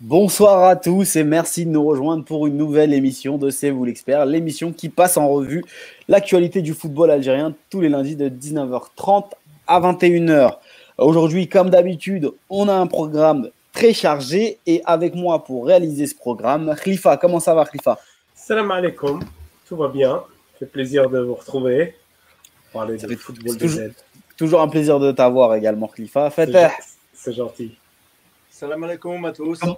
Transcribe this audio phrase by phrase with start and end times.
[0.00, 3.84] Bonsoir à tous et merci de nous rejoindre pour une nouvelle émission de C'est vous
[3.84, 5.64] l'expert, l'émission qui passe en revue
[6.06, 9.24] l'actualité du football algérien tous les lundis de 19h30
[9.66, 10.58] à 21h.
[10.98, 16.14] Aujourd'hui, comme d'habitude, on a un programme très chargé et avec moi pour réaliser ce
[16.14, 17.16] programme, Khalifa.
[17.16, 17.98] Comment ça va, Khalifa?
[18.36, 19.18] Salam alaikum,
[19.66, 20.22] tout va bien.
[20.60, 21.96] C'est plaisir de vous retrouver.
[22.72, 23.80] Parler de football toujours,
[24.36, 26.30] toujours un plaisir de t'avoir également, Khalifa.
[27.12, 27.76] C'est gentil.
[28.48, 29.58] Salam alaikum à tous.
[29.58, 29.76] Comment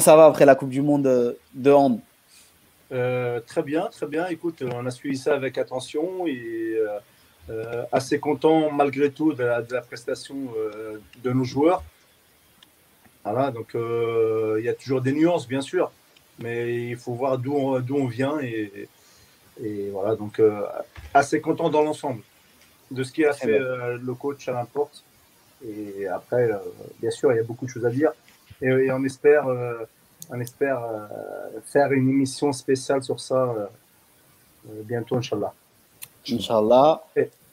[0.00, 2.00] ça va après la Coupe du Monde de hand?
[2.92, 4.26] Euh, Très bien, très bien.
[4.28, 6.98] Écoute, on a suivi ça avec attention et euh,
[7.50, 10.36] euh, assez content malgré tout de la, prestation
[11.22, 11.82] de nos joueurs.
[13.24, 15.90] Voilà, donc il y a toujours des nuances, bien sûr,
[16.38, 18.88] mais il faut voir d'où on, on, vient et,
[19.60, 20.40] et voilà, donc
[21.12, 22.22] assez content dans l'ensemble
[22.92, 25.02] de ce qui a fait le coach à l'importe.
[25.66, 26.48] Et après,
[27.00, 28.12] bien sûr, il y a beaucoup de choses à dire
[28.62, 29.84] et, on espère, euh,
[30.30, 31.06] on espère euh,
[31.64, 35.52] faire une émission spéciale sur ça euh, bientôt, Inch'Allah.
[36.30, 37.04] Inch'Allah.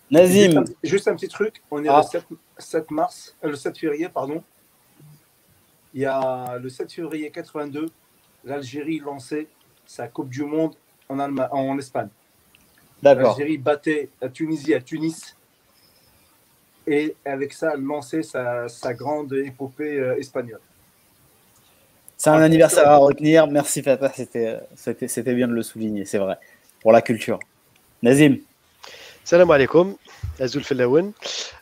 [0.09, 0.63] Nazim.
[0.83, 2.21] Juste un, petit truc, on est le
[2.57, 2.93] 7, ah.
[2.93, 4.43] mars, le 7 février, pardon.
[5.93, 7.89] Il y a le 7 février 82,
[8.45, 9.47] l'Algérie lançait
[9.85, 10.73] sa Coupe du Monde
[11.09, 12.09] en, Allemagne, en Espagne.
[13.01, 15.35] L'Algérie battait la Tunisie à Tunis
[16.87, 20.61] et avec ça lançait sa, sa grande épopée espagnole.
[22.17, 23.47] C'est un anniversaire à retenir.
[23.47, 26.37] Merci Fatah, c'était bien de le souligner, c'est vrai,
[26.81, 27.39] pour la culture.
[28.01, 28.37] Nazim.
[29.25, 29.95] Salam alaikum,
[30.39, 31.13] Azul Fellaoun.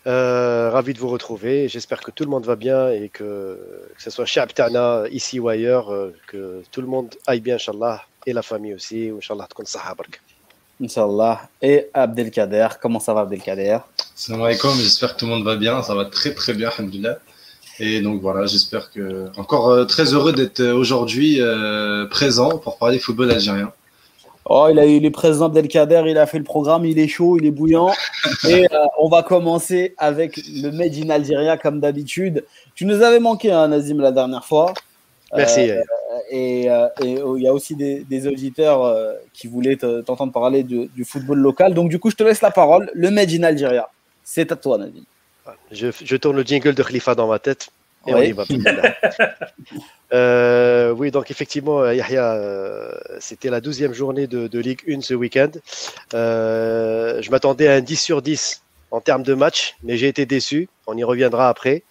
[0.07, 1.67] Euh, ravi de vous retrouver.
[1.67, 3.59] J'espère que tout le monde va bien et que,
[3.95, 7.55] que ce soit chez Abtana, ici ou ailleurs, euh, que tout le monde aille bien,
[7.55, 9.11] Inch'Allah, et la famille aussi.
[9.15, 10.19] Inch'Allah, tkun sahabark.
[10.81, 11.41] Inch'Allah.
[11.61, 13.77] Et Abdelkader, comment ça va Abdelkader?
[14.15, 15.83] Salam alaikum, j'espère que tout le monde va bien.
[15.83, 17.19] Ça va très très bien, alhamdulillah.
[17.79, 19.27] Et donc voilà, j'espère que.
[19.37, 23.71] Encore euh, très heureux d'être euh, aujourd'hui euh, présent pour parler football algérien.
[24.45, 27.37] Oh, il, a, il est président d'Elkader, il a fait le programme, il est chaud,
[27.39, 27.91] il est bouillant.
[28.49, 28.67] Et
[28.99, 32.43] on va commencer avec le Made in Algeria comme d'habitude.
[32.75, 34.73] Tu nous avais manqué, hein, Nazim, la dernière fois.
[35.33, 35.69] Merci.
[36.29, 36.67] et,
[37.23, 38.93] oh, il y a aussi des, auditeurs
[39.31, 41.73] qui voulaient t'entendre parler du, football local.
[41.73, 42.91] Donc, du coup, je te laisse la parole.
[42.93, 43.89] Le Made in Algeria,
[44.23, 45.03] c'est à toi, Nazim.
[45.71, 47.69] Je, tourne le jingle de Khalifa dans ma tête.
[48.07, 48.33] Et oui.
[50.13, 55.13] Euh, oui, donc effectivement, euh, Yahya, euh, c'était la douzième journée de, Ligue 1 ce
[55.13, 55.51] week-end.
[56.11, 58.61] je m'attendais à un 10 sur 10
[58.91, 60.67] en termes de match, mais j'ai été déçu.
[60.85, 61.83] On y reviendra après.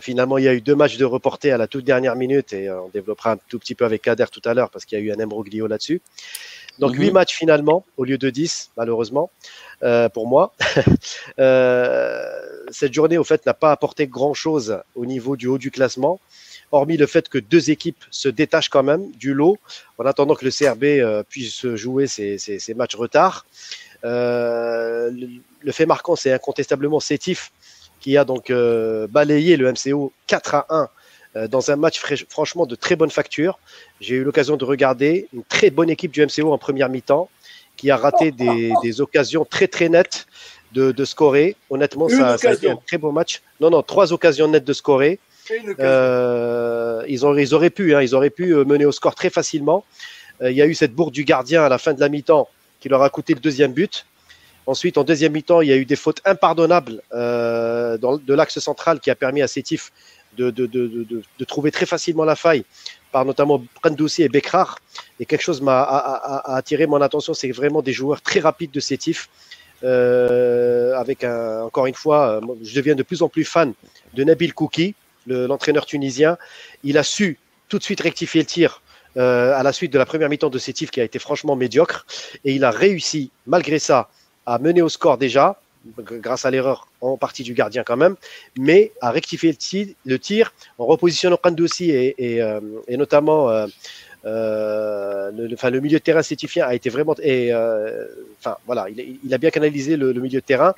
[0.00, 2.70] finalement, il y a eu deux matchs de reportés à la toute dernière minute et
[2.70, 5.04] on développera un tout petit peu avec Kader tout à l'heure parce qu'il y a
[5.04, 6.00] eu un embroglio là-dessus.
[6.78, 7.12] Donc, huit 8 mhm.
[7.14, 9.30] matchs finalement, au lieu de 10, malheureusement,
[9.82, 10.54] euh, pour moi.
[11.38, 12.22] euh,
[12.70, 16.20] cette journée, au fait, n'a pas apporté grand-chose au niveau du haut du classement,
[16.70, 19.58] hormis le fait que deux équipes se détachent quand même du lot,
[19.98, 23.46] en attendant que le CRB euh, puisse jouer ses, ses, ses matchs retard.
[24.02, 25.10] Le,
[25.60, 27.52] le, fait marquant, c'est incontestablement Sétif,
[28.00, 28.52] qui a donc
[29.10, 30.86] balayé le MCO 4 à 1 euh,
[31.48, 33.58] dans un match franchement de très bonne facture.
[34.00, 37.28] J'ai eu l'occasion de regarder une très bonne équipe du MCO en première mi-temps
[37.76, 38.30] qui a raté
[38.82, 40.26] des, occasions très très nettes
[40.72, 41.56] de, scorer.
[41.70, 43.42] Honnêtement, ça, a été un très beau match.
[43.60, 45.18] Non, non, trois occasions nettes de scorer.
[45.80, 49.28] Euh, ils, ont, ils auraient pu, hein, ils auraient pu euh, mener au score très
[49.28, 49.84] facilement.
[50.40, 52.48] il y a eu cette bourde du gardien à la fin de la mi-temps
[52.80, 54.06] qui leur a coûté le deuxième but.
[54.66, 59.00] Ensuite, en deuxième mi-temps, il y a eu des fautes impardonnables dans, de l'axe central
[59.00, 59.92] qui a permis à Sétif
[60.36, 62.64] de, trouver très facilement la faille
[63.10, 64.78] par notamment Brandoussi et Bekrar.
[65.20, 65.82] Et quelque chose m'a
[66.44, 69.28] attiré mon attention, c'est vraiment des joueurs très rapides de Sétif.
[69.84, 73.74] Euh, avec encore une fois, euh, je deviens de plus en plus fan
[74.14, 74.94] de Nabil Kouki,
[75.26, 76.38] l'entraîneur tunisien.
[76.84, 77.38] Il a su
[77.68, 78.82] tout de suite rectifier le tir
[79.16, 82.06] euh, à la suite de la première mi-temps de Sétif qui a été franchement médiocre.
[82.44, 84.08] Et il a réussi, malgré ça,
[84.46, 85.60] à mener au score déjà,
[85.98, 88.16] grâce à l'erreur en partie du gardien quand même,
[88.58, 89.56] mais à rectifier
[90.04, 93.66] le tir, en repositionnant Kandoussi et, et, euh, et notamment euh,
[94.24, 97.52] euh, le, enfin, le milieu de terrain sétifien a été vraiment et
[98.38, 100.74] enfin voilà il, il, a bien canalisé le, milieu de terrain.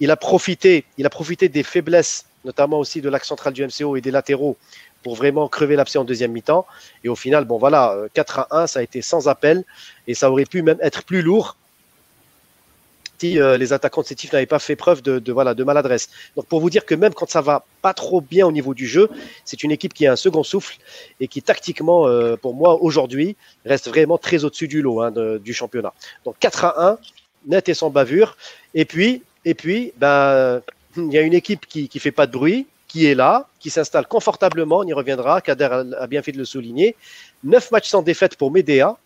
[0.00, 3.96] Il, a profité il a profité des faiblesses notamment aussi de l'axe central du MCO
[3.96, 4.56] et des latéraux
[5.02, 6.64] pour vraiment crever l'abcès en deuxième mi-temps.
[7.02, 9.64] Et au final bon voilà 4 à 1 ça a été sans appel
[10.06, 11.56] et ça aurait pu même être plus lourd
[13.24, 16.10] euh, les attaquants de Sétif n'avaient pas fait preuve de, voilà, de maladresse.
[16.36, 18.86] Donc pour vous dire que même quand ça va pas trop bien au niveau du
[18.86, 19.08] jeu,
[19.44, 20.76] c'est une équipe qui a un second souffle
[21.20, 25.54] et qui tactiquement, euh, pour moi aujourd'hui, reste vraiment très au-dessus du lot hein, du
[25.54, 25.92] championnat.
[26.24, 26.98] Donc 4 à 1,
[27.46, 28.36] net et sans bavure.
[28.74, 30.62] Et puis, et puis, ben,
[30.96, 33.70] il y a une équipe qui, qui fait pas de bruit, qui est là, qui
[33.70, 36.94] s'installe confortablement, on y reviendra, Kader a bien fait de le souligner.
[37.42, 38.98] Neuf matchs sans défaite pour Medea.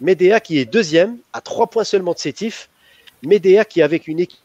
[0.00, 2.68] Medea qui est deuxième, à trois points seulement de Sétif.
[3.22, 4.38] Medea qui avec une équipe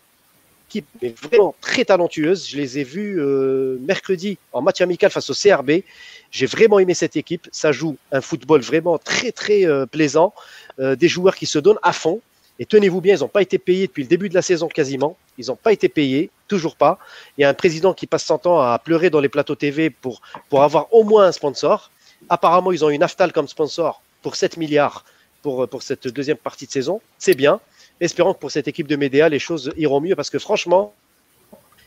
[1.22, 2.48] vraiment très talentueuse.
[2.50, 5.84] Je les ai vus euh, mercredi en match amical face au CRB.
[6.32, 7.48] J'ai vraiment aimé cette équipe.
[7.52, 10.34] Ça joue un football vraiment très très euh, plaisant.
[10.80, 12.22] Euh, des joueurs qui se donnent à fond.
[12.60, 15.18] Et tenez-vous bien, ils n'ont pas été payés depuis le début de la saison quasiment.
[15.38, 17.00] Ils n'ont pas été payés, toujours pas.
[17.38, 19.90] Il y a un président qui passe son temps à pleurer dans les plateaux TV
[19.90, 20.22] pour,
[20.52, 21.90] avoir au moins un sponsor.
[22.30, 25.04] Apparemment, ils ont une Aftal comme sponsor pour 7 milliards
[25.42, 27.02] pour cette deuxième partie de saison.
[27.18, 27.60] C'est bien.
[28.00, 30.94] Espérons que pour cette équipe de Médéa, les choses iront mieux parce que franchement,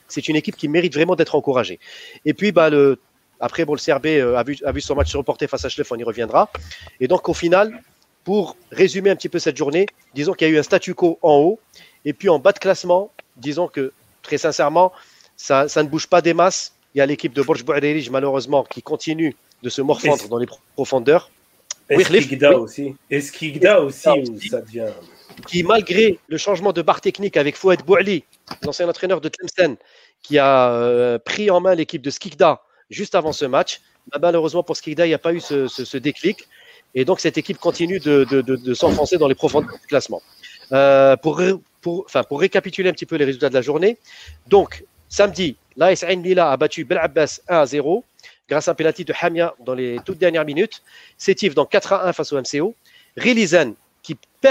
[0.09, 1.79] c'est une équipe qui mérite vraiment d'être encouragée.
[2.25, 2.99] Et puis, bah, le,
[3.41, 5.69] après, bon, le CRB euh, a, vu, a vu son match se reporter face à
[5.69, 6.51] Schleff, on y reviendra.
[7.01, 7.83] Et donc, au final,
[8.25, 11.19] pour résumer un petit peu cette journée, disons qu'il y a eu un statu quo
[11.23, 11.61] en haut.
[12.05, 13.93] Et puis, en bas de classement, disons que,
[14.23, 14.93] très sincèrement,
[15.37, 16.73] ça, ça ne bouge pas des masses.
[16.95, 20.47] Il y a l'équipe de Borj Bouadirij, malheureusement, qui continue de se morfondre dans les
[20.75, 21.31] profondeurs.
[21.89, 22.95] Eskigda aussi.
[23.11, 24.89] Eskigda aussi, aussi, ça devient
[25.47, 28.25] qui, malgré le changement de barre technique avec Fouad Bouali,
[28.63, 29.77] l'ancien entraîneur de Tlemcen,
[30.23, 33.81] qui a euh, pris en main l'équipe de Skikda juste avant ce match,
[34.11, 36.49] bah, malheureusement pour Skikda, il n'y a pas eu ce, déclic.
[36.95, 40.23] Et donc, cette équipe continue de, s'enfoncer dans les profondeurs du classement.
[40.73, 41.41] Euh, pour,
[41.83, 43.99] pour, pour récapituler un petit peu les résultats de la journée,
[44.47, 48.05] donc, samedi, l'AS Ain Lila a battu Bel Abbas 1 à 0
[48.49, 50.83] grâce à un penalty de Hamia dans les toutes dernières minutes.
[51.19, 52.75] Sétif donc 4 à 1 face au MCO.
[53.17, 53.75] Rilizan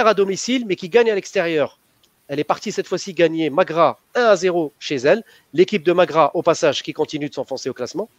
[0.04, 1.80] à domicile, mais qui gagne à l'extérieur.
[2.28, 5.24] Elle est partie cette fois-ci gagner Magra 1 à 0 chez elle.
[5.54, 8.10] L'équipe de Magra, au passage, qui continue de s'enfoncer au classement.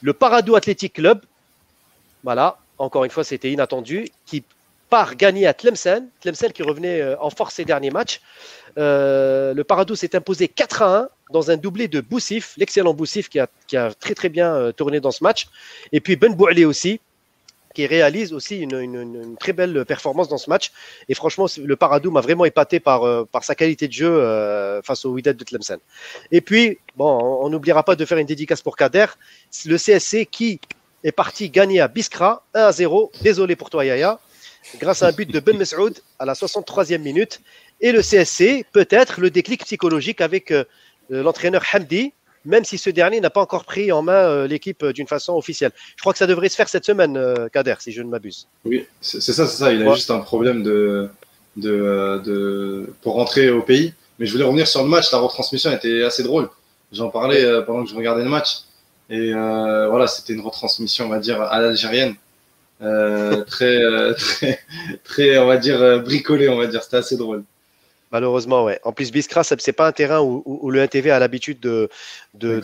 [0.00, 1.22] Le Paradou Athletic Club,
[2.22, 4.44] voilà, encore une fois, c'était inattendu, qui
[4.90, 6.08] part gagner à Tlemcen.
[6.20, 8.20] Tlemcen qui revenait euh, en force ces derniers matchs.
[8.78, 13.28] Euh, le Paradou s'est imposé 4 à 1 dans un doublé de Boussif, l'excellent Boussif
[13.28, 15.48] qui a, qui a, très très bien euh, tourné dans ce match.
[15.92, 17.00] Et puis Ben Bouali aussi,
[17.74, 20.72] qui réalise aussi une, très belle performance dans ce match.
[21.08, 25.04] Et franchement, le Paradou m'a vraiment épaté par, euh, sa qualité de jeu euh, face
[25.04, 25.78] au Wydad de Tlemcen.
[26.30, 29.06] Et puis, bon, on n'oubliera pas de faire une dédicace pour Kader,
[29.66, 30.60] le CSC qui
[31.04, 33.10] est parti gagner à Biskra 1 à 0.
[33.22, 34.20] Désolé pour toi, Yaya.
[34.78, 37.40] Grâce à un but de Ben Mesroud à la 63e minute.
[37.80, 40.64] Et le CSC, peut-être le déclic psychologique avec euh,
[41.10, 42.12] l'entraîneur Hamdi,
[42.44, 45.34] même si ce dernier n'a pas encore pris en main euh, l'équipe euh, d'une façon
[45.34, 45.72] officielle.
[45.96, 48.48] Je crois que ça devrait se faire cette semaine, euh, Kader, si je ne m'abuse.
[48.64, 49.72] Oui, c'est ça, c'est ça.
[49.72, 51.08] Il a juste un problème de,
[51.56, 53.94] de, de, pour rentrer au pays.
[54.18, 55.10] Mais je voulais revenir sur le match.
[55.12, 56.48] La retransmission était assez drôle.
[56.92, 58.64] J'en parlais pendant que je regardais le match.
[59.08, 62.14] Et voilà, c'était une retransmission, on va dire, à l'algérienne.
[62.78, 63.80] très,
[64.14, 64.60] très,
[65.02, 66.82] très, on va dire, bricolée, on va dire.
[66.82, 67.42] C'était assez drôle.
[68.12, 68.78] Malheureusement, ouais.
[68.84, 71.88] En plus, Biskra, ce n'est pas un terrain où, le NTV a l'habitude de,
[72.34, 72.60] de,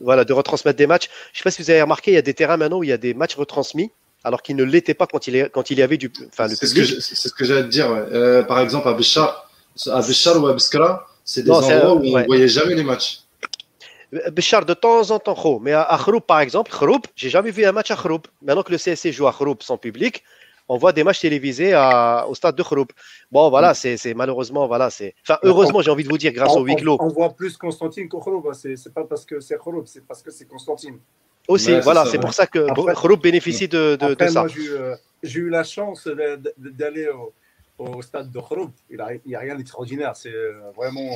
[0.00, 1.08] voilà, de retransmettre des matchs.
[1.32, 2.84] Je ne sais pas si vous avez remarqué, il y a des terrains maintenant où
[2.84, 3.92] il y a des matchs retransmis,
[4.24, 6.12] alors qu'ils ne l'étaient pas quand il, est, quand il y avait du.
[6.28, 7.88] Enfin, c'est ce que j'allais te dire.
[7.90, 9.48] Euh, par exemple, à Béchar,
[9.86, 13.20] à Béchar ou à Biskra, c'est des endroits où on ne voyait jamais les matchs.
[14.32, 17.72] Béchar, de temps en temps, mais à, Khroub, par exemple, Khroub, j'ai jamais vu un
[17.72, 18.22] match à Khroub.
[18.42, 20.24] Maintenant que le CSC joue à Khroub sans public,
[20.68, 21.74] on voit des matchs télévisés
[22.28, 22.92] au stade de Khroup.
[23.30, 23.96] Bon, voilà, mm.
[23.96, 25.14] c'est malheureusement, voilà, c'est.
[25.22, 26.96] Enfin, heureusement, j'ai envie de vous dire, grâce au huis clos.
[27.00, 28.46] On, voit plus Constantine que Khroup.
[28.48, 28.54] Hein.
[28.54, 30.98] C'est pas parce que c'est Khroup, c'est parce que c'est Constantine.
[31.48, 34.44] Aussi, voilà, c'est pour ça que Khroup bénéficie de, de, ça.
[34.44, 36.08] Euh, j'ai eu la chance
[36.58, 37.08] d'aller
[37.78, 38.72] au, stade de Khroup.
[38.90, 40.16] Il n'y a, rien d'extraordinaire.
[40.16, 41.08] C'est euh, vraiment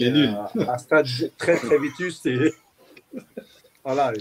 [0.00, 1.06] euh, un, stade
[1.36, 2.26] très, très vétuste.
[2.26, 2.54] Et...
[3.84, 4.12] voilà.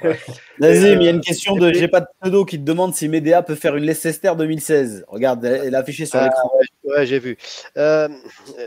[0.60, 3.08] Nazim, il y a une question de J'ai pas de pseudo qui te demande si
[3.08, 5.04] Medea peut faire une Leicester 2016.
[5.08, 6.50] Regarde, elle est affichée sur ah, l'écran.
[6.84, 7.36] ouais, j'ai vu.
[7.76, 8.08] Euh,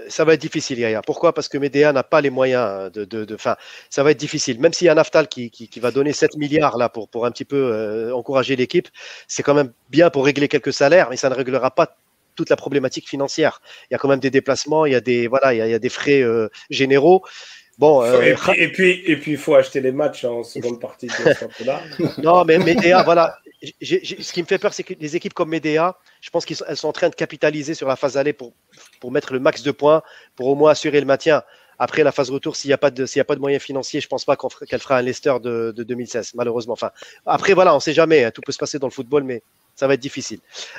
[0.07, 1.01] ça va être difficile, Yaya.
[1.01, 1.33] Pourquoi?
[1.33, 3.05] Parce que Medea n'a pas les moyens de.
[3.05, 3.38] de,
[3.89, 4.59] ça va être difficile.
[4.59, 7.31] Même s'il y a Naftal qui, qui, va donner 7 milliards là pour, pour un
[7.31, 8.88] petit peu euh, encourager l'équipe,
[9.27, 11.95] c'est quand même bien pour régler quelques salaires, mais ça ne réglera pas
[12.35, 13.61] toute la problématique financière.
[13.89, 15.79] Il y a quand même des déplacements, il y a des, voilà, il y a,
[15.79, 17.23] des frais euh, généraux.
[17.81, 20.79] Bon, euh, et, puis, et, puis, et puis, il faut acheter les matchs en seconde
[20.79, 21.81] partie de ce championnat.
[22.23, 23.39] non, mais Medea, voilà.
[23.63, 26.88] ce qui me fait peur, c'est que les équipes comme Medea, je pense qu'elles sont,
[26.88, 28.53] en train de capitaliser sur la phase aller pour,
[29.00, 30.03] pour mettre le max de points,
[30.35, 31.41] pour au moins assurer le maintien.
[31.79, 34.05] Après la phase retour, s'il n'y a, pas de, a pas de moyens financiers, je
[34.05, 36.73] ne pense pas qu'elle fera un Leicester de, de, 2016, malheureusement.
[36.73, 36.91] Enfin,
[37.25, 38.25] après, voilà, on ne sait jamais.
[38.25, 39.41] Hein, tout peut se passer dans le football, mais
[39.75, 40.38] ça va être difficile.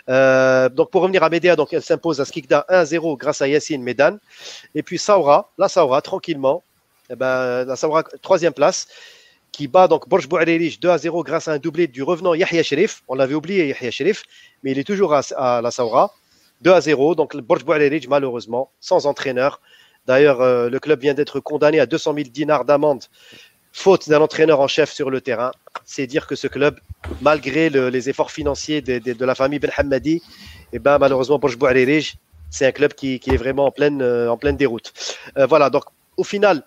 [0.08, 3.82] Euh, donc, pour revenir à Medea, donc elle s'impose à Skikda 1-0 grâce à Yassine
[3.82, 4.18] Medan.
[4.76, 6.62] Et puis Saura, là, Saura, tranquillement,
[7.10, 8.86] eh ben, la Saoura, troisième place,
[9.52, 12.62] qui bat donc Borj Bouarerich 2 à 0 grâce à un doublé du revenant Yahya
[12.62, 13.02] Sherif.
[13.08, 14.22] On l'avait oublié, Yahya Sherif,
[14.62, 16.14] mais il est toujours à, la Saoura.
[16.62, 19.60] 2 à 0, donc Borj Bouarerich, malheureusement, sans entraîneur.
[20.06, 23.04] D'ailleurs, euh, le club vient d'être condamné à 200 000 dinars d'amende
[23.72, 25.52] faute d'un entraîneur en chef sur le terrain.
[25.84, 26.78] C'est dire que ce club,
[27.20, 30.22] malgré le- les efforts financiers de, la famille Ben Hammadi,
[30.72, 32.14] eh ben, malheureusement, Aririj,
[32.50, 34.92] c'est un club qui, est vraiment en pleine, euh, déroute.
[35.38, 35.84] Euh, voilà, donc
[36.16, 36.62] au final,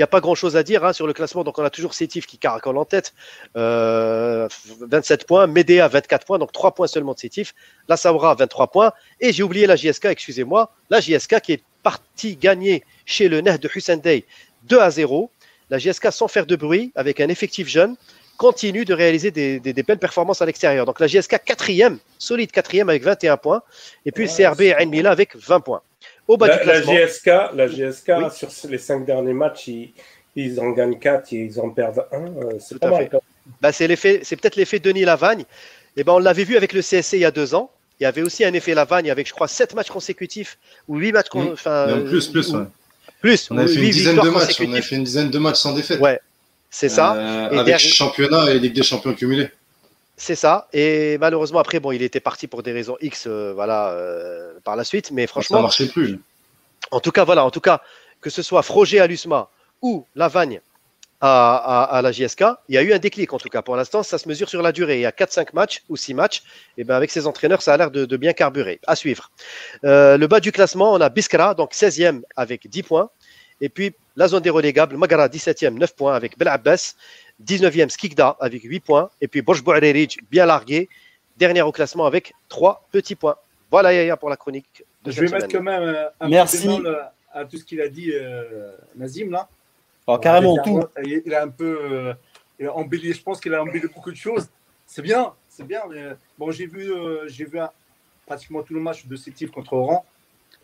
[0.00, 1.44] n'y a pas grand-chose à dire hein, sur le classement.
[1.44, 3.12] Donc on a toujours Sétif qui caracole en tête,
[3.56, 4.48] euh,
[4.80, 7.54] 27 points, Médéa 24 points, donc 3 points seulement de Sétif,
[7.88, 12.36] la Saoura 23 points, et j'ai oublié la JSK, excusez-moi, la JSK qui est partie
[12.36, 14.24] gagner chez le Neh de Hussein Day
[14.64, 15.30] 2 à 0.
[15.70, 17.96] La JSK, sans faire de bruit, avec un effectif jeune,
[18.36, 20.86] continue de réaliser des, des- des belles performances à l'extérieur.
[20.86, 23.62] Donc la JSK quatrième, solide quatrième avec 21 points,
[24.06, 25.82] et puis le CRB et Mila avec 20 points.
[26.30, 28.24] Au bas La, du la classement, GSK, la GSK Oui.
[28.50, 29.92] sur les cinq derniers matchs, ils,
[30.36, 32.58] ils en gagnent 4 et ils en perdent 1.
[32.60, 33.08] C'est Tout pas à mal.
[33.10, 33.18] fait.
[33.60, 35.44] bah, c'est l'effet, c'est peut-être l'effet Denis Lavagne.
[35.96, 37.70] Et ben on l'avait vu avec le CSC il y a deux ans.
[37.98, 40.56] Il y avait aussi un effet Lavagne avec, je crois, 7 matchs consécutifs
[40.86, 42.64] ou 8 matchs, con- enfin, Même plus, plus, ou- ouais.
[43.20, 44.60] plus, On ou fait une huit dizaine de matchs.
[44.60, 46.00] On avait fait une dizaine de matchs sans défaite.
[46.00, 46.20] Ouais,
[46.70, 47.14] c'est ça.
[47.16, 47.18] Euh,
[47.50, 49.48] Et avec derrière- championnat et Ligue des champions cumulés.
[50.20, 50.68] C'est ça.
[50.74, 54.76] Et malheureusement, après, bon, il était parti pour des raisons X, euh, voilà, euh, par
[54.76, 55.10] la suite.
[55.12, 56.20] Mais ça franchement, marchait plus.
[56.90, 57.80] en tout cas, voilà, en tout cas,
[58.20, 59.48] que ce soit Froger à l'USMA
[59.80, 60.60] ou Lavagne
[61.22, 63.62] à, à, à la JSK, il y a eu un déclic en tout cas.
[63.62, 64.96] Pour l'instant, ça se mesure sur la durée.
[64.98, 66.42] Il y a 4-5 matchs ou 6 matchs.
[66.76, 68.78] Et ben avec ces entraîneurs, ça a l'air de, de bien carburer.
[68.86, 69.30] À suivre.
[69.84, 73.08] Euh, le bas du classement, on a Biskra, donc 16e avec 10 points.
[73.62, 76.94] Et puis la zone des relégables, Magara 17e, 9 points avec Bel Abbas.
[77.44, 79.10] 19e, Skikda avec 8 points.
[79.20, 80.88] Et puis Borj Bouarerij, bien largué.
[81.36, 83.36] Dernier au classement avec 3 petits points.
[83.70, 84.84] Voilà Yaya pour la chronique.
[85.04, 86.68] De Je vais mettre quand même un Merci.
[86.68, 89.48] euh, à tout ce qu'il a dit euh, Nazim là.
[90.06, 90.82] Oh, carrément il a, tout.
[91.04, 92.14] Il, il a un peu euh,
[92.58, 94.48] il a embelli, je pense qu'il a embelli beaucoup de choses.
[94.86, 95.80] C'est bien, c'est bien.
[95.88, 97.70] mais, euh, bon, j'ai vu, euh, j'ai vu un-
[98.26, 100.04] pratiquement tout le match de Sétif contre Oran.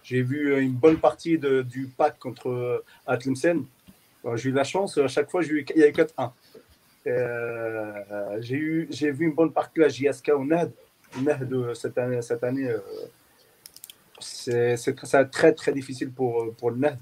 [0.02, 3.64] J'ai vu une bonne partie de- du pack contre euh, Atlemsen.
[4.23, 6.33] Bon, j'ai eu la chance, à chaque fois, j'ai eu, il y a eu 4-1.
[7.06, 10.72] Euh, j'ai eu, j'ai vu une bonne partie la JSK au NAD.
[11.16, 12.78] Le NAD de cette année, cette année euh,
[14.18, 14.94] c'est, c'est,
[15.30, 16.98] très très difficile pour, euh, pour le NAD.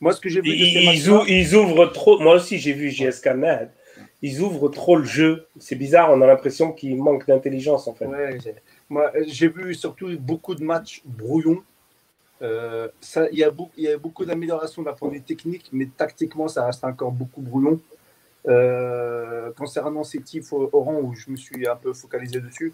[0.00, 2.18] Moi, ce que j'ai vu de ces Ils, ouvrent, ils ouvrent trop.
[2.20, 3.70] Moi aussi, j'ai vu GSK NAD.
[4.22, 5.46] Ils ouvrent trop le jeu.
[5.58, 8.06] C'est bizarre, on a l'impression qu'il manque d'intelligence en fait.
[8.06, 8.54] Ouais, j'ai-
[8.88, 11.62] moi, euh, j'ai vu surtout beaucoup de matchs brouillons.
[12.42, 12.88] Euh,
[13.32, 15.86] il, y a beaucoup, il y a beaucoup d'améliorations d'un point de vue technique, mais
[15.86, 17.80] tactiquement, ça reste encore beaucoup brouillon.
[18.48, 20.20] Euh, concernant ces
[20.52, 22.72] rang où je me suis un peu focalisé dessus,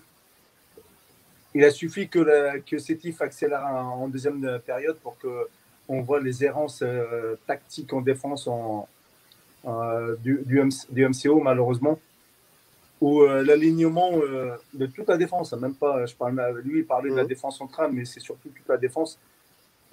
[1.55, 5.49] il a suffi que, la, que accélèrent en deuxième période pour que
[5.89, 8.89] on voit les errances euh, tactiques en défense en,
[9.67, 11.99] euh, du, du, MC du MCO, malheureusement
[13.01, 14.13] où euh, l'alignement
[14.75, 17.29] de toute la défense, même pas, je parle, lui il parlait de la Mhm.
[17.29, 19.19] défense centrale, mais c'est surtout toute la défense,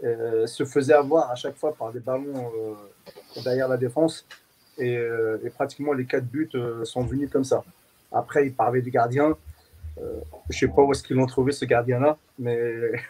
[0.02, 2.52] se faisait avoir à chaque fois par des ballons
[3.44, 4.26] derrière la défense.
[4.80, 7.64] Et, euh, et pratiquement les quatre buts euh, sont venus comme ça.
[8.12, 9.36] Après, il parlait du gardien.
[10.00, 10.04] Euh,
[10.50, 12.58] je sais pas où est-ce qu'ils l'ont trouvé ce gardien-là, mais.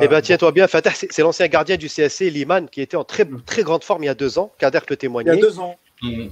[0.00, 3.24] Eh ben, tiens-toi bien, Fatah, c'est l'ancien gardien du CSC, Liman, qui était en très,
[3.46, 4.52] très grande forme il y a deux ans.
[4.58, 5.40] Kader peut Il y a témoigner.
[5.40, 5.76] deux ans.
[6.02, 6.30] Mhm.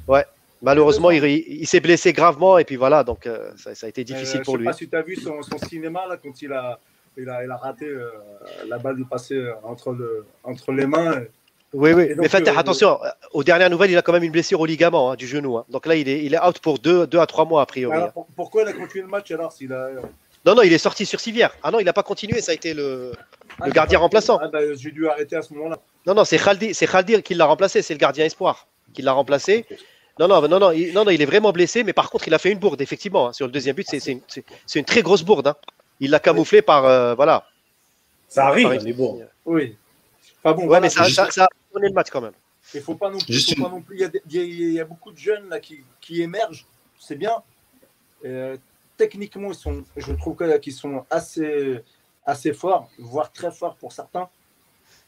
[0.62, 4.40] Malheureusement, il s'est blessé gravement et puis voilà, donc euh, ça, ça a été difficile
[4.40, 4.66] Euh, pour je sais lui.
[4.66, 6.78] pas si tu as vu son, son cinéma là, quand il a,
[7.16, 8.08] il a, il a raté euh,
[8.68, 11.22] la balle passée entre, le, entre les mains.
[11.74, 12.08] Oui, oui.
[12.10, 14.60] Donc, Mais Fatah, euh, attention, euh, aux dernières nouvelles, il a quand même une blessure
[14.60, 15.58] au ligament hein, du genou.
[15.58, 15.64] hein.
[15.68, 17.94] Donc là, il est, il est out pour deux, deux à trois mois a priori.
[17.94, 18.12] Alors, hein.
[18.14, 19.88] pour- pourquoi il a continué le match alors s'il a...
[20.44, 21.52] Non, non, il est sorti sur civière.
[21.64, 23.10] Ah non, il n'a pas continué, ça a été le.
[23.60, 24.38] Ah, Le gardien pas- remplaçant.
[24.40, 25.78] Ah, bah, J'ai dû arrêter à ce moment-là.
[26.06, 29.12] Non, non, c'est Khaldi, c'est Khaldi qui l'a remplacé, c'est le gardien espoir qui l'a
[29.12, 29.66] remplacé.
[30.20, 32.32] Non, non, non, non, il, non, non, il est vraiment blessé, mais par contre, il
[32.34, 33.28] a fait une bourde, effectivement.
[33.28, 33.32] hein.
[33.32, 34.20] Sur le deuxième but, c'est- une,
[34.76, 35.52] une très grosse bourde.
[35.98, 36.84] Il l'a camouflé par.
[36.84, 37.44] euh, voilà.
[38.28, 39.20] Ça arrive, Par- mais bon.
[39.46, 39.74] Oui.
[40.46, 42.32] Enfin bon, Ouais, voilà, mais ça, ça, ça a tourné le match quand même.
[42.72, 43.32] il faut pas non plus.
[43.32, 44.84] Juste faut pas non plus- Il y, a des- il y a- il y a
[44.84, 46.66] beaucoup de jeunes là, qui, qui émergent,
[47.00, 47.42] c'est bien.
[48.24, 48.56] Euh,
[48.96, 51.82] techniquement, ils sont, je trouve qu'ils sont assez,
[52.24, 54.28] assez forts, voire très forts pour certains.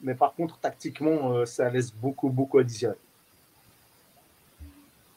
[0.00, 2.94] Mais par contre, tactiquement, euh, ça laisse beaucoup, beaucoup à désirer.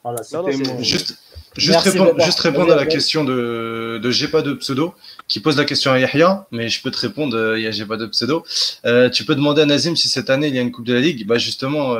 [0.04, 1.18] Voilà, c'était mon- Juste,
[1.58, 4.94] juste, répondre, juste à la question de, de J'ai pas de pseudo,
[5.28, 7.72] qui pose la question à Yahya, mais je peux te répondre, euh, il y a
[7.72, 8.44] J'ai pas de pseudo.
[8.86, 10.94] Euh, tu peux demander à Nazim si cette année il y a une Coupe de
[10.94, 11.26] la Ligue.
[11.28, 11.96] Bah justement,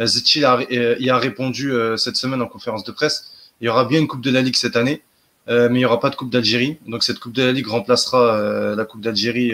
[0.00, 3.32] euh, Zetchi a, euh, a répondu euh, cette semaine en conférence de presse.
[3.60, 5.02] Il y aura bien une Coupe de la Ligue cette année,
[5.46, 6.78] mais il n'y aura pas de Coupe d'Algérie.
[6.86, 9.52] Donc cette Coupe de la Ligue remplacera la Coupe d'Algérie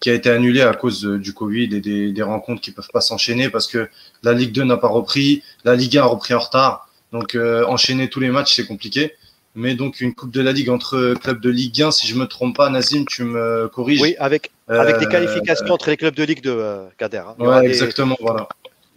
[0.00, 3.02] qui a été annulée à cause du Covid et des, des rencontres qui peuvent pas
[3.02, 3.88] s'enchaîner parce que
[4.24, 6.88] la Ligue 2 n'a pas repris, la Ligue 1 a repris en retard.
[7.12, 9.12] Donc euh, enchaîner tous les matchs, c'est compliqué.
[9.56, 12.26] Mais donc une Coupe de la Ligue entre clubs de Ligue 1, si je me
[12.26, 14.00] trompe pas, Nazim, tu me corriges.
[14.00, 17.22] Oui, avec, avec des Euh, qualifications entre les clubs de Ligue de euh, Kader.
[17.26, 17.34] hein.
[17.38, 18.48] Ouais, des- exactement, voilà.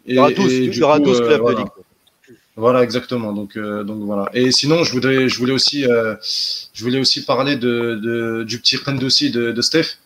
[0.06, 1.58] il y aura Et- 12, et il du y aura coup, 12 euh, clubs voilà.
[1.58, 1.72] de Ligue.
[2.56, 3.34] Voilà, exactement.
[3.34, 4.30] Donc, euh, donc voilà.
[4.36, 8.60] Et sinon, je voudrais, je voulais aussi, euh, je voulais aussi parler de, de du
[8.60, 9.98] petit Rendosi de, de Steph,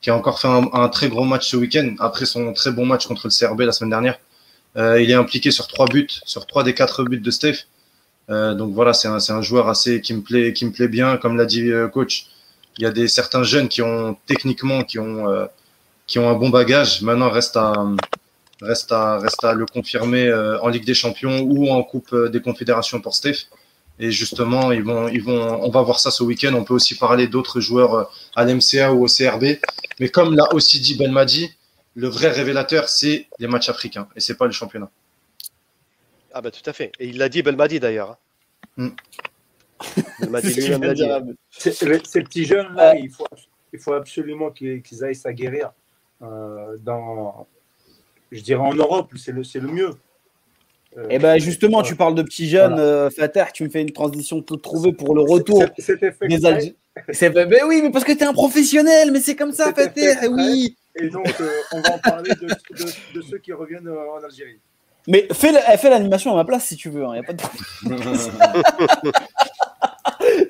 [0.00, 2.86] qui a encore fait un, un très gros match ce week-end après son très bon
[2.86, 4.20] match contre le CRB la semaine dernière.
[4.76, 7.66] Euh, il est impliqué sur trois buts, sur trois des quatre buts de Steph.
[8.28, 11.16] Euh, donc voilà, c'est un, un joueur assez qui me plaît, qui me plaît bien,
[11.16, 12.26] comme l'a dit euh, coach.
[12.78, 15.48] Il y a des certains jeunes qui ont techniquement, qui ont,
[16.06, 17.00] qui ont un bon bagage.
[17.00, 17.72] Maintenant, reste à
[18.62, 23.00] Reste à, reste à le confirmer en Ligue des Champions ou en Coupe des Confédérations
[23.00, 23.48] pour Steph.
[23.98, 26.52] Et justement, ils vont, ils vont, on va voir ça ce week-end.
[26.54, 29.58] On peut aussi parler d'autres joueurs à l'MCA ou au CRB.
[30.00, 31.50] Mais comme l'a aussi dit Belmadi,
[31.96, 34.90] le vrai révélateur, c'est les matchs africains et c'est pas le championnat.
[36.32, 36.92] Ah bah tout à fait.
[37.00, 38.18] Et il l'a dit Belmadi d'ailleurs.
[38.76, 38.88] Mm.
[40.20, 41.34] Belmadi lui-même l'a dit.
[41.50, 41.72] Ces,
[42.22, 43.26] petits jeunes-là, il, faut,
[43.72, 45.72] il faut absolument qu'ils aillent s'aguerrir
[46.22, 47.46] euh, dans,
[48.30, 49.90] je dirais en Europe, c'est le, c'est le mieux.
[50.98, 51.88] Euh, Et ben justement, voilà.
[51.88, 52.82] tu parles de petits jeunes, Voilà.
[52.84, 56.28] euh, Fater, tu me fais une transition toute trouvée pour le retour C'est- C'était fait
[56.28, 56.72] des Algériens.
[57.20, 60.26] Ben oui, mais parce que tu es un professionnel, mais c'est comme ça, exprès.
[60.28, 60.76] Oui.
[60.98, 64.22] Et donc euh, on va en parler de, de- de ceux qui reviennent euh, en
[64.24, 64.58] Algérie.
[65.08, 67.04] Mais fais, eh, fais l'animation à ma place si tu veux.
[67.12, 67.42] Il y a pas de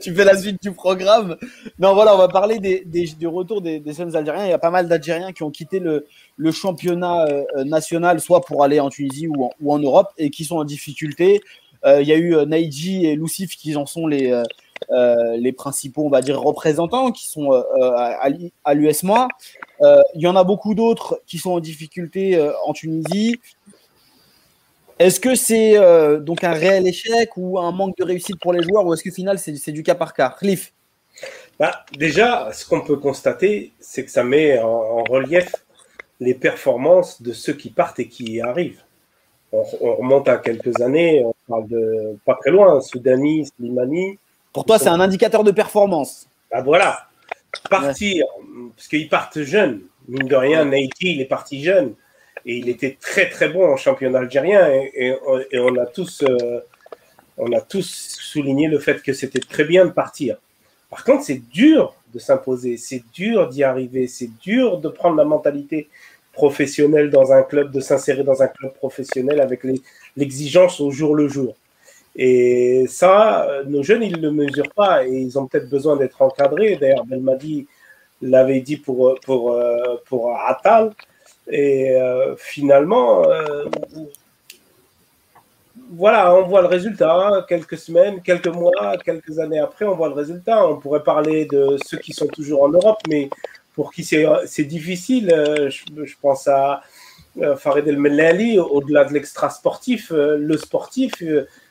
[0.01, 1.37] tu fais la suite du programme.
[1.79, 4.47] Non, voilà, on va parler des, des- du retour des, des jeunes Algériens.
[4.47, 8.41] Il y a pas mal d'Algériens qui ont quitté le, le championnat euh, national, soit
[8.43, 11.41] pour aller en Tunisie ou en, ou en Europe, et qui sont en difficulté.
[11.85, 14.43] Euh, il y a eu euh, Naïdji et Lucif qui en sont les,
[15.37, 18.29] les principaux, on va dire, représentants, qui sont à,
[18.65, 19.29] à l'USMA.
[19.83, 23.41] Euh, il y en a beaucoup d'autres qui sont en difficulté euh, en Tunisie.
[24.99, 28.63] Est-ce que c'est euh, donc un réel échec ou un manque de réussite pour les
[28.63, 30.35] joueurs ou est-ce que final c'est du cas par cas?
[30.39, 30.73] Cliff
[31.59, 35.53] Bah, déjà, ce qu'on peut constater, c'est que ça met en, en relief
[36.21, 38.81] les performances de ceux qui partent et qui y arrivent.
[39.53, 44.19] On, on remonte à quelques années, on parle de pas très loin, Soudani, Slimani.
[44.55, 46.27] Pour toi, c'est un indicateur de performance.
[46.51, 47.07] Bah voilà,
[47.71, 48.25] partir,
[48.77, 49.81] parce qu'ils partent jeunes.
[50.09, 51.95] Mine de rien, Naiti, il est parti jeune.
[52.45, 54.71] Et il était très très bon en championnat algérien.
[54.73, 55.17] Et, et-
[55.53, 56.61] et on, a tous, euh,
[57.39, 60.37] on a tous souligné le fait que c'était très bien de partir.
[60.91, 65.25] Par contre, c'est dur de s'imposer, c'est dur d'y arriver, c'est dur de prendre la
[65.25, 65.89] mentalité
[66.33, 69.63] professionnelle dans un club, de s'insérer dans un club professionnel avec
[70.17, 71.57] l'exigence au jour le jour.
[72.19, 76.23] Et ça, nos jeunes, ils ne le mesurent pas et ils ont peut-être besoin d'être
[76.23, 76.77] encadrés.
[76.77, 77.67] D'ailleurs, Belmadi
[78.23, 80.93] l'avait dit pour, pour, euh, pour Atal.
[81.49, 83.67] Et euh, finalement, euh,
[85.91, 87.45] voilà, on voit le résultat.
[87.49, 90.67] Quelques semaines, quelques mois, quelques années après, on voit le résultat.
[90.67, 93.29] On pourrait parler de ceux qui sont toujours en Europe, mais
[93.75, 95.29] pour qui c'est difficile.
[95.69, 96.81] Je, je pense à
[97.59, 101.13] Farid El Mellali, au-delà de l'extra sportif, le sportif,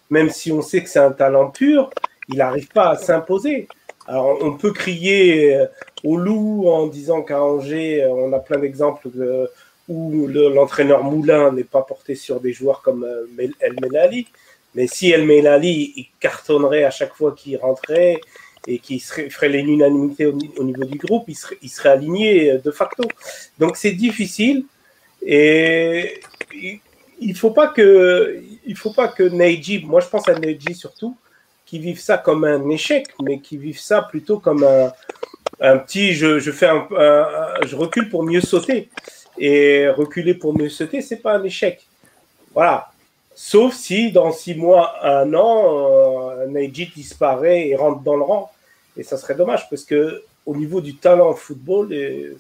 [0.09, 1.89] même si on sait que c'est un talent pur,
[2.29, 3.67] il n'arrive pas à s'imposer.
[4.07, 5.65] Alors, on peut crier euh,
[6.03, 9.49] au loup en disant qu'à Angers, euh, on a plein d'exemples de-
[9.87, 13.25] où le- l'entraîneur Moulin n'est pas porté sur des joueurs comme euh,
[13.59, 14.27] El Melali.
[14.75, 18.19] Mais si El Melali il cartonnerait à chaque fois qu'il rentrait
[18.67, 22.57] et qu'il ferait l'unanimité au, ni- au niveau du groupe, il serait, il serait aligné
[22.57, 23.03] de facto.
[23.59, 24.65] Donc c'est difficile
[25.25, 26.19] et
[26.53, 26.79] il-
[27.21, 31.15] il faut pas que il faut pas que Neji, moi je pense à Neji surtout,
[31.65, 34.91] qui vivent ça comme un échec, mais qui vivent ça plutôt comme un,
[35.59, 36.87] un petit je, je fais un,
[37.65, 38.89] je recule pour mieux sauter.
[39.37, 41.85] Et reculer pour mieux sauter c'est pas un échec.
[42.53, 42.89] Voilà.
[43.33, 48.51] Sauf si dans six mois un an euh, disparaît et rentre dans le rang.
[48.95, 52.33] Et ça serait dommage parce que au niveau du talent au football euh,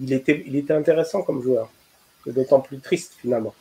[0.00, 1.70] il était il était intéressant comme joueur.
[2.26, 3.54] D'autant plus triste finalement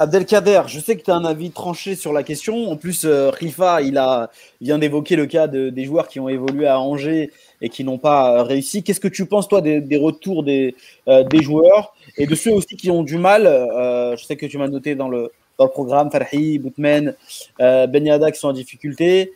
[0.00, 2.70] Abdelkader, je sais que tu as un avis tranché sur la question.
[2.70, 4.30] En plus, euh, Rifa, il a
[4.62, 7.84] il vient d'évoquer le cas de- des joueurs qui ont évolué à Angers et qui
[7.84, 8.82] n'ont pas euh, réussi.
[8.82, 10.74] Qu'est-ce que tu penses, toi, des, des retours des,
[11.08, 14.46] euh, des joueurs et de ceux aussi qui ont du mal euh, Je sais que
[14.46, 17.14] tu m'as noté dans le, dans le programme Farhi, Boutmen,
[17.60, 19.32] euh, Ben Yada qui sont en difficulté.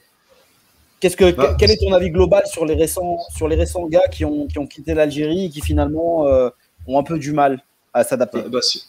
[1.01, 4.09] Qu'est-ce que, Bah, quel est ton avis global sur les récents, sur les récents gars
[4.11, 6.49] qui ont, qui ont quitté l'Algérie et qui finalement euh,
[6.87, 8.41] ont un peu du mal à s'adapter?
[8.41, 8.83] Bah, bah, si,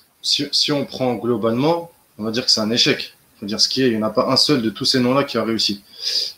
[0.51, 3.13] si- on prend globalement, on va dire que c'est un échec.
[3.39, 3.87] Faut dire ce qui est.
[3.87, 5.83] Il n'y en a pas un seul de tous ces noms-là qui a réussi.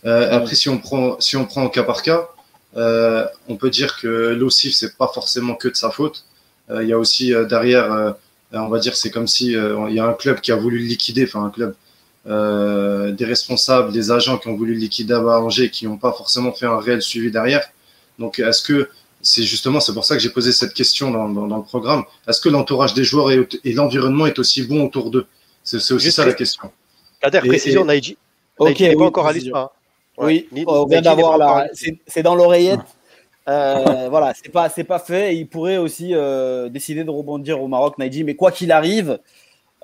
[0.06, 2.28] Euh, Après, si on prend, si on prend au cas par cas,
[2.76, 4.08] euh, on peut dire que
[4.39, 6.26] l'OCIF, c'est pas forcément que de sa faute.
[6.69, 8.15] Euh, Il y a aussi derrière,
[8.52, 10.86] on va dire, c'est comme si il y a un club qui a voulu le
[10.86, 11.76] liquider, enfin un club,
[12.26, 16.65] des responsables, des agents qui ont voulu liquider à Angers, qui n'ont pas forcément fait
[16.65, 17.63] un réel suivi derrière.
[18.19, 18.89] Donc, est-ce que
[19.28, 22.04] c'est justement, c'est pour ça que j'ai posé cette question dans, dans, dans le programme.
[22.28, 25.28] Est-ce que l'entourage des joueurs et, et l'environnement est aussi bon autour d'eux?
[25.63, 26.72] C'est aussi Juste ça la que- question.
[27.22, 28.18] Kader, précision, et- Naïji.
[28.60, 29.72] Ok, n'est oui, pas encore à l'ISPA.
[30.18, 31.63] Oui, on vient d'avoir.
[32.08, 32.80] C'est dans l'oreillette.
[33.48, 35.34] Euh, voilà, c'est pas, c'est pas fait.
[35.34, 38.24] Et il pourrait aussi euh, décider de rebondir au Maroc, Naïji.
[38.24, 39.20] Mais quoi qu'il arrive,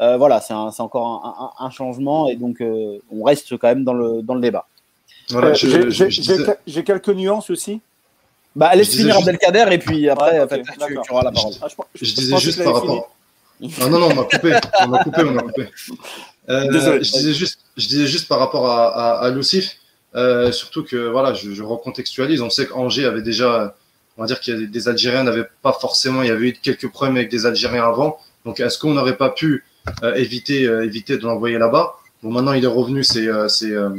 [0.01, 2.29] euh, voilà, c'est un- c'est encore un, un- un changement.
[2.29, 4.67] Et donc, euh, on reste quand même dans le, dans le débat.
[5.29, 5.89] Voilà, Euh,
[6.67, 7.79] j'ai quelques nuances aussi.
[8.55, 9.73] Bah, laisse finir juste- Abdelkader.
[9.73, 11.53] Et puis après, Ouais, en ok, fait, tu, auras la parole.
[11.61, 13.15] Ah, je, je- Je je disais juste par rapport.
[13.81, 14.53] Ah non, non, on m'a coupé.
[14.81, 15.69] On m'a coupé, on m'a coupé.
[16.49, 17.01] Euh, Désolé.
[17.05, 19.77] Je disais juste, je disais juste par rapport à, à, à Lucif,
[20.13, 22.41] euh, surtout que voilà, je, je recontextualise.
[22.41, 23.77] On sait qu'Angers avait déjà,
[24.17, 26.49] on va dire qu'il y a des, des Algériens n'avaient pas forcément, il y avait
[26.49, 28.19] eu quelques problèmes avec des Algériens avant.
[28.43, 29.63] Donc est-ce qu'on n'aurait pas pu
[30.03, 31.95] euh, éviter, euh, éviter de l'envoyer là-bas?
[32.21, 33.91] Bon, maintenant il est revenu, c'est, euh, c'est, euh,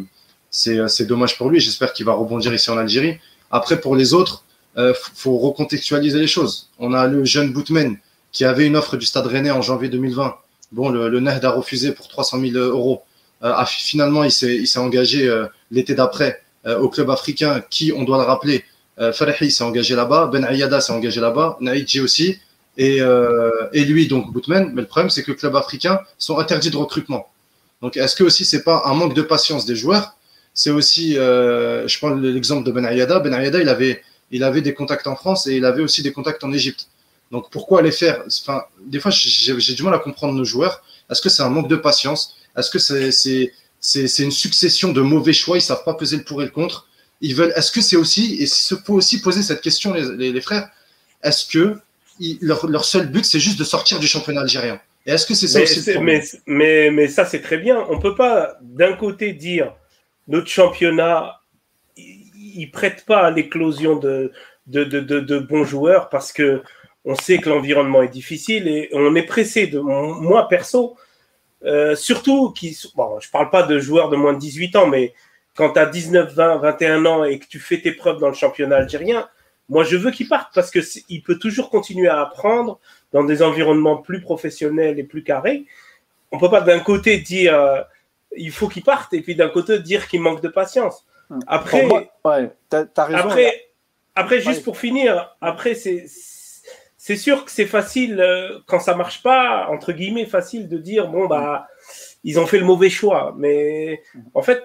[0.51, 1.61] c'est, c'est dommage pour lui.
[1.61, 3.19] J'espère qu'il va rebondir ici en Algérie.
[3.51, 4.44] Après pour les autres,
[4.77, 6.71] euh, faut recontextualiser les choses.
[6.79, 7.99] On a le jeune Boutmen
[8.33, 10.35] qui avait une offre du Stade Rennais en janvier 2020.
[10.73, 13.05] Bon, le, le Nehd a refusé pour 300 000 euros.
[13.45, 18.05] Euh, ah, finalement, il s'est, engagé euh, l'été d'après euh, au club africain qui, on
[18.05, 18.65] doit le rappeler,
[18.99, 22.39] euh, Farahi s'est engagé là-bas, Ben Ayada s'est engagé là-bas, Naïdji aussi,
[22.77, 22.99] et,
[23.73, 24.73] et lui, donc Boutmen.
[24.75, 27.29] Mais le problème, c'est que les clubs africains sont interdits de recrutement.
[27.81, 30.17] Donc, est-ce que aussi, c'est pas un manque de patience des joueurs?
[30.55, 33.21] C'est aussi, je prends l'exemple de Ben Ayada.
[33.21, 34.03] Ben Ayada, il avait,
[34.35, 36.89] il avait des contacts en France et il avait aussi des contacts en Égypte.
[37.33, 38.59] Donc pourquoi les faire Enfin,
[38.95, 40.83] des fois, j'ai du mal à comprendre nos joueurs.
[41.11, 42.37] Est-ce que c'est un manque de patience?
[42.57, 43.11] Est-ce que c'est
[43.81, 45.57] c'est une succession de mauvais choix?
[45.59, 46.89] Ils savent pas peser le pour et le contre.
[47.21, 47.53] Ils veulent.
[47.57, 50.69] Est-ce que c'est aussi et se faut aussi poser cette question les, les, les frères
[51.23, 51.77] Est-ce que
[52.21, 54.81] ils- leur, leur seul but c'est juste de sortir du championnat algérien?
[55.07, 57.85] Et est-ce que c'est ça Mais, aussi le mais, mais, mais ça, c'est très bien.
[57.91, 59.73] On peut pas, d'un côté, dire
[60.29, 61.41] notre championnat,
[62.55, 64.33] il prête pas à l'éclosion de,
[64.67, 66.63] de, de, de, bons joueurs parce que
[67.05, 70.97] on sait que l'environnement est difficile et on est pressé de moi perso,
[71.65, 75.13] euh, surtout qui, bon, je parle pas de joueurs de moins de 18 ans, mais
[75.55, 78.35] quand tu as 19, 20, 21 ans et que tu fais tes preuves dans le
[78.35, 79.29] championnat algérien,
[79.69, 82.81] moi je veux qu'il parte parce que il peut toujours continuer à apprendre
[83.13, 85.67] dans des environnements plus professionnels et plus carrés.
[86.33, 87.81] On peut pas d'un côté dire euh,
[88.37, 91.07] il faut qu'il parte et puis d'un côté dire qu'il manque de patience.
[91.47, 93.19] Après, Pour moi, ouais, t'as as raison.
[93.19, 93.67] après,
[94.15, 94.63] après juste Ouais.
[94.65, 96.05] pour finir, après c'est
[96.97, 101.09] c'est sûr que c'est facile euh, quand ça marche pas entre guillemets facile de dire
[101.09, 101.67] bon bah
[102.25, 104.03] ils ont fait le mauvais choix, mais
[104.35, 104.63] en fait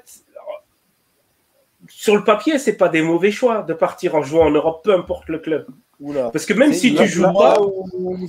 [1.87, 4.93] sur le papier c'est pas des mauvais choix de partir en jouant en Europe, peu
[4.93, 5.65] importe le club,
[5.99, 6.29] Oula.
[6.29, 7.57] parce que même si Là- tu joues là- pas,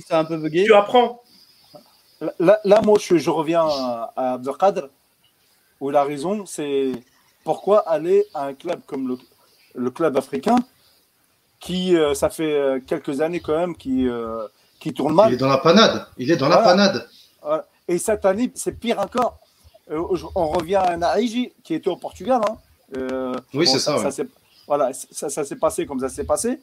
[0.09, 0.63] là un peu bugué.
[0.63, 1.21] tu apprends.
[2.39, 4.85] Là, là, moi, je, je reviens à, Abdelkader,
[5.79, 6.91] où il a raison, c'est
[7.43, 9.17] pourquoi aller à un club comme le,
[9.75, 10.57] le club africain,
[11.59, 14.47] qui, euh, ça fait euh, quelques années quand même, qui, euh,
[14.79, 15.33] qui tourne Il mal.
[15.33, 16.05] est dans la panade.
[16.17, 17.07] Il est dans la panade.
[17.41, 17.65] Voilà.
[17.87, 19.39] Et cette année, c'est pire encore.
[19.91, 20.01] Euh,
[20.35, 22.41] on revient à Naïji, qui était au Portugal.
[22.47, 22.57] hein.
[23.53, 24.09] Oui, c'est ça, ouais.
[24.67, 26.59] voilà, ça, ça s'est passé comme ça s'est passé.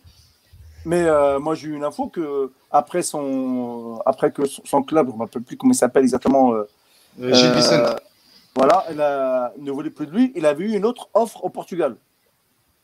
[0.85, 5.07] Mais euh, moi, j'ai eu une info que après son, après que son, son club,
[5.09, 6.53] je ne me rappelle plus comment il s'appelle exactement.
[6.55, 6.69] euh.
[8.59, 10.33] Voilà, elle ne voulait plus de lui.
[10.35, 11.97] Il avait eu une autre offre au Portugal,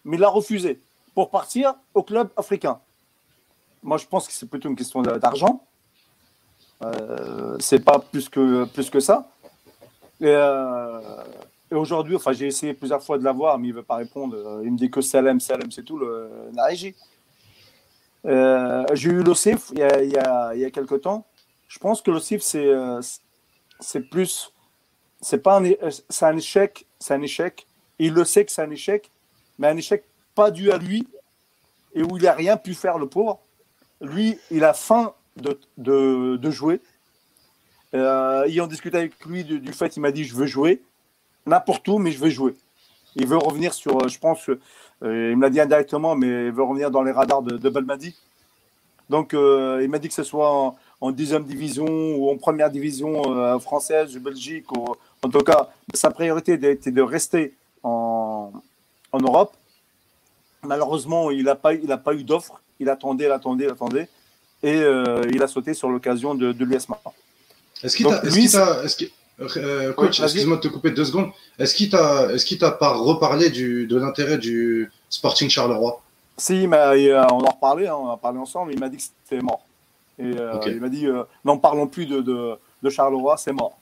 [0.05, 0.81] mais il l'a refusé
[1.15, 2.81] pour partir au club africain.
[3.83, 5.63] Moi, je pense que c'est plutôt une question d'argent.
[6.83, 9.29] Euh, c'est pas plus que ça.
[10.21, 11.01] Et, euh,
[11.71, 14.61] et aujourd'hui, enfin, j'ai essayé plusieurs fois de l'avoir, mais il veut pas répondre.
[14.65, 16.95] Il me dit que Salem, Salem, c'est tout le Naïji.
[18.27, 19.85] Euh, j'ai eu l'OCIF il y
[20.17, 21.27] a quelques temps.
[21.69, 23.01] Je pense que l'OCIF, c'est euh,
[23.81, 24.53] c'est plus.
[25.25, 25.79] C'est pas un, é-
[26.11, 26.85] c'est un échec.
[26.99, 27.67] C'est un échec.
[27.99, 29.11] Il le sait que c'est un échec,
[29.59, 31.09] mais un échec pas dû à lui
[31.95, 33.41] et où il n'a rien pu faire, le pauvre.
[34.01, 36.81] Lui, il a faim de, de, jouer.
[37.95, 40.83] Euh, ayant discuté avec lui du, fait, il m'a dit Je veux jouer
[41.47, 42.55] n'importe où, mais je veux jouer.
[43.17, 46.53] Il veut revenir sur, euh, je pense, euh, il me l'a dit indirectement, mais il
[46.53, 47.71] veut revenir dans les radars de, de.
[49.09, 52.71] Donc, euh, il m'a dit que ce soit en, en deuxième division ou en première
[52.71, 58.53] division euh, française, Belgique, ou, en tout cas, sa priorité était de rester en,
[59.11, 59.55] en Europe.
[60.63, 62.61] Malheureusement, il n'a pas, il a pas eu d'offre.
[62.79, 64.09] Il attendait, il attendait, il attendait.
[64.63, 66.99] Et euh, il a sauté sur l'occasion de, de l'USMA.
[67.83, 68.83] Est-ce qu'il t'a,
[69.41, 71.31] euh, coach, Oui, excuse-moi de te couper deux secondes.
[71.59, 76.03] Est-ce qu'il t'a, est-ce qu'il t'a pas reparlé du, de l'intérêt du Sporting Charleroi?
[76.37, 78.73] Si, mais euh, on en reparlait, hein, on en a parlé ensemble.
[78.73, 79.65] Il m'a dit que c'était mort.
[80.19, 83.79] Et euh, il m'a dit euh, n'en parlons plus de, de, de Charleroi, c'est mort.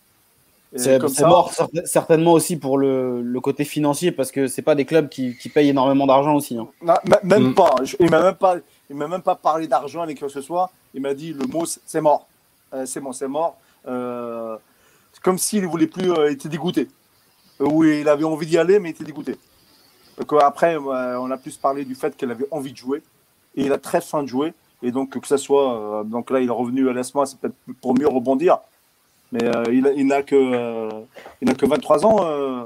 [0.75, 4.85] C'est mort cer- certainement aussi pour le, le côté financier parce que c'est pas des
[4.87, 6.57] clubs qui, qui payent énormément d'argent aussi.
[6.57, 6.67] hein.
[6.83, 7.55] Non, même Mm.
[7.55, 7.75] pas.
[7.83, 8.57] Je- il m'a même pas.
[8.89, 10.71] Il m'a même pas parlé d'argent quoi que ce soit.
[10.95, 12.27] Il m'a dit le mot c'est- c'est mort.
[12.73, 13.59] Euh, c'est bon, c'est mort.
[13.87, 14.57] Euh,
[15.13, 16.11] c'est comme s'il ne voulait plus.
[16.11, 16.89] euh, il était dégoûté.
[17.61, 19.37] Oui, il avait envie d'y aller, mais il était dégoûté.
[20.19, 23.03] Donc, après, euh, on a plus parlé du fait qu'il avait envie de jouer.
[23.57, 24.53] Et il a très faim de jouer.
[24.83, 26.01] Et donc, que ça soit.
[26.01, 28.59] euh, donc là, il est revenu à l'ESMA, c'est peut-être pour mieux rebondir.
[29.33, 30.91] Mais euh, il, il n'a que, euh,
[31.41, 32.65] il n'a que 23 ans, euh,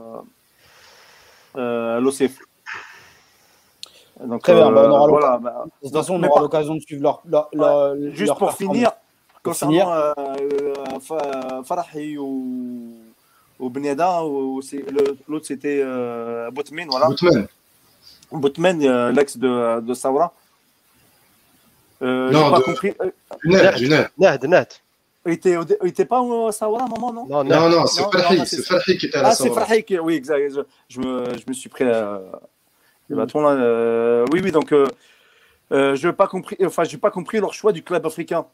[1.57, 2.38] euh, à l'OCF.
[4.24, 6.81] Donc, Très bien, bah, on aura voilà, bah, De toute façon, on aura l'occasion de
[6.81, 7.22] suivre leur.
[7.26, 8.90] leur, leur- Juste leur pour finir,
[9.42, 12.94] concernant euh, euh, Fa- Farahi ou,
[13.61, 13.70] ou
[15.29, 17.09] l'autre c'était euh, Boutmine, voilà.
[18.33, 20.33] Boutmine, euh, l'ex de, de Saoura.
[22.02, 22.94] Euh, Non, j'ai pas de- compris.
[23.00, 23.11] Euh,
[24.64, 24.86] Du
[25.27, 27.27] il, était, il pas au Saoura à un moment, non?
[27.27, 29.49] Non, Non, non, c'est Farhi, c'est c'est- Farhi qui était à la Ah, c'est.
[29.51, 29.99] Farahi qui.
[29.99, 30.51] Oui, exact.
[30.55, 32.21] Je, je me, je me suis pris la,
[33.09, 33.51] le bâton là.
[33.51, 34.87] euh, oui, oui, donc euh,
[35.73, 36.57] euh, je n'ai pas compris.
[36.65, 38.47] Enfin, j'ai pas compris leur choix du club africain.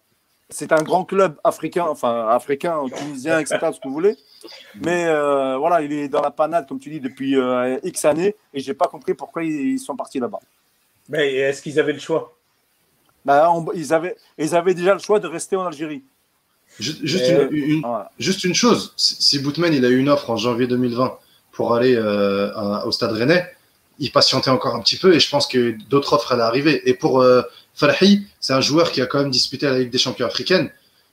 [0.50, 3.58] C'est un grand club africain, enfin africain, tunisien, etc.
[3.72, 4.16] ce que vous voulez.
[4.74, 8.34] Mais euh, voilà, il est dans la panade, comme tu dis, depuis euh, X années,
[8.52, 10.40] et j'ai pas compris pourquoi ils, ils sont partis là-bas.
[11.08, 12.36] Mais est-ce qu'ils avaient le choix?
[13.24, 16.02] Bah, on- ils avaient, ils avaient déjà le choix de rester en Algérie.
[16.80, 18.10] Ju- Juste, une, une- Voilà.
[18.18, 21.16] juste une chose, si Boutman il a eu une offre en janvier 2020
[21.52, 23.46] pour aller euh, à- au Stade Rennais,
[23.98, 26.82] il patientait encore un petit peu et je pense que d'autres offres allaient arriver.
[26.88, 27.42] Et pour euh,
[28.40, 30.70] c'est un joueur qui a quand même disputé la Ligue des Champions africaine.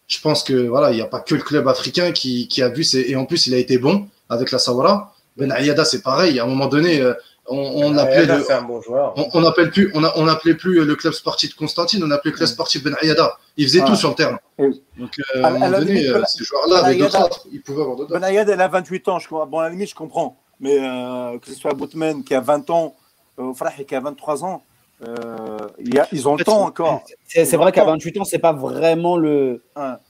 [0.08, 2.70] Je pense que voilà, il n'y a pas que le club africain qui, qui a
[2.70, 5.16] vu ses- et en plus il a été bon avec la Sawara.
[5.38, 6.40] Ben Ayada c'est pareil.
[6.40, 7.14] À un moment donné, euh,
[7.50, 9.14] on, on Ah, appelait là, le- C'est un bon joueur.
[9.18, 12.12] on, on appelle plus, on, a- on appelait plus le club sportif de Constantine, on
[12.12, 13.38] appelait le club sportif Ben Ayada.
[13.58, 13.88] Il faisait Ah.
[13.88, 14.40] tout sur le terrain.
[14.58, 14.82] Oui.
[14.98, 17.82] Donc euh, À- donné, limite, euh, Ben- ces joueurs-là avec d'autres Ayada- offres, ils pouvaient
[17.82, 18.12] avoir d'autres.
[18.14, 19.46] Ben Ayad, elle a 28 ans, je crois.
[19.46, 20.38] Bon, à la limite, je comprends.
[20.60, 22.96] Mais euh, que ce soit Boutman qui a 20 ans,
[23.40, 23.54] euh,
[23.88, 24.62] qui a 23 ans,
[25.08, 27.04] euh, il y a- ils ont le temps encore.
[27.26, 29.64] C'est vrai qu'à 28 ans, c'est pas vraiment le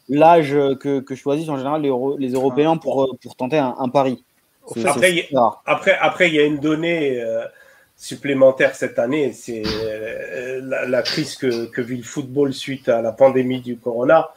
[0.08, 3.76] l'âge que, que choisissent en général les, Euro- les Européens pour, euh, pour tenter un,
[3.78, 4.24] un pari.
[4.86, 5.28] Après, il.
[5.66, 7.46] Après, après, il y a une donnée euh,
[7.96, 13.02] supplémentaire cette année, c'est euh, la, la crise que, que vit le football suite à
[13.02, 14.30] la pandémie du corona.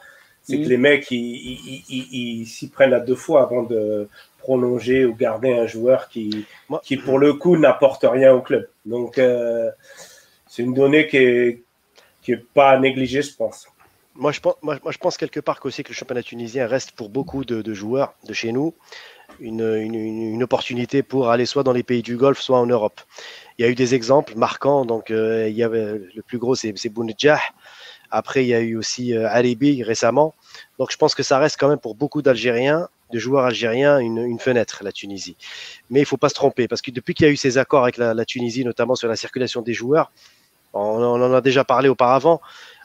[0.45, 3.63] C'est que les mecs, ils ils- ils- ils- ils s'y prennent à deux fois avant
[3.63, 8.41] de prolonger ou garder un joueur qui, Moi- qui pour le coup, n'apporte rien au
[8.41, 8.67] club.
[8.85, 9.69] Donc, euh,
[10.49, 11.61] c'est une donnée qui est,
[12.21, 13.67] qui est pas à négliger, je pense.
[14.15, 16.91] Moi je, pense, moi, moi, je pense quelque part qu'aussi que le championnat tunisien reste
[16.91, 18.75] pour beaucoup de, de joueurs de chez nous
[19.43, 22.99] une, une- opportunité pour aller soit dans les pays du Golfe, soit en Europe.
[23.57, 24.85] Il y a eu des exemples marquants.
[24.85, 27.39] Donc, euh, il y avait, le plus gros, c'est Bounedjah.
[28.09, 30.33] Après, il y a eu aussi euh, Alibi récemment.
[30.79, 34.17] Donc, je pense que ça reste quand même pour beaucoup d'Algériens, de joueurs algériens, une,
[34.17, 35.37] une fenêtre, la Tunisie.
[35.89, 37.83] Mais il faut pas se tromper, parce que depuis qu'il y a eu ces accords
[37.83, 40.11] avec la, Tunisie, notamment sur la circulation des joueurs,
[40.73, 42.41] on, on en a déjà parlé auparavant,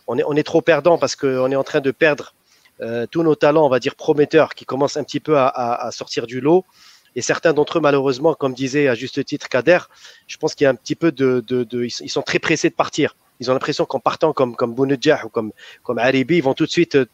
[0.06, 2.34] on est, on est trop perdant parce qu'on est en train de perdre
[2.80, 6.26] euh, tous nos talents, on va dire prometteurs, qui commencent un petit peu à, sortir
[6.26, 6.64] du lot.
[7.16, 9.78] Et certains d'entre eux, malheureusement, comme disait à juste titre Kader,
[10.26, 13.16] je pense qu'il y a un petit peu de, ils sont- très pressés de partir.
[13.40, 16.70] Ils ont l'impression qu'en partant comme comme ou comme comme Aribi, ils vont tout de
[16.70, 17.06] suite euh,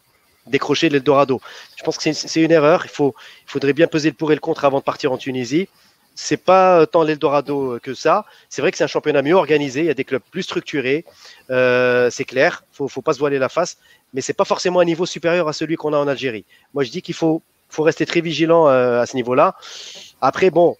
[0.47, 1.41] décrocher l'Eldorado.
[1.77, 2.83] Je pense que c'est une- erreur.
[2.85, 3.15] Il faut,
[3.47, 5.69] il faudrait bien peser le pour et le contre avant de partir en Tunisie.
[6.15, 8.25] C'est pas euh, tant l'Eldorado que ça.
[8.49, 9.81] C'est vrai que c'est un championnat mieux organisé.
[9.81, 11.05] Il y a des clubs plus structurés.
[11.51, 12.65] Euh, c'est clair.
[12.73, 13.79] Faut, faut pas se voiler la face.
[14.15, 16.45] Mais c'est pas forcément un niveau supérieur à celui qu'on a en Algérie.
[16.73, 17.43] Moi, je dis qu'il faut,
[17.77, 19.57] rester très vigilant euh, à ce niveau-là.
[20.21, 20.77] Après, bon,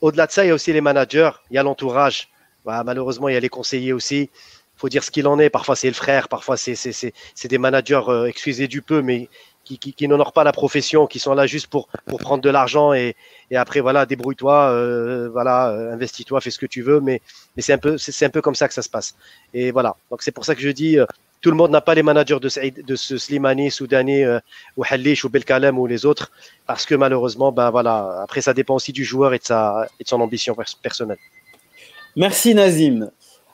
[0.00, 1.30] au-delà de ça, il y a aussi les managers.
[1.50, 2.28] Il y a l'entourage.
[2.64, 4.30] Bah, malheureusement, il y a les conseillers aussi.
[4.76, 5.48] faut dire ce qu'il en est.
[5.48, 6.28] Parfois, c'est le frère.
[6.28, 9.28] Parfois, c'est des managers, euh, excusez du peu, mais
[9.64, 12.92] qui, qui, n'honorent pas la profession, qui sont là juste pour, pour prendre de l'argent
[12.92, 13.16] et,
[13.50, 17.00] et après, voilà, débrouille-toi, euh, voilà, euh, investis-toi, fais ce que tu veux.
[17.00, 17.20] Mais,
[17.56, 19.14] mais c'est un, peu- un peu comme ça que ça se passe.
[19.52, 19.96] Et voilà.
[20.10, 21.06] Donc, c'est pour ça que je dis, euh,
[21.40, 24.24] tout le monde n'a pas les managers de, de ce Slimani, Soudani,
[24.76, 26.30] ou Halish, ou Belkalem, ou les autres,
[26.66, 30.04] parce que malheureusement, ben voilà, après, ça dépend aussi du joueur et de, sa, et
[30.04, 31.18] de son ambition pers- personnelle.
[32.16, 33.10] Merci Nazim.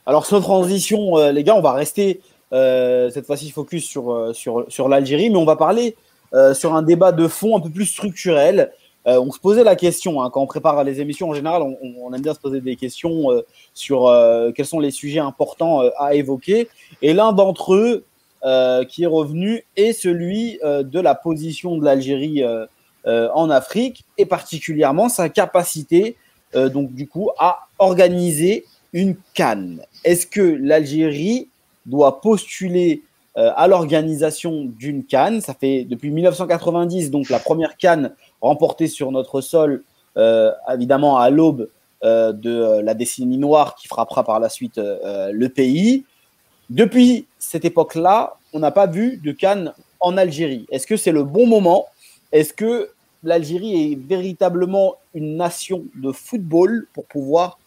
[0.07, 2.21] Alors sans transition, les gars, on va rester
[2.53, 5.97] cette fois-ci focus sur, euh, sur, sur l'Algérie, mais on va parler
[6.35, 8.73] euh, sur un débat de fond un peu plus structurel.
[9.07, 12.13] Euh, on se posait la question, hein, quand on prépare les émissions en général, on,
[12.13, 15.91] aime bien se poser des questions euh, sur euh, quels sont les sujets importants euh,
[15.99, 16.69] à évoquer.
[17.01, 18.05] Et l'un d'entre eux
[18.45, 22.67] euh, qui est revenu est celui euh, de la position de l'Algérie euh,
[23.07, 26.17] euh, en Afrique et particulièrement sa capacité
[26.55, 29.83] euh, donc du coup à organiser une canne.
[30.05, 31.49] Est-ce que l'Algérie
[31.87, 33.03] doit postuler
[33.37, 39.13] euh, à l'organisation d'une canne Ça fait depuis 1990, donc la première canne remportée sur
[39.13, 39.85] notre sol,
[40.17, 41.69] euh, évidemment à l'aube
[42.03, 46.05] euh, de la décennie noire qui frappera par la suite le pays.
[46.71, 50.67] Depuis cette époque-là, on n'a pas vu de canne en Algérie.
[50.71, 51.87] Est-ce que c'est le bon moment?
[52.33, 52.91] Est-ce que
[53.23, 57.59] l'Algérie est véritablement une nation de football pour pouvoir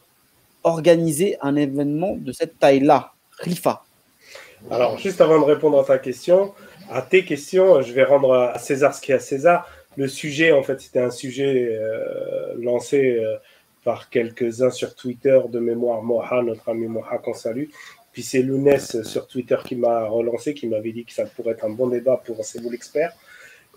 [0.64, 3.14] organiser un événement de cette taille-là?
[3.42, 3.84] Khalifa.
[4.72, 6.54] Alors, juste avant de répondre à ta question,
[6.90, 9.68] à tes questions, je vais rendre à César ce qui est à César.
[9.98, 13.38] Le sujet, en fait, c'était un sujet euh, lancé euh,
[13.84, 17.66] par quelques-uns sur Twitter de mémoire Moha, notre ami Moha qu'on salue.
[18.12, 21.66] Puis c'est Lounès sur Twitter qui m'a relancé, qui m'avait dit que ça pourrait être
[21.66, 23.14] un bon débat pour C'est vous l'expert.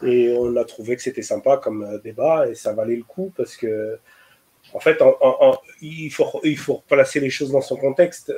[0.03, 3.33] Et on a trouvé que c'était sympa comme euh, débat et ça valait le coup
[3.37, 3.99] parce que,
[4.73, 5.03] en fait,
[5.81, 8.33] il, faut, il faut placer les choses dans son contexte.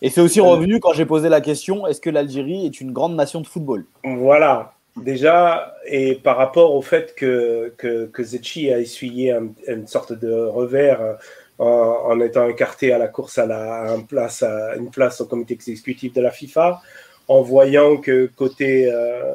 [0.00, 3.16] Et c'est aussi revenu quand j'ai posé la question est-ce que l'Algérie est une grande
[3.16, 3.84] nation de football?
[4.04, 9.34] Voilà, déjà, et par rapport au fait que, que, que Zetchi a essuyé
[9.66, 11.14] une sorte de revers euh,
[11.58, 16.12] en, étant écarté à la course à, la, place, à une place au comité exécutif
[16.12, 16.80] de la FIFA,
[17.26, 19.32] en voyant que côté, euh,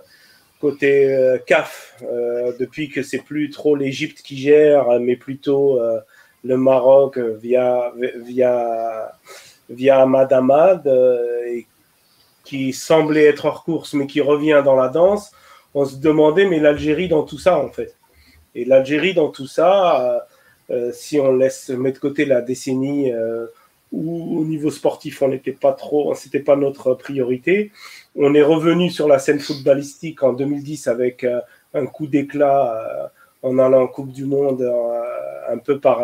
[0.62, 2.02] côté euh, CAF,
[2.58, 5.82] depuis que c'est plus trop l'Égypte qui gère, mais plutôt
[6.45, 7.91] le Maroc via,
[8.23, 9.12] via
[9.69, 11.60] via Ahmad Ahmad, euh,
[12.43, 15.32] qui semblait être hors course, mais qui revient dans la danse,
[15.73, 17.95] on se demandait, mais l'Algérie dans tout ça, en fait.
[18.56, 20.19] Et l'Algérie dans tout ça, euh,
[20.69, 23.12] euh, si on laisse mettre de côté la décennie
[23.91, 27.71] où au niveau sportif, on n'était pas trop, c'était pas notre priorité.
[28.15, 31.26] On est revenu sur la scène footballistique en 2010 avec
[31.76, 33.12] un coup d'éclat
[33.43, 34.63] en allant en Coupe du Monde
[35.47, 36.02] un peu par,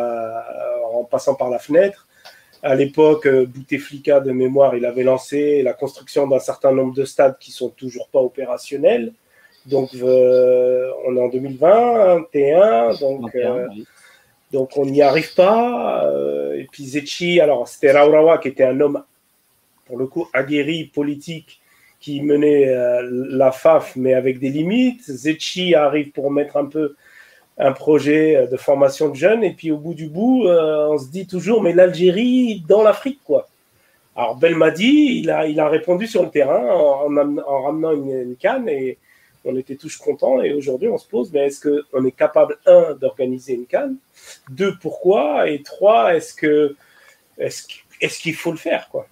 [0.93, 2.08] en passant par la fenêtre.
[2.61, 7.05] À l'époque, euh, Bouteflika, de mémoire, il avait lancé la construction d'un certain nombre de
[7.05, 9.13] stades qui sont toujours pas opérationnels.
[9.65, 13.67] Donc, euh, on est en 2021, donc, euh,
[14.51, 16.11] donc on n'y arrive pas.
[16.55, 19.03] et puis Zetchi, alors c'était Raurawa qui était un homme,
[19.85, 21.61] pour le coup, aguerri, politique,
[22.01, 25.03] qui menait la FAF, mais avec des limites.
[25.03, 26.95] Zetchi arrive pour mettre un peu
[27.59, 29.43] un projet de formation de jeunes.
[29.43, 33.19] Et puis au bout du bout, euh, on se dit toujours, mais l'Algérie dans l'Afrique,
[33.23, 33.47] quoi.
[34.15, 38.67] Alors Belmadi, il a, il a répondu sur le terrain en, en, ramenant une, canne
[38.67, 38.97] et
[39.45, 40.41] on était tous contents.
[40.41, 43.95] Et aujourd'hui, on se pose, mais est-ce qu'on est capable, un, d'organiser une canne?
[44.49, 45.49] Deux, pourquoi?
[45.49, 46.75] Et trois, est-ce que
[47.37, 49.07] est-ce qu'il faut le faire, quoi?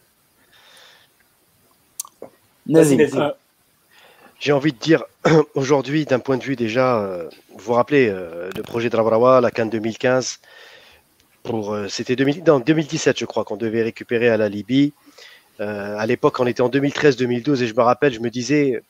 [4.39, 5.03] J'ai envie de dire
[5.55, 9.51] aujourd'hui, d'un point de vue déjà, euh, vous vous rappelez euh, le projet de la
[9.51, 10.39] Cannes 2015,
[11.43, 14.93] pour euh, c'était 2017, je crois, qu'on devait récupérer à la Libye.
[15.59, 18.81] à l'époque, on était en 2013-2012 et je me rappelle, je me disais,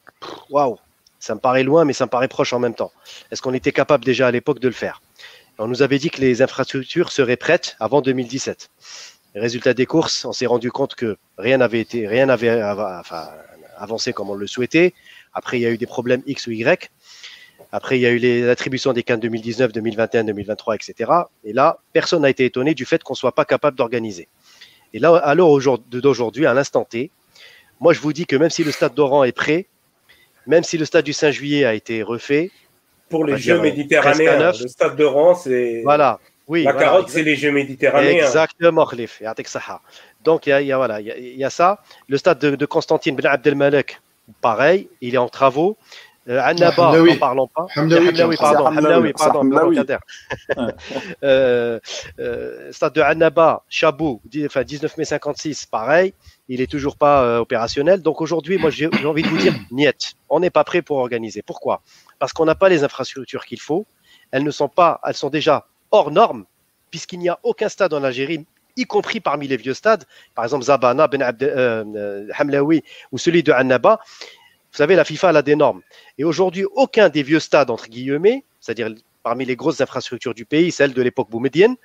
[0.50, 0.78] waouh,
[1.20, 2.92] ça me paraît loin, mais ça me paraît proche en même temps.
[3.32, 5.02] Est-ce qu'on était capable déjà à l'époque de le faire?
[5.60, 8.70] On nous avait dit que les infrastructures seraient prêtes avant 2017.
[9.36, 12.62] Résultat des courses, on s'est rendu compte que rien n'avait été, rien n'avait
[13.78, 14.94] avancé comme on le souhaitait.
[15.34, 16.90] Après, il y a eu des problèmes X ou Y.
[17.72, 21.12] Après, il y a eu les attributions des CAN 2019, 2021, 2023, etc.
[21.44, 24.28] Et là, personne n'a été étonné du fait qu'on ne soit pas capable d'organiser.
[24.94, 25.50] Et là, à l'heure
[25.90, 27.12] d'aujourd'hui, à l'instant T,
[27.80, 29.68] moi, je vous dis que même si le stade d'Oran est prêt,
[30.48, 32.52] même si le stade du 5 juillet a été refait.
[33.10, 35.82] Pour les Jeux méditerranéens, le stade d'Oran, c'est.
[35.84, 36.20] Voilà.
[36.48, 38.26] Oui, la carotte, c'est les Jeux méditerranéens.
[38.26, 39.22] Exactement, Khalif.
[40.24, 41.84] Donc, il y a, voilà, il y, a ça.
[42.08, 44.00] Le stade de, de Constantine Ben Abdelmalek,
[44.42, 45.78] pareil, il est en travaux.
[46.30, 47.68] Euh, Annaba, n'en parlons pas.
[49.14, 49.44] Pardon.
[51.24, 51.80] Euh,
[52.20, 56.14] euh, stade de Annaba, Chabou, enfin 19 mai 56, pareil.
[56.50, 58.02] Il est toujours pas euh, opérationnel.
[58.02, 60.16] Donc aujourd'hui, moi, j'ai envie de vous dire, niet.
[60.30, 61.42] On n'est pas prêt pour organiser.
[61.42, 61.82] Pourquoi?
[62.20, 63.86] Parce qu'on n'a pas les infrastructures qu'il faut.
[64.32, 66.46] Elles ne sont pas, elles sont déjà hors normes,
[66.92, 68.46] puisqu'il n'y a aucun stade en Algérie
[68.78, 73.44] y compris parmi les vieux stades, par exemple Zabana, Ben euh, euh, Hamlaoui ou celui
[73.44, 74.00] de Annaba.
[74.72, 75.82] Vous savez, la FIFA a des normes.
[76.18, 78.90] Et aujourd'hui, aucun des vieux stades, entre guillemets, c'est-à-dire
[79.24, 81.76] parmi les grosses infrastructures du pays, celles de l'époque boumédienne,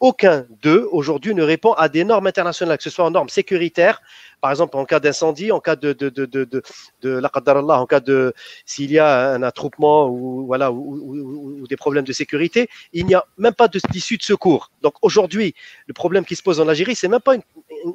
[0.00, 4.00] aucun d'eux aujourd'hui ne répond à des normes internationales, que ce soit en normes sécuritaires,
[4.40, 8.32] par exemple en cas d'incendie, en cas de de de en cas de
[8.64, 13.24] s'il y a un attroupement ou voilà ou, des problèmes de sécurité, il n'y a
[13.36, 14.70] même pas d'issue de, de secours.
[14.82, 15.54] Donc aujourd'hui,
[15.86, 17.42] le problème qui se pose en Algérie, c'est même pas une,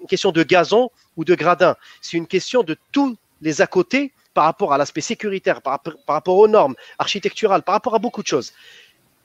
[0.08, 4.46] question de gazon ou de gradin, c'est une question de tous les à côté par
[4.46, 8.54] rapport à l'aspect sécuritaire, par, rapport aux normes architecturales, par rapport à beaucoup de choses.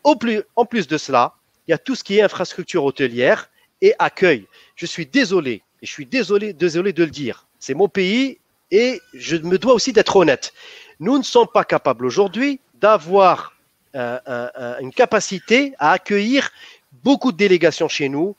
[0.04, 1.34] En plus de cela,
[1.68, 3.50] il y a tout ce qui est infrastructure hôtelière
[3.82, 4.46] et accueil.
[4.74, 7.46] Je suis désolé, et je suis désolé, de le dire.
[7.60, 8.38] C'est mon pays
[8.70, 10.54] et je me dois aussi d'être honnête.
[10.98, 13.54] Nous ne sommes pas capables aujourd'hui d'avoir
[13.94, 14.18] euh,
[14.80, 16.50] une capacité à accueillir
[17.04, 18.34] beaucoup de délégations chez nous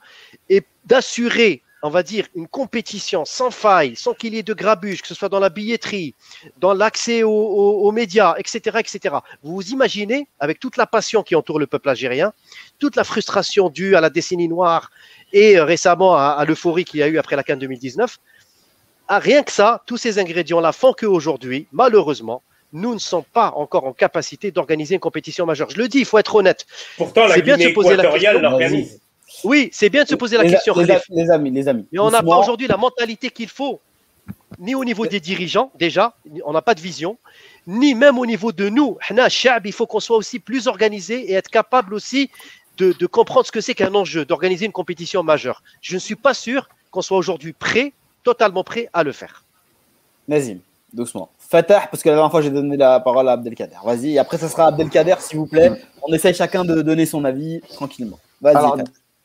[0.48, 5.00] et d'assurer on va dire, une compétition sans faille, sans qu'il y ait de grabuge,
[5.02, 6.14] que ce soit dans la billetterie,
[6.58, 9.14] dans l'accès aux, aux- aux médias, etc., etc.
[9.42, 12.32] Vous vous imaginez, avec toute la passion qui entoure le peuple algérien,
[12.78, 14.90] toute la frustration due à la décennie noire
[15.32, 18.18] et euh, récemment à, à l'euphorie qu'il y a eu après la Cannes 2019,
[19.08, 23.84] ah, rien que ça, tous ces ingrédients-là font qu'aujourd'hui, malheureusement, nous ne sommes pas encore
[23.86, 25.70] en capacité d'organiser une compétition majeure.
[25.70, 26.66] Je le dis, il faut être honnête.
[26.96, 28.50] Pourtant, la bien de Guinée se poser la équatoriale question.
[28.50, 29.00] l'organise.
[29.44, 30.74] Oui, c'est bien de se poser la les, question.
[30.74, 31.86] les- amis, les amis.
[31.92, 33.80] Mais on n'a pas aujourd'hui la mentalité qu'il faut,
[34.58, 36.14] ni au niveau des dirigeants, déjà,
[36.44, 37.16] on n'a pas de vision,
[37.66, 38.98] ni même au niveau de nous.
[39.64, 42.30] Il faut qu'on soit aussi plus organisé et être capable aussi
[42.76, 45.62] de, de comprendre ce que c'est qu'un enjeu, d'organiser une compétition majeure.
[45.80, 47.92] Je ne suis pas sûr qu'on soit aujourd'hui prêt,
[48.24, 49.44] totalement prêt à le faire.
[50.28, 50.58] Nazim,
[50.92, 51.30] doucement.
[51.38, 53.76] Fatah, parce que la dernière fois j'ai donné la parole à Abdelkader.
[53.84, 55.72] Vas-y, après ça sera Abdelkader, s'il vous plaît.
[56.02, 58.18] On essaye chacun de donner son avis tranquillement.
[58.40, 58.84] Vas-y.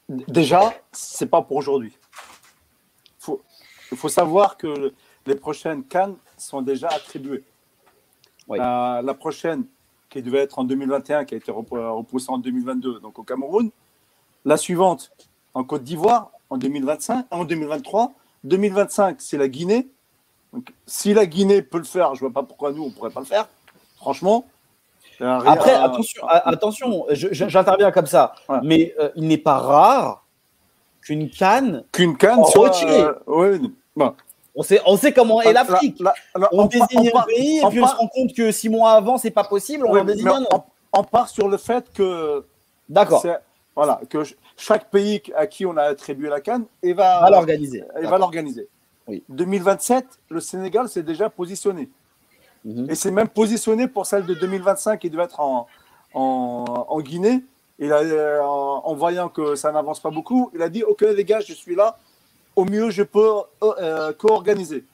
[0.10, 1.98] Déjà, c'est pas pour aujourd'hui.
[3.92, 4.94] Il faut savoir que
[5.26, 7.44] les prochaines cannes sont déjà attribuées.
[8.48, 8.58] Oui.
[8.58, 9.66] La, la prochaine,
[10.10, 13.72] qui devait être en 2021, qui a été repou- repoussée en 2022, donc au Cameroun.
[14.44, 15.12] La suivante,
[15.54, 18.14] en Côte d'Ivoire, en 2025, en 2023.
[18.44, 19.88] 2025, c'est la Guinée.
[20.54, 23.22] Donc, si la Guinée peut le faire, je vois pas pourquoi nous, on pourrait pas
[23.22, 23.48] le faire.
[23.98, 24.46] Franchement.
[25.22, 28.58] Après, euh, attention, attention j'interviens comme ça, Ouais.
[28.64, 30.24] mais euh, il n'est pas rare
[31.02, 32.70] qu'une canne, qu'une canne en soit.
[32.70, 33.02] retiré.
[33.02, 33.60] euh, ouais,
[33.96, 34.14] bon.
[34.56, 36.02] on sait, on sait comment est Là- l'Afrique.
[36.52, 38.92] On désigne on un pays et on puis on se rend compte que six mois
[38.94, 40.64] avant, c'est pas possible, on Oui, en désigne un autre.
[40.94, 42.44] on, on part sur le fait que
[42.90, 43.24] D'accord,
[43.76, 47.84] voilà que ch- chaque pays à qui on a attribué la canne et va, l'organiser.
[48.02, 48.68] et va l'organiser.
[49.08, 49.24] Oui.
[49.30, 51.90] 2027, le Sénégal s'est déjà positionné
[52.66, 52.90] Mhm.
[52.90, 55.68] et c'est même positionné pour celle de 2025 qui devait être en,
[57.00, 57.44] Guinée.
[57.80, 61.24] A, euh, en, en voyant que ça n'avance pas beaucoup, il a dit Ok, les
[61.26, 61.98] gars, je suis là.
[62.56, 63.44] Au mieux, je peux euh,
[63.80, 64.86] euh, co-organiser.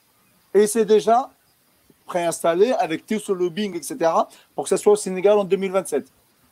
[0.53, 1.30] Et c'est déjà
[2.07, 4.11] préinstallé avec tout ce lobbying, etc.,
[4.55, 6.07] pour que ce soit au Sénégal en 2027.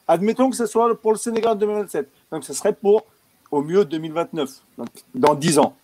[0.08, 2.10] Admettons que ce soit pour le Sénégal en 2027.
[2.32, 3.04] Donc, ce serait pour
[3.52, 5.76] au mieux 2029, donc dans 10 ans.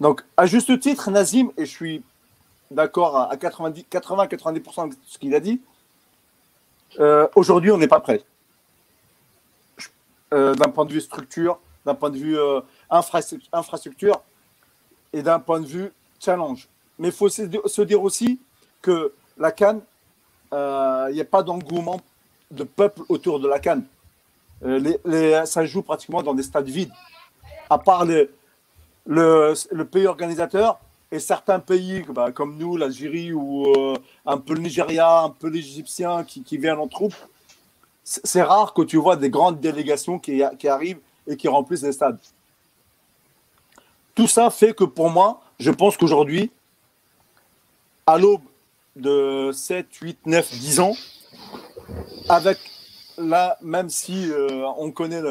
[0.00, 2.02] Donc, à juste titre, Nazim, et je suis
[2.70, 5.60] d'accord à 80-90% de ce qu'il a dit,
[6.98, 8.22] euh, aujourd'hui, on n'est pas prêt.
[10.34, 12.60] Euh, d'un point de vue structure, d'un point de vue euh,
[12.90, 14.20] infrastru- infrastructure
[15.12, 16.68] et d'un point de vue challenge.
[16.98, 18.40] Mais il faut se di- se dire aussi
[18.82, 19.80] que la Cannes,
[20.52, 22.00] il n'y a pas d'engouement
[22.50, 23.84] de peuple autour de la Cannes.
[24.62, 24.98] Les,
[25.44, 26.92] ça joue pratiquement dans des stades vides.
[27.68, 28.04] À part
[29.06, 30.80] le pays organisateur
[31.16, 33.94] et certains pays bah, comme nous, l'Algérie ou euh,
[34.26, 37.14] un peu le Nigeria, un peu l'Égyptien qui, qui viennent en troupe,
[38.04, 42.18] c'est rare que tu vois des grandes délégations qui, arrivent et qui remplissent les stades.
[44.14, 46.50] Tout ça fait que pour moi, je pense qu'aujourd'hui,
[48.06, 48.42] à l'aube
[48.94, 50.94] de 7, 8, 9, 10 ans,
[52.28, 52.58] avec
[53.16, 55.22] là, même si euh, on connaît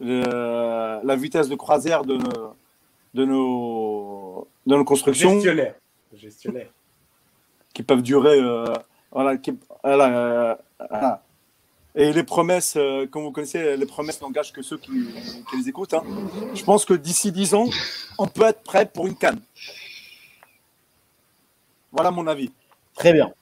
[0.00, 2.18] la vitesse de croisière de
[3.14, 5.74] de nos, de nos constructions, Gestionnaire.
[6.14, 6.68] Gestionnaire.
[7.72, 8.38] qui peuvent durer.
[8.40, 8.64] euh,
[9.10, 10.54] voilà, qui- voilà, euh,
[10.90, 11.22] voilà.
[11.96, 14.90] Et les promesses, euh, comme vous connaissez, les promesses n'engagent que ceux qui,
[15.48, 15.94] qui les écoutent.
[15.94, 16.02] hein.
[16.54, 17.66] Je pense que d'ici 10 ans,
[18.18, 19.40] on peut être prêt pour une canne.
[21.92, 22.50] Voilà mon avis.
[22.94, 23.32] Très bien.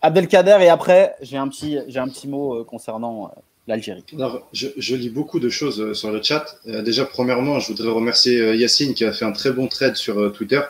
[0.00, 4.04] Abdelkader, et après, j'ai un petit, j'ai un petit mot euh, concernant euh, l'Algérie.
[4.52, 6.58] Je, lis beaucoup de choses euh, sur le chat.
[6.66, 9.96] Euh, déjà, premièrement, je voudrais remercier euh, Yacine qui a fait un très bon trade
[9.96, 10.60] sur Twitter,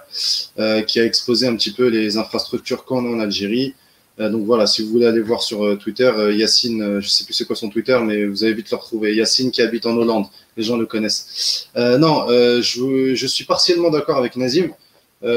[0.87, 3.75] qui a exposé un petit peu les infrastructures qu'on a en Algérie.
[4.19, 7.57] Donc voilà, si vous voulez aller voir sur Twitter, Yacine, je sais plus c'est quoi
[7.57, 9.15] son Twitter, mais vous allez vite le retrouver.
[9.15, 10.27] Yacine qui habite en Hollande,
[10.57, 11.69] les gens le connaissent.
[11.75, 14.71] Non, je, suis partiellement d'accord avec Nazim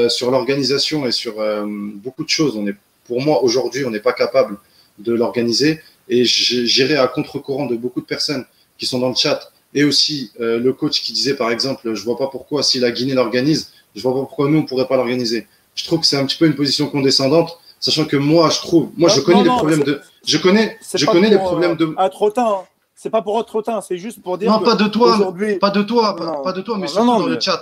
[0.08, 1.34] sur l'organisation et sur
[1.66, 2.58] beaucoup de choses.
[3.06, 4.58] Pour moi, aujourd'hui, on n'est pas capable
[4.98, 8.44] de l'organiser et j'irai à contre-courant de beaucoup de personnes
[8.78, 12.02] qui sont dans le chat et aussi euh, le coach qui disait par exemple je
[12.04, 14.96] vois pas pourquoi si la Guinée l'organise je vois pas pourquoi nous on pourrait pas
[14.96, 18.58] l'organiser je trouve que c'est un petit peu une position condescendante sachant que moi je
[18.58, 21.72] trouve moi je connais non, les non, problèmes de je connais je connais les problèmes
[21.72, 22.46] euh, de être hautain.
[22.46, 22.64] hein.
[22.98, 24.50] C'est pas pour être hautain, c'est juste pour dire.
[24.50, 27.34] non que pas de toi pas de toi pas, de toi mais surtout dans mais-
[27.34, 27.60] le chat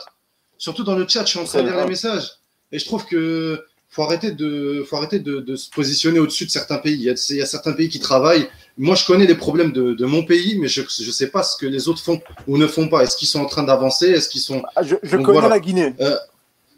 [0.59, 2.31] surtout dans le chat je suis en train de lire les messages
[2.71, 3.65] et je trouve que
[3.95, 7.11] faut arrêter de faut arrêter de, de se positionner au-dessus de certains pays il y,
[7.11, 10.05] a, il y a certains pays qui travaillent moi je connais les problèmes de, de
[10.15, 12.89] mon pays mais je je sais pas ce que les autres font ou ne font
[12.89, 14.09] pas est-ce qu'ils sont en train d'avancer?
[14.17, 15.55] Est-ce qu'ils sont Ah, Je, je Donc connais voilà.
[15.57, 15.95] la Guinée.
[16.01, 16.17] Euh,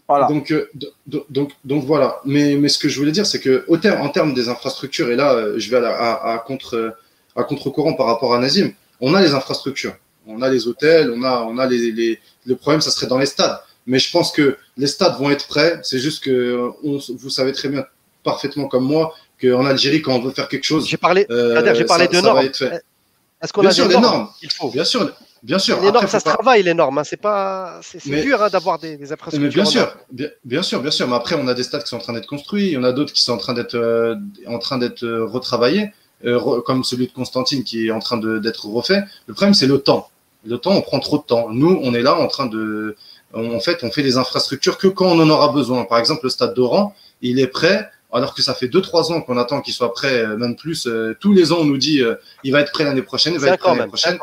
[0.09, 0.27] voilà.
[0.29, 2.21] donc, euh, do- do- donc, donc voilà.
[2.25, 5.11] Mais, mais ce que je voulais dire, c'est que au terme, en termes des infrastructures,
[5.11, 6.95] et là, euh, je vais à, la- à, à contre,
[7.35, 9.97] à contre-courant par rapport à Nazim, on a les infrastructures.
[10.29, 13.19] On a les hôtels, on a, on a les, les, le problème, ça serait dans
[13.19, 13.59] les stades.
[13.87, 15.79] Mais je pense que les stades vont être prêts.
[15.83, 17.85] C'est juste que on, vous savez très bien,
[18.25, 21.85] parfaitement comme moi, qu'en Algérie, quand on veut faire quelque chose, J'ai parlé, euh, j'ai
[21.85, 22.39] parlé ça- de ça normes.
[22.45, 22.83] être fait.
[23.43, 24.29] Est-ce qu'on Bien a sûr, des les normes normes.
[24.41, 25.13] qu'il faut Bien sûr,
[25.43, 25.77] bien sûr.
[25.77, 26.99] Les normes, Après, ça se pas- travaille, les normes.
[26.99, 27.05] hein.
[27.05, 29.41] C'est pas, c'est dur hein, d'avoir des, des infrastructures.
[29.49, 31.07] Mais bien en sûr, bien, bien sûr, bien sûr.
[31.07, 32.83] Mais après, on a des stades qui sont en train d'être construits, il y en
[32.85, 34.17] a d'autres qui sont en train d'être euh,
[34.47, 35.91] en train d'être euh, retravaillés,
[36.25, 39.03] euh, re- comme celui de Constantine qui est en train d'être refait.
[39.27, 40.09] Le problème, c'est le temps.
[40.47, 41.49] Le temps, on prend trop de temps.
[41.51, 42.97] Nous, on est là en train de,
[43.35, 45.85] en fait, on fait des infrastructures que quand on en aura besoin.
[45.85, 47.91] Par exemple, le stade d'Oran, il est prêt.
[48.13, 50.87] Alors que ça fait 2-3 ans qu'on attend qu'il soit prêt, euh, même plus.
[50.87, 52.15] euh, tous les ans, on nous dit euh,
[52.45, 54.19] il va être prêt l'année prochaine, il va être prêt l'année prochaine.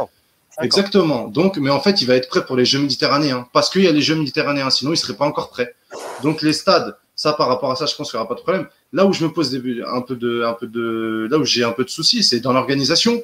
[0.62, 1.28] Exactement.
[1.28, 3.48] Donc, mais en fait, il va être prêt pour les Jeux méditerranéens.
[3.54, 5.76] Parce qu'il y a les Jeux méditerranéens, sinon il serait pas encore prêt.
[6.24, 8.42] Donc, les stades, ça, par rapport à ça, je pense qu'il n'y aura pas de
[8.42, 8.68] problème.
[8.94, 11.72] Là où je me pose un peu de, un peu de, là où j'ai un
[11.72, 13.22] peu de soucis, c'est dans l'organisation.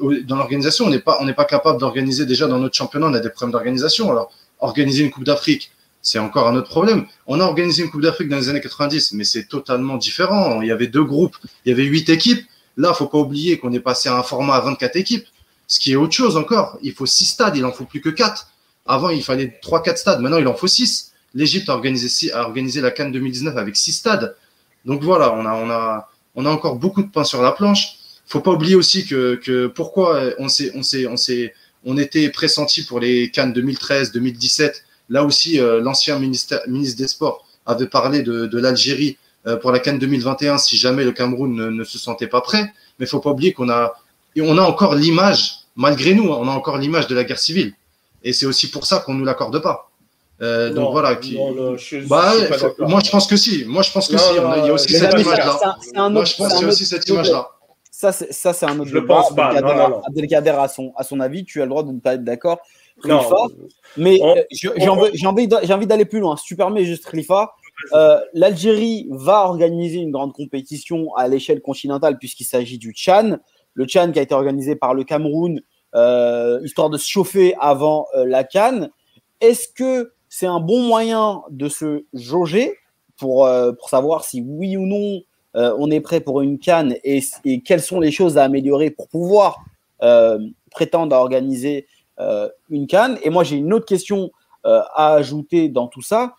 [0.00, 3.14] Dans l'organisation, on n'est pas, on n'est pas capable d'organiser déjà dans notre championnat, on
[3.14, 4.10] a des problèmes d'organisation.
[4.10, 5.70] Alors, organiser une Coupe d'Afrique,
[6.02, 7.06] c'est encore un autre problème.
[7.26, 10.62] On a organisé une Coupe d'Afrique dans les années 90, mais c'est totalement différent.
[10.62, 12.46] Il y avait deux groupes, il y avait huit équipes.
[12.76, 15.26] Là, faut pas oublier qu'on est passé à un format à 24 équipes,
[15.66, 16.78] ce qui est autre chose encore.
[16.82, 18.48] Il faut six stades, il en faut plus que quatre.
[18.86, 20.20] Avant, il fallait trois, quatre stades.
[20.20, 21.12] Maintenant, il en faut six.
[21.34, 24.34] L'Égypte a organisé, a organisé la Cannes 2019 avec six stades.
[24.84, 27.96] Donc voilà, on a, encore beaucoup de pain sur la planche.
[28.26, 31.54] Faut pas oublier aussi que, pourquoi on s'est, on s'est,
[31.84, 34.84] on était pressenti pour les Cannes 2013, 2017.
[35.08, 39.16] Là aussi, euh, l'ancien ministre des Sports avait parlé de, de l'Algérie
[39.46, 42.72] euh, pour la Cannes 2021 si jamais le Cameroun ne, ne se sentait pas prêt.
[42.98, 43.94] Mais faut pas oublier qu'on a,
[44.36, 47.38] et on a encore l'image, malgré nous, hein, on a encore l'image de la guerre
[47.38, 47.72] civile.
[48.22, 49.90] Et c'est aussi pour ça qu'on nous l'accorde pas.
[50.42, 51.16] Euh, donc voilà.
[51.16, 51.36] Qui...
[51.36, 53.64] non, je- Bah, faut- moi, je pense que si.
[53.66, 54.34] Moi, je pense que Non, si.
[54.36, 55.58] non, On a- il y a aussi cette image-là.
[56.10, 57.48] Moi, je pense qu'il y a aussi cette image-là.
[58.00, 59.16] Ça, c'est, ça, c'est un autre Je débat.
[59.16, 60.02] pense pas, Abdelkader, non, non, non.
[60.06, 62.58] Abdelkader a son, à son avis, tu as le droit de ne pas être d'accord.
[63.04, 63.36] Non, Khalifa,
[63.98, 66.34] mais euh, j'ai envie, j'ai envie d'a- j'ai envie d'aller plus loin.
[66.38, 67.52] Si tu permets, juste Khalifa,
[67.92, 73.36] euh, l'Algérie va organiser une grande compétition à l'échelle continentale puisqu'il s'agit du Tchan.
[73.74, 75.60] Le Tchan qui a été organisé par le Cameroun,
[75.94, 78.88] euh, histoire de se chauffer avant euh, la Cannes.
[79.42, 82.76] Est-ce que c'est un bon moyen de se jauger
[83.18, 83.46] pour,
[83.78, 85.20] pour savoir si oui ou non
[85.56, 87.20] euh, on est prêt pour une Cannes et,
[87.62, 89.64] quelles sont les choses à améliorer pour pouvoir
[90.02, 90.38] euh,
[90.70, 91.86] prétendre à organiser
[92.20, 94.30] euh, une Cannes Et moi, j'ai une autre question
[94.62, 96.34] à ajouter dans tout ça.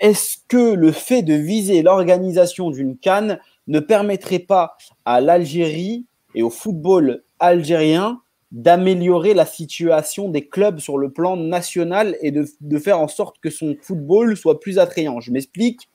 [0.00, 3.38] Est-ce que le fait de viser l'organisation d'une Cannes
[3.68, 6.04] ne permettrait pas à l'Algérie
[6.34, 12.44] et au football algérien d'améliorer la situation des clubs sur le plan national et de,
[12.60, 15.20] de faire en sorte que son football soit plus attrayant?
[15.20, 15.88] Je m'explique.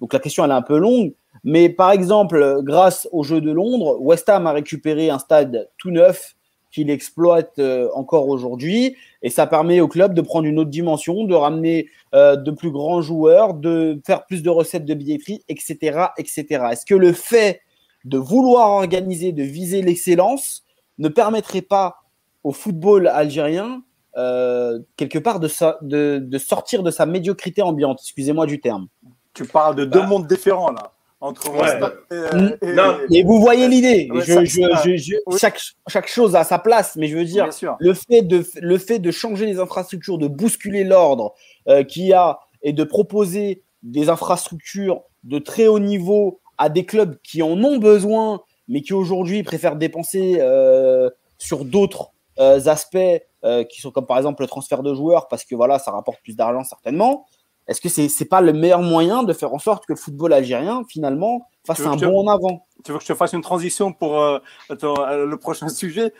[0.00, 1.12] Donc la question elle est un peu longue,
[1.44, 5.90] mais par exemple, grâce au jeu de Londres, West Ham a récupéré un stade tout
[5.90, 6.34] neuf
[6.72, 11.24] qu'il exploite euh, encore aujourd'hui, et ça permet au club de prendre une autre dimension,
[11.24, 16.06] de ramener euh, de plus grands joueurs, de faire plus de recettes de billetterie, etc.,
[16.16, 16.44] etc.
[16.70, 17.60] Est-ce que le fait
[18.04, 20.62] de vouloir organiser, de viser l'excellence,
[20.98, 21.96] ne permettrait pas
[22.44, 23.82] au football algérien
[24.16, 27.98] euh, quelque part de, sa- de, de sortir de sa médiocrité ambiante?
[28.00, 28.86] Excusez-moi du terme.
[29.34, 30.06] Tu parles de deux Bah.
[30.06, 30.92] mondes différents là.
[31.20, 31.78] Entre Ouais.
[32.10, 32.96] Et- et- Non.
[33.12, 34.08] Et vous voyez l'idée.
[34.10, 35.38] Ouais, Je- ça- je- ça- je- je- oui.
[35.38, 37.44] chaque, chaque chose a sa place, mais je veux dire,
[37.78, 41.34] le fait de, le fait de changer les infrastructures, de bousculer l'ordre
[41.68, 46.84] euh, qu'il y a et de proposer des infrastructures de très haut niveau à des
[46.86, 52.96] clubs qui en ont besoin, mais qui aujourd'hui préfèrent dépenser euh, sur d'autres euh, aspects
[53.44, 56.20] euh, qui sont comme par exemple le transfert de joueurs parce que voilà, ça rapporte
[56.22, 57.26] plus d'argent certainement.
[57.68, 60.32] Est-ce que c'est n'est pas le meilleur moyen de faire en sorte que le football
[60.32, 62.66] algérien finalement fasse un je- bond en avant?
[62.84, 64.38] Tu veux que je te fasse une transition pour euh,
[64.70, 66.12] euh, le prochain sujet?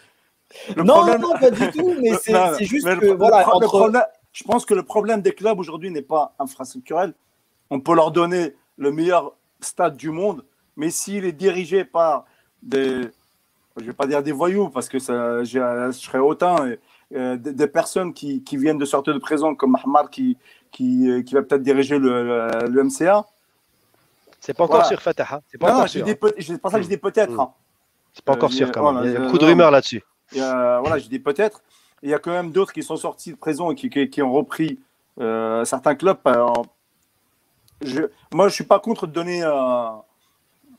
[0.76, 3.66] Le non, problème- non, pas du tout, mais c'est juste mais que voilà, le entre-
[3.66, 7.14] problème- je pense que le problème des clubs aujourd'hui n'est pas infrastructurel.
[7.70, 10.44] On peut leur donner le meilleur stade du monde,
[10.76, 12.24] mais s'il est dirigé par
[12.62, 13.08] des,
[13.76, 16.78] je vais pas dire des voyous parce que ça, j'ai- je serais hautain, et,
[17.16, 20.36] euh, des, des personnes qui, qui viennent de sortir de prison comme Mahmar qui,
[20.70, 23.24] qui, euh, qui va peut-être diriger le, le- le MCA.
[24.40, 24.88] C'est pas encore Voilà.
[24.88, 25.26] sûr, Fatah.
[25.32, 25.40] hein.
[25.50, 26.04] C'est pas Non, encore j'ai sûr.
[26.06, 27.32] dit peut- c'est pas ça que je dis peut-être.
[27.32, 27.40] Mm.
[27.40, 27.50] hein.
[28.14, 29.08] C'est pas encore Euh, sûr quand voilà, même.
[29.10, 30.02] Il y a je- beaucoup de rumeurs là-dessus.
[30.32, 31.62] Voilà, je dis peut-être.
[32.02, 34.22] Il y a quand même d'autres qui sont sortis de prison et qui, qui- qui
[34.22, 34.78] ont repris
[35.20, 36.16] euh, certains clubs.
[36.24, 36.64] Alors,
[37.82, 38.02] je,
[38.32, 39.52] moi, je suis pas contre de donner euh,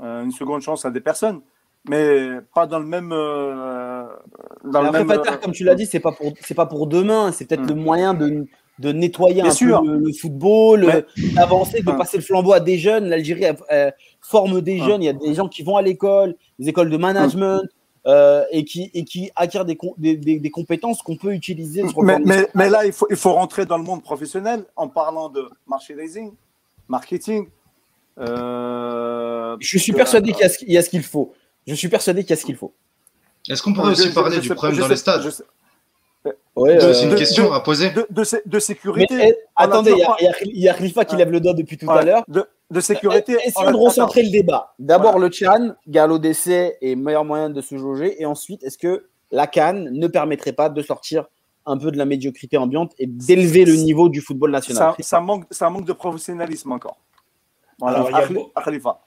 [0.01, 1.41] euh, une seconde chance à des personnes,
[1.87, 3.11] mais pas dans le même.
[3.11, 4.05] euh,
[4.63, 6.55] dans Mais le après, même Fatah, euh, comme tu l'as dit, c'est pas pour c'est
[6.55, 7.67] pas pour demain, c'est peut-être Mm.
[7.69, 8.47] le moyen de,
[8.81, 9.81] de nettoyer Bien un sûr.
[9.81, 11.01] peu le, le football, euh,
[11.35, 13.05] d'avancer, de passer le flambeau à des jeunes.
[13.07, 16.69] L'Algérie euh, forme des jeunes, il y a des gens qui vont à l'école, des
[16.69, 17.61] écoles de management.
[18.07, 21.87] euh, et, qui, et qui acquiert des, com- des, des- des compétences qu'on peut utiliser
[21.87, 24.65] sur Mais, plan mais, mais là, il faut, il faut rentrer dans le monde professionnel
[24.75, 26.31] en parlant de merchandising,
[26.87, 27.45] marketing.
[28.17, 31.33] euh, Je suis persuadé qu'il y a ce- qu'il faut.
[31.67, 32.73] Je suis persuadé qu'il y a ce qu'il faut.
[33.49, 35.43] Est-ce qu'on pourrait aussi parler je du problème je dans sais- les stades je sais-
[36.55, 37.91] Ouais, euh, C'est une question de- à poser.
[38.09, 39.15] de, sécurité.
[39.21, 41.31] eh, attendez, il y, a- toujours il y a- il y a Khalifa qui lève
[41.31, 42.23] le doigt depuis tout à l'heure.
[42.27, 43.33] De, de sécurité.
[43.33, 44.73] Eh, on Essayons a- de recentrer le débat.
[44.77, 45.27] D'abord Voilà.
[45.27, 48.21] le Chan, galop d'essai et meilleur moyen de se jauger.
[48.21, 51.25] Et ensuite, est-ce que la Cannes ne permettrait pas de sortir
[51.65, 54.93] un peu de la médiocrité ambiante et d'élever le niveau du football national?
[54.97, 56.97] Ça, ça manque, ça manque de professionnalisme encore.
[57.79, 58.99] Voilà, Alors, il y a Khali- beau- Khalifa.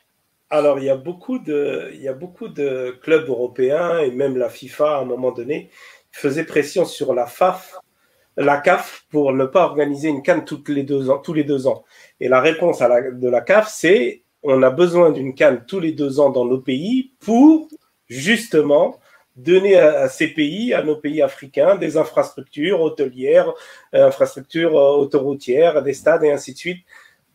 [0.50, 4.36] Alors, il y, a beaucoup de, il y a beaucoup de clubs européens et même
[4.36, 5.70] la FIFA, à un moment donné,
[6.14, 7.76] faisait pression sur la FAF,
[8.36, 11.66] la CAF, pour ne pas organiser une canne toutes les deux ans, tous les deux
[11.66, 11.84] ans.
[12.20, 16.20] Et la réponse de la CAF, c'est on a besoin d'une canne tous les deux
[16.20, 17.68] ans dans nos pays pour
[18.08, 19.00] justement
[19.36, 23.52] donner à, ces pays, à nos pays africains, des infrastructures hôtelières,
[23.94, 26.84] euh, infrastructures euh, autoroutières, des stades et ainsi de suite,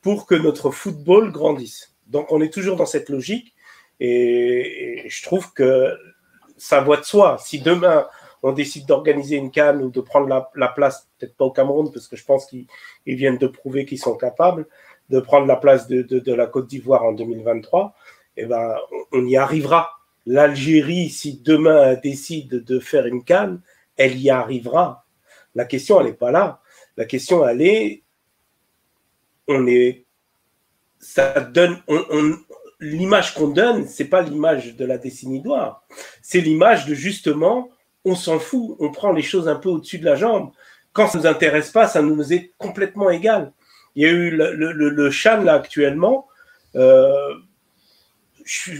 [0.01, 1.95] pour que notre football grandisse.
[2.07, 3.53] Donc on est toujours dans cette logique
[3.99, 5.97] et, je trouve que
[6.57, 7.37] ça va de soi.
[7.43, 8.07] Si demain
[8.43, 11.91] on décide d'organiser une canne ou de prendre la, la place, peut-être pas au Cameroun,
[11.91, 12.65] parce que je pense qu'ils
[13.05, 14.65] ils viennent de prouver qu'ils sont capables
[15.09, 17.95] de prendre la place de, la Côte d'Ivoire en 2023,
[18.37, 18.75] eh ben,
[19.11, 19.91] on, y arrivera.
[20.25, 23.61] L'Algérie, si demain elle décide de faire une canne,
[23.97, 25.05] elle y arrivera.
[25.55, 26.61] La question, elle n'est pas là.
[26.95, 28.03] La question, elle est,
[29.47, 30.05] on est,
[30.99, 32.37] ça donne, on, on-
[32.79, 35.83] l'image qu'on donne, c'est pas l'image de la décennie noire.
[36.21, 37.69] C'est l'image de justement,
[38.05, 40.51] on s'en fout, on prend les choses un peu au-dessus de la jambe.
[40.93, 43.51] Quand ça nous intéresse pas, ça nous est complètement égal.
[43.95, 46.27] Il y a eu le, le, Chan là actuellement.
[46.75, 47.33] Euh,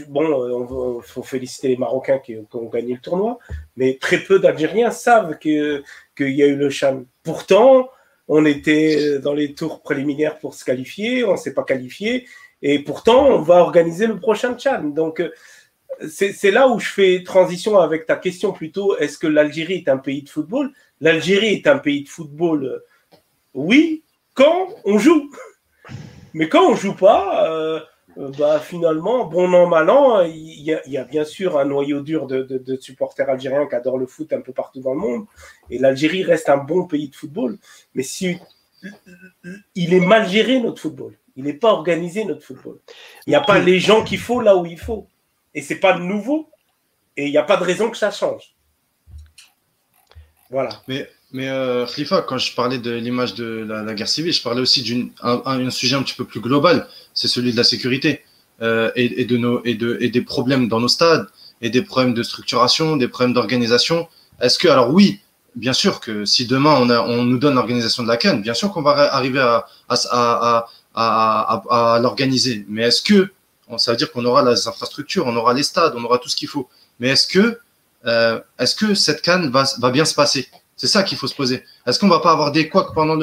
[0.08, 3.38] bon, il faut féliciter les Marocains qui, ont gagné le tournoi,
[3.76, 5.82] mais très peu d'Algériens savent que
[6.16, 7.04] qu'il y a eu le Chan.
[7.22, 7.90] Pourtant,
[8.28, 12.26] on était dans les tours préliminaires pour se qualifier, on ne s'est pas qualifié,
[12.62, 14.82] et pourtant, on va organiser le prochain Chan.
[14.84, 15.32] Donc, euh,
[16.08, 18.96] c'est là où je fais transition avec ta question plutôt.
[18.96, 20.72] Est-ce que l'Algérie est un pays de football?
[21.00, 22.78] L'Algérie est un pays de football, euh,
[23.54, 24.02] oui,
[24.34, 25.30] quand on joue.
[26.34, 27.80] Mais quand on joue pas, euh,
[28.18, 31.58] euh, bah, finalement, bon an, mal an, il y, a, il y a bien sûr
[31.58, 34.80] un noyau dur de, de- de supporters algériens qui adorent le foot un peu partout
[34.80, 35.24] dans le monde.
[35.70, 37.58] Et l'Algérie reste un bon pays de football.
[37.94, 38.38] Mais si
[39.74, 41.14] il est mal géré, notre football.
[41.36, 42.78] Il n'est pas organisé, notre football.
[43.26, 45.06] Il n'y a pas les gens qu'il faut là où il faut.
[45.54, 46.48] Et c'est pas nouveau.
[47.16, 48.54] Et il n'y a pas de raison que ça change.
[50.50, 50.70] Voilà.
[50.88, 54.60] Mais, mais euh, Khalifa, quand je parlais de l'image de la, guerre civile, je parlais
[54.60, 58.22] aussi d'un un, un sujet un petit peu plus global, c'est celui de la sécurité
[58.62, 61.26] euh, et, de nos, et, de, et des problèmes dans nos stades,
[61.62, 64.08] et des problèmes de structuration, des problèmes d'organisation.
[64.40, 65.20] Est-ce que, alors oui,
[65.54, 68.72] bien sûr que si demain on, on nous donne l'organisation de la Cannes, bien sûr
[68.72, 72.64] qu'on va arriver à, à, à l'organiser.
[72.68, 73.32] Mais est-ce que,
[73.78, 76.36] ça veut dire qu'on aura les infrastructures, on aura les stades, on aura tout ce
[76.36, 76.68] qu'il faut.
[76.98, 77.58] Mais est-ce que,
[78.06, 80.48] euh, est-ce que cette Cannes va, bien se passer?
[80.76, 81.62] C'est ça qu'il faut se poser.
[81.86, 83.16] Est-ce qu'on va pas avoir des couacs pendant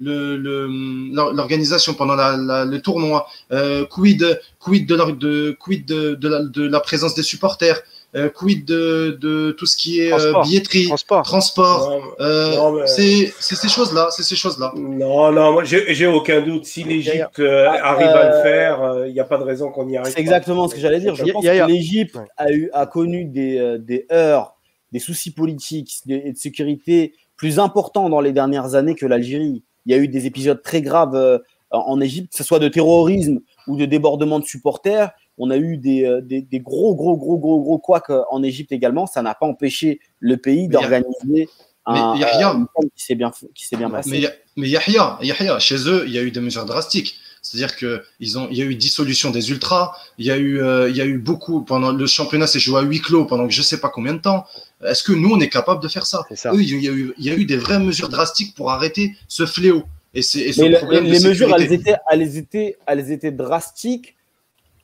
[0.00, 3.26] l'organisation, pendant le tournoi?
[3.50, 4.38] Euh, Quid,
[4.68, 7.82] de la présence des supporters?
[8.16, 11.22] Euh, Quid de, de tout ce qui est euh, billetterie, Transport.
[11.22, 14.72] transport euh, mais- C'est ces choses-là, c'est ces choses-là.
[14.76, 16.64] non, non, moi j'ai aucun doute.
[16.66, 19.88] Si l'Égypte euh, Ah, arrive à le faire, il n'y a pas de raison qu'on
[19.88, 20.08] y arrive.
[20.08, 20.20] C'est pas.
[20.20, 21.14] exactement ce que j'allais dire.
[21.14, 24.56] Je pense que l'Égypte a, eu, a connu des, euh, des heurts,
[24.92, 29.62] des soucis politiques et de sécurité plus importants dans les dernières années que l'Algérie.
[29.86, 31.38] Il y a eu des épisodes très graves euh,
[31.70, 33.38] en Égypte, que ce soit de terrorisme
[33.68, 35.10] ou de débordement de supporters.
[35.40, 38.42] On a eu des, euh, des, des gros, gros, gros, gros, gros couacs euh, en
[38.42, 39.06] Égypte également.
[39.06, 41.48] Ça n'a pas empêché le pays d'organiser
[41.86, 44.10] un, une canne qui s'est bien, qui s'est bien passée.
[44.20, 47.16] Mais, mais Yahya, Yahya, chez eux, il y a eu des mesures drastiques.
[47.42, 49.92] C'est-à-dire que ils ont, il y a eu dissolution des ultras.
[50.18, 52.80] Il y a eu, euh, il y a eu beaucoup pendant le championnat, s'est joué
[52.80, 54.44] à huis clos pendant que je sais pas combien de temps.
[54.84, 56.22] Est-ce que nous, on est capable de faire ça?
[56.34, 56.52] Ça.
[56.52, 59.14] Eux, il y a eu, il y a eu des vraies mesures drastiques pour arrêter
[59.26, 62.76] ce fléau et, c'est ce Mais le- problème les, de mesures, elles étaient, elles, étaient,
[62.86, 64.16] elles étaient drastiques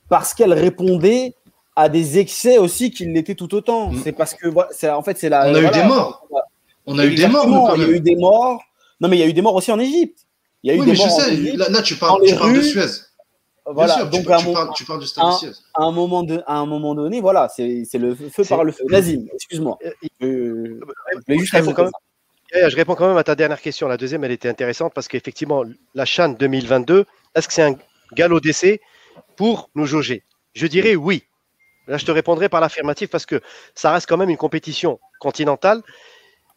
[0.08, 1.34] parce qu'elles répondaient
[1.74, 3.90] à des excès aussi qui l'étaient tout autant.
[3.92, 4.00] Mm.
[4.04, 4.48] C'est parce que,
[4.88, 5.48] en fait, c'est la.
[5.50, 6.26] On a eu des morts.
[6.86, 8.62] On a eu des morts, nous, Il y a eu des morts.
[9.00, 10.20] Non, mais il y a eu des morts aussi en Égypte.
[10.62, 11.34] Il y a eu Oui, des mais je morts en sais.
[11.34, 11.56] Égypte.
[11.56, 12.62] Là, là, tu parles, les tu parles de.
[12.62, 12.80] Suez.
[13.66, 13.94] Bien Voilà.
[13.94, 15.50] sûr, Donc, tu, à un tu moment- parles, tu parles du stade un- de Suez.
[15.74, 18.84] à un moment, de, à un moment donné, voilà, c'est, le feu par le feu.
[18.88, 19.76] Nazim, excuse-moi.
[19.84, 19.90] Euh,
[20.22, 20.92] Euh, bah,
[21.28, 21.90] je juste je quand même.
[22.70, 23.88] Je réponds quand même à ta dernière question.
[23.88, 27.04] La deuxième, elle était intéressante parce qu'effectivement, la Chan 2022,
[27.34, 27.74] est-ce que c'est un
[28.14, 28.80] galop d'essai
[29.36, 30.24] pour nous jauger
[30.54, 31.24] Je dirais oui.
[31.86, 33.40] Là, je te répondrai par l'affirmative parce que
[33.74, 35.82] ça reste quand même une compétition continentale.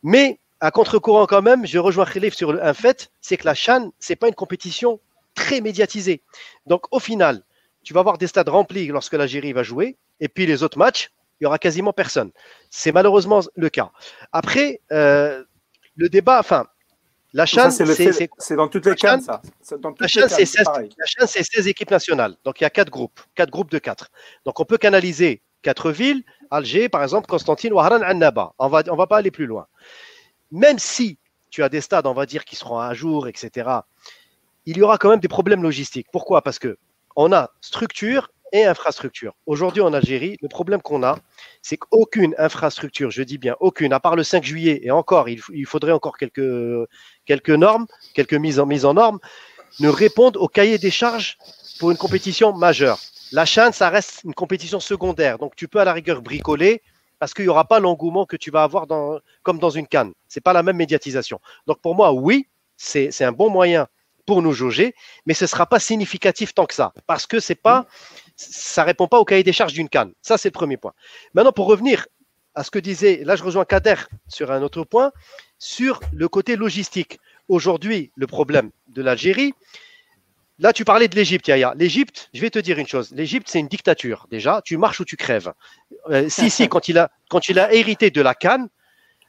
[0.01, 3.91] Mais à contre-courant quand même, je rejoins Khalif sur un fait, c'est que la Chan,
[3.99, 4.99] c'est pas une compétition
[5.35, 6.21] très médiatisée.
[6.65, 7.43] Donc au final,
[7.83, 11.11] tu vas avoir des stades remplis lorsque l'Algérie va jouer, et puis les autres matchs,
[11.39, 12.31] il y aura quasiment personne.
[12.69, 13.91] C'est malheureusement le cas.
[14.33, 15.43] Après, euh,
[15.95, 16.67] le débat, enfin,
[17.33, 19.41] la Chan, c'est dans toutes les cannes, ça.
[19.99, 20.45] La Chan, c'est
[21.43, 22.35] 16, équipes nationales.
[22.43, 24.09] Donc il y a quatre groupes, quatre groupes de quatre.
[24.45, 28.53] Donc on peut canaliser quatre villes, Alger, par exemple, Constantine, Ouaran, Annaba.
[28.57, 29.67] On va, on va pas aller plus loin.
[30.51, 31.19] Même si
[31.51, 33.69] tu as des stades, on va dire, qui seront à jour, etc.,
[34.65, 36.07] il y aura quand même des problèmes logistiques.
[36.11, 36.41] Pourquoi?
[36.41, 36.77] Parce que
[37.15, 39.33] on a structure et infrastructure.
[39.45, 41.19] Aujourd'hui en Algérie, le problème qu'on a,
[41.61, 45.65] c'est qu'aucune infrastructure, je dis bien aucune, à part le 5 juillet, et encore, il,
[45.65, 46.87] faudrait encore quelques,
[47.25, 49.19] quelques normes, quelques mises en, mises en normes,
[49.79, 51.37] ne répondent au cahier des charges
[51.79, 52.99] pour une compétition majeure.
[53.31, 56.81] La chaîne, ça reste une compétition secondaire, donc tu peux à la rigueur bricoler
[57.19, 58.87] parce qu'il n'y aura pas l'engouement que tu vas avoir
[59.43, 60.13] comme dans une canne.
[60.27, 61.39] Ce n'est pas la même médiatisation.
[61.67, 62.47] Donc pour moi, oui,
[62.77, 63.87] c'est un bon moyen
[64.25, 64.95] pour nous jauger,
[65.25, 67.87] mais ce ne sera pas significatif tant que ça, parce que c'est pas,
[68.39, 70.13] ça répond pas au cahier des charges d'une canne.
[70.21, 70.93] Ça, c'est le premier point.
[71.33, 72.07] Maintenant, pour revenir
[72.55, 73.95] à ce que disait, là je rejoins Kader
[74.27, 75.11] sur un autre point,
[75.59, 77.19] sur le côté logistique.
[77.47, 79.53] Aujourd'hui, le problème de l'Algérie,
[80.57, 81.73] là tu parlais de l'Égypte, Yaya.
[81.77, 85.05] L'Égypte, je vais te dire une chose, l'Égypte c'est une dictature déjà, tu marches ou
[85.05, 85.53] tu crèves.
[86.09, 88.67] Euh, si, si, quand il, a, quand il a hérité de la canne,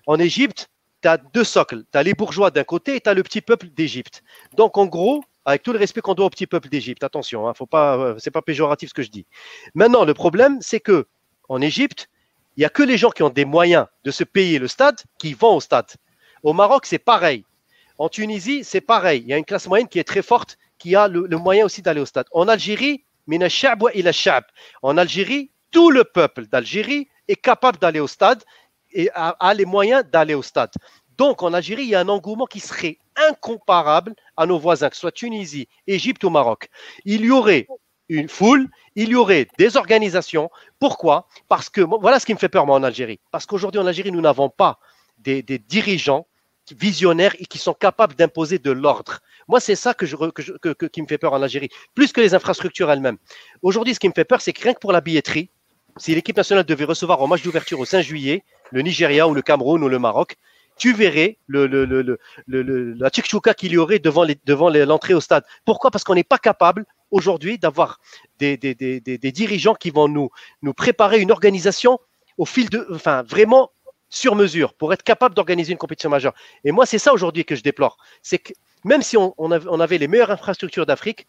[0.06, 0.68] en Égypte,
[1.02, 1.84] tu as deux socles.
[1.92, 4.22] Tu as les bourgeois d'un côté et tu as le petit peuple d'Égypte.
[4.56, 7.54] Donc, en gros, avec tout le respect qu'on doit au petit peuple d'Égypte, attention, hein,
[7.54, 9.26] faut pas, euh, pas péjoratif ce que je dis.
[9.74, 11.06] Maintenant, le problème, c'est que
[11.48, 12.08] en Égypte,
[12.56, 15.00] il y a que les gens qui ont des moyens de se payer le stade
[15.18, 15.86] qui vont au stade.
[16.42, 17.44] Au Maroc, c'est pareil.
[17.98, 19.22] En Tunisie, c'est pareil.
[19.22, 21.82] Il y a une classe moyenne qui est très forte, qui a le, moyen aussi
[21.82, 22.26] d'aller au stade.
[22.32, 23.04] En Algérie,
[24.82, 28.42] en Algérie, tout le peuple d'Algérie est capable d'aller au stade
[28.92, 30.70] et a, les moyens d'aller au stade.
[31.16, 32.98] Donc en Algérie, il y a un engouement qui serait
[33.28, 36.68] incomparable à nos voisins, que ce soit Tunisie, Égypte ou Maroc.
[37.04, 37.66] Il y aurait
[38.08, 40.50] une foule, il y aurait des organisations.
[40.78, 41.28] Pourquoi?
[41.48, 43.20] Parce que voilà ce qui me fait peur moi en Algérie.
[43.30, 44.78] Parce qu'aujourd'hui en Algérie, nous n'avons pas
[45.18, 46.26] des, dirigeants
[46.76, 49.20] visionnaires et qui sont capables d'imposer de l'ordre.
[49.48, 50.06] Moi, c'est ça que
[50.86, 53.18] qui me fait peur en Algérie, plus que les infrastructures elles-mêmes.
[53.62, 55.50] Aujourd'hui, ce qui me fait peur, c'est que rien que pour la billetterie,
[55.96, 59.42] si l'équipe nationale devait recevoir en match d'ouverture au 5 juillet le Nigeria ou le
[59.42, 60.36] Cameroun ou le Maroc,
[60.80, 65.44] tu verrais la tchouka qu'il y aurait devant l'entrée au stade.
[65.66, 65.90] Pourquoi?
[65.90, 68.00] Parce qu'on n'est pas capable aujourd'hui d'avoir
[68.38, 70.30] des, dirigeants qui vont nous,
[70.72, 72.00] préparer une organisation
[72.38, 73.70] au fil de, enfin, vraiment
[74.08, 76.32] sur mesure pour être capable d'organiser une compétition majeure.
[76.64, 77.98] Et moi, c'est ça aujourd'hui que je déplore.
[78.22, 81.26] C'est que même si on, on avait les meilleures infrastructures d'Afrique,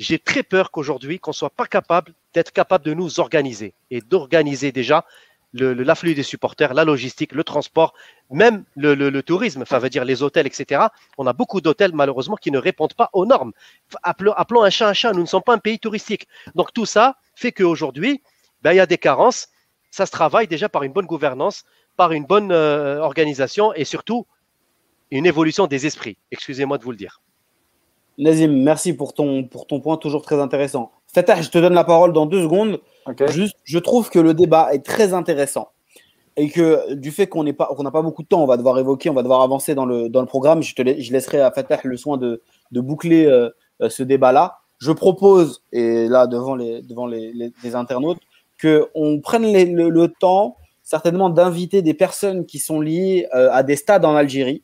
[0.00, 4.00] j'ai très peur qu'aujourd'hui, qu'on ne soit pas capable d'être capable de nous organiser et
[4.00, 5.04] d'organiser déjà
[5.52, 7.94] l'afflux des supporters, la logistique, le transport,
[8.30, 10.86] même le, tourisme, enfin, veut dire les hôtels, etc.
[11.18, 13.52] On a beaucoup d'hôtels, malheureusement, qui ne répondent pas aux normes.
[14.02, 16.28] Appelons, un chat un chat, nous ne sommes pas un pays touristique.
[16.54, 18.22] Donc, tout ça fait qu'aujourd'hui,
[18.62, 19.48] ben, il y a des carences.
[19.90, 21.64] Ça se travaille déjà par une bonne gouvernance,
[21.96, 24.26] par une bonne euh, organisation et surtout
[25.10, 26.16] une évolution des esprits.
[26.30, 27.20] Excusez-moi de vous le dire.
[28.20, 30.92] Nazim, merci pour ton, pour ton point toujours très intéressant.
[31.12, 32.78] Fatah, je te donne la parole dans deux secondes.
[33.28, 35.70] Juste, je trouve que le débat est très intéressant
[36.36, 39.14] et que du fait qu'on n'a pas, beaucoup de temps, on va devoir évoquer, on
[39.14, 40.62] va devoir avancer dans le, dans le programme.
[40.62, 43.48] Je, te je laisserai à Fatah le soin de, de boucler euh,
[43.80, 44.58] euh, ce débat-là.
[44.78, 48.20] Je propose, et là devant les, devant les, les, internautes,
[48.60, 54.04] qu'on prenne le, temps certainement d'inviter des personnes qui sont liées euh, à des stades
[54.04, 54.62] en Algérie,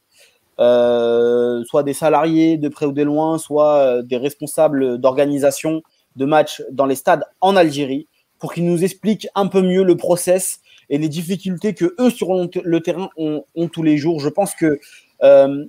[0.59, 5.83] soit des salariés de près ou de loin, soit des responsables d'organisation
[6.17, 9.97] de matchs dans les stades en Algérie, pour qu'ils nous expliquent un peu mieux le
[9.97, 14.21] process et les difficultés que eux sur le terrain ont, tous les jours.
[14.21, 14.79] Je pense que
[15.23, 15.65] euh,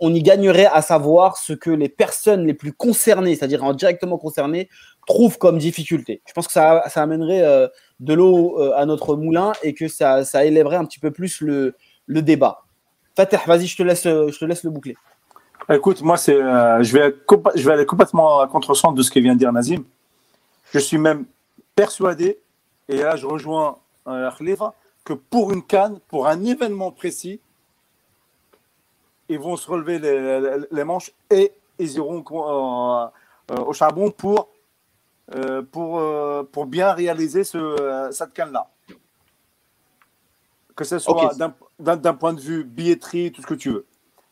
[0.00, 4.68] on, y gagnerait à savoir ce que les personnes les plus concernées, c'est-à-dire directement concernées,
[5.06, 6.22] trouvent comme difficulté.
[6.26, 7.68] Je pense que ça, amènerait euh,
[8.00, 11.74] de l'eau euh, à notre moulin et que ça, élèverait un petit peu plus le
[12.06, 12.63] débat.
[13.16, 14.96] Fateh, vas-y, je te laisse, je te laisse le boucler.
[15.70, 17.14] Écoute, moi, c'est, je, vais,
[17.54, 19.84] je vais aller complètement à contre-sens de ce que vient de dire Nazim.
[20.72, 21.24] Je suis même
[21.74, 22.38] persuadé,
[22.88, 24.30] et là je rejoins euh,
[25.04, 27.40] que pour une canne, pour un événement précis,
[29.28, 29.98] ils vont se relever
[30.70, 33.06] les, manches et ils iront euh,
[33.50, 34.48] euh, au charbon pour,
[35.34, 36.02] euh, pour,
[36.50, 38.68] pour bien réaliser ce, cette canne-là.
[40.76, 41.54] Que ce soit d'un
[42.18, 43.86] point de vue billetterie, tout ce que tu veux.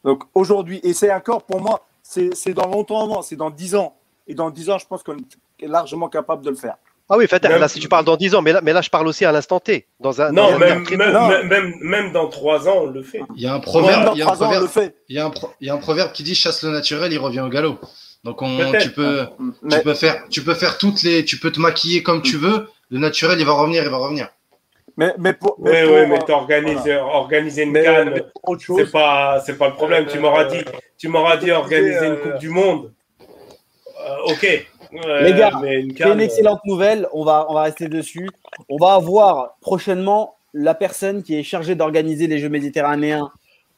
[0.05, 3.97] Donc aujourd'hui, et c'est encore pour moi, c'est dans longtemps avant, c'est dans 10 ans.
[4.27, 6.77] Et dans 10 ans, je pense qu'on est largement capable de le faire.
[7.09, 8.81] Ah oui, Fatah, Même- là, si tu parles dans 10 ans, mais là, mais là,
[8.81, 9.87] je parle aussi à l'instant T.
[10.01, 11.75] Dans un, Non, même, même, Non.
[11.83, 13.21] même, dans trois ans, on le fait.
[13.35, 14.97] Il y a un proverbe, il y a un proverbe, fait.
[15.09, 17.13] il y a un pro- il y a un proverbe qui dit chasse le naturel,
[17.13, 17.79] il revient au galop.
[18.25, 19.27] Donc on, tu peux,
[19.69, 22.69] tu peux faire, tu peux faire toutes les, tu peux te maquiller comme tu veux.
[22.89, 24.29] Le naturel, il va revenir, il va revenir.
[24.97, 25.57] Mais, mais pour.
[25.59, 28.23] Oui, mais mais euh, t'organises organiser une Mais, canne,
[28.59, 30.07] c'est pas, c'est pas le problème.
[30.07, 30.63] Tu m'auras dit,
[30.99, 32.93] tu m'auras dit organiser une euh, Coupe du Monde.
[33.21, 34.67] Euh, ok.
[35.07, 35.53] Euh, Les gars,
[35.97, 37.09] C'est une excellente nouvelle.
[37.13, 38.29] On va, on va rester dessus.
[38.69, 43.31] On va avoir prochainement la personne qui est chargée d'organiser les Jeux méditerranéens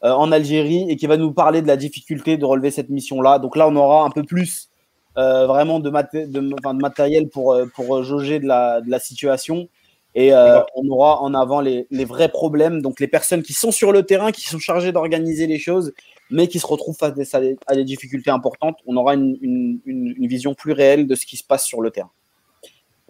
[0.03, 3.39] euh, en Algérie et qui va nous parler de la difficulté de relever cette mission-là.
[3.39, 4.69] Donc là, on aura un peu plus
[5.17, 8.99] euh, vraiment de, maté- de, de matériel pour, euh, pour jauger de la, de la
[8.99, 9.69] situation.
[10.17, 13.71] Et euh, on aura en avant les, les vrais problèmes, donc les personnes qui sont
[13.71, 15.93] sur le terrain, qui sont chargées d'organiser les choses,
[16.31, 18.77] mais qui se retrouvent face à des, à des difficultés importantes.
[18.87, 21.81] On aura une, une, une, une vision plus réelle de ce qui se passe sur
[21.81, 22.11] le terrain.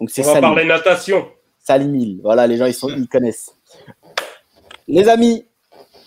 [0.00, 0.48] Donc c'est on va Salim.
[0.50, 1.28] parler natation.
[1.60, 2.20] Salim Hill.
[2.24, 3.56] Voilà, les gens, ils, sont, ils connaissent.
[4.88, 5.46] Les amis,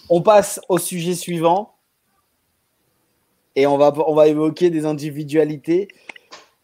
[0.10, 1.76] on passe au sujet suivant.
[3.56, 5.88] Et on va, on va évoquer des individualités.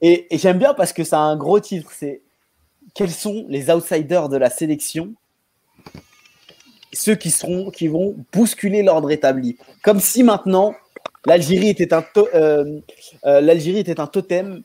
[0.02, 1.92] Et, et j'aime bien parce que ça a un gros titre.
[1.94, 2.22] C'est
[2.96, 5.14] quels sont les outsiders de la sélection?
[6.94, 7.30] Ceux qui,
[7.90, 9.58] vont bousculer l'ordre établi.
[9.84, 10.74] Comme si maintenant,
[11.26, 12.80] l'Algérie était, un euh,
[13.26, 14.64] euh, totem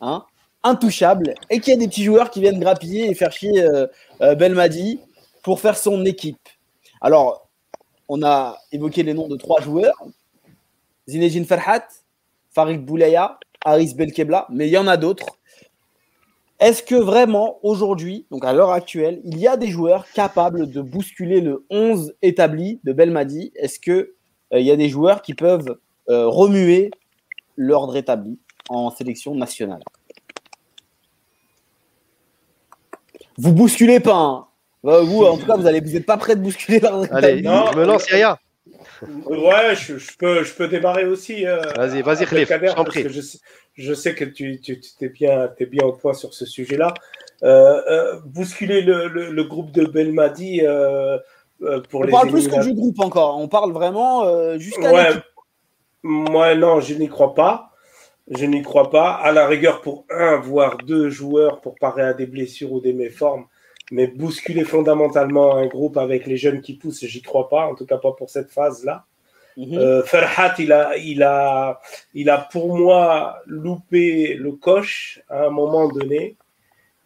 [0.00, 0.24] hein,
[0.64, 3.86] intouchable et qu'il y a des petits joueurs qui viennent grappiller et faire chier euh,
[4.34, 5.00] Belmadi
[5.44, 6.48] pour faire son équipe.
[7.00, 7.48] Alors,
[8.08, 9.94] on a évoqué les noms de trois joueurs
[11.08, 11.86] Zinedine Ferhat,
[12.50, 15.37] Farid Boulaya, Haris Belkebla, mais il y en a d'autres.
[16.60, 20.80] Est-ce que vraiment, aujourd'hui, donc à l'heure actuelle, il y a des joueurs capables de
[20.80, 23.52] bousculer le 11 établi de Belmadi?
[23.54, 24.08] Est-ce qu'il
[24.52, 25.78] il y a des joueurs qui peuvent
[26.08, 26.90] euh, remuer
[27.56, 28.38] l'ordre établi
[28.68, 29.82] en sélection nationale?
[33.36, 34.16] Vous bousculez pas.
[34.16, 34.44] hein.
[34.84, 37.38] Euh, vous, en tout cas, vous allez, vous n'êtes pas prêt de bousculer l'ordre Allez,
[37.38, 37.42] établi.
[37.42, 37.66] Non.
[37.72, 38.38] je me lance, Yaya.
[39.26, 41.46] Ouais, je, je peux, je peux démarrer aussi.
[41.46, 43.38] euh, Vas-y, vas-y, Khalif, je Je, sais-
[43.74, 46.94] je sais que tu, tu, tu es, bien, t'es bien au point sur ce sujet-là.
[47.44, 51.18] Euh, euh, bousculer le, le, le groupe de Belmadi euh,
[51.62, 53.38] euh, pour On les parle plus que du groupe encore.
[53.38, 55.10] On parle vraiment euh, jusqu'à Ouais,
[56.02, 57.72] moi non, je n'y crois pas.
[58.30, 59.12] Je n'y crois pas.
[59.12, 62.92] À la rigueur, pour un, voire deux joueurs pour parer à des blessures ou des
[62.92, 63.46] méformes.
[63.90, 67.66] Mais bousculer fondamentalement un groupe avec les jeunes qui poussent, j'y crois pas.
[67.66, 69.04] En tout cas, pas pour cette phase-là.
[69.56, 69.78] Mhm.
[69.78, 71.80] Euh, Ferhat, il a, il, a,
[72.14, 76.36] il a pour moi loupé le coche à un moment donné.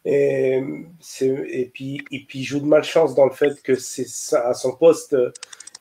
[0.05, 0.61] Et,
[0.99, 4.47] c'est- et, puis, et puis, il joue de malchance dans le fait que c'est ça-
[4.49, 5.15] à son poste,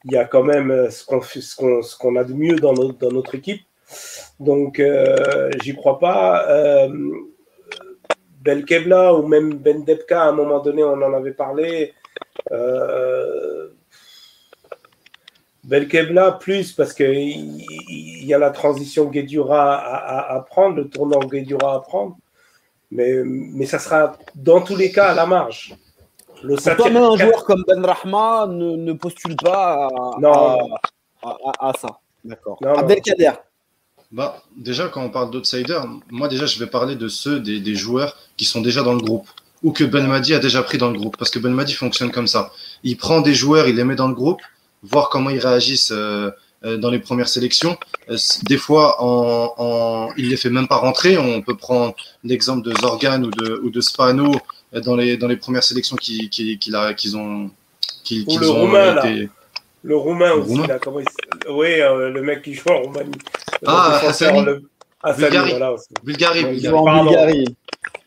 [0.04, 2.56] il y a quand même ce qu'on fait- ce qu'on ce qu'on a de mieux
[2.56, 3.62] dans notre, dans notre équipe.
[4.40, 6.48] Donc, euh, j'y crois pas.
[6.48, 6.88] Euh,
[8.42, 11.94] Belkebla ou même Ben Debka, à un moment donné, on en avait parlé.
[12.50, 13.68] Euh,
[15.64, 20.76] Belkebla plus parce qu'il il, il y a la transition Guedjura à, à, à prendre,
[20.76, 22.16] le tournant Guedjura à prendre.
[22.90, 25.74] Mais, mais ça sera dans tous les cas à la marge.
[26.42, 30.58] Le Pour toi, même un joueur comme Ben Rahma ne, ne postule pas à, Non.
[31.80, 31.98] ça?
[32.24, 32.58] D'accord.
[32.76, 33.32] Abdelkader.
[34.12, 37.74] Bah, déjà, quand on parle d'outsiders, moi, déjà, je vais parler de ceux des, des
[37.74, 39.28] joueurs qui sont déjà dans le groupe
[39.62, 41.16] ou que Belmadi a déjà pris dans le groupe.
[41.16, 42.52] Parce que Belmadi fonctionne comme ça.
[42.84, 44.40] Il prend des joueurs, il les met dans le groupe,
[44.82, 46.30] voir comment ils réagissent euh,
[46.64, 47.78] euh, dans les premières sélections.
[48.10, 51.16] Euh, des fois, en, en, il les fait même pas rentrer.
[51.16, 51.94] On peut prendre
[52.24, 54.32] l'exemple de Zorgan ou de, ou de Spano
[54.84, 57.50] dans les, dans les premières sélections qui, qui, qu'il a- qu'ils ont,
[58.04, 59.02] qui, qu'ils ont Roumain, là.
[59.82, 61.16] Le Roumain Le aussi, Roumain là, comment il s-
[61.50, 63.18] Oui, euh, le mec qui joue en Roumanie.
[63.66, 64.44] Ah, Hassani.
[64.44, 64.62] le-
[65.02, 65.50] Hassani, Bulgarie.
[65.50, 65.74] voilà.
[66.04, 66.70] Bulgarie, Ouais, Il Bulgarie.
[66.70, 67.10] joue en Pardon.
[67.10, 67.56] Bulgarie.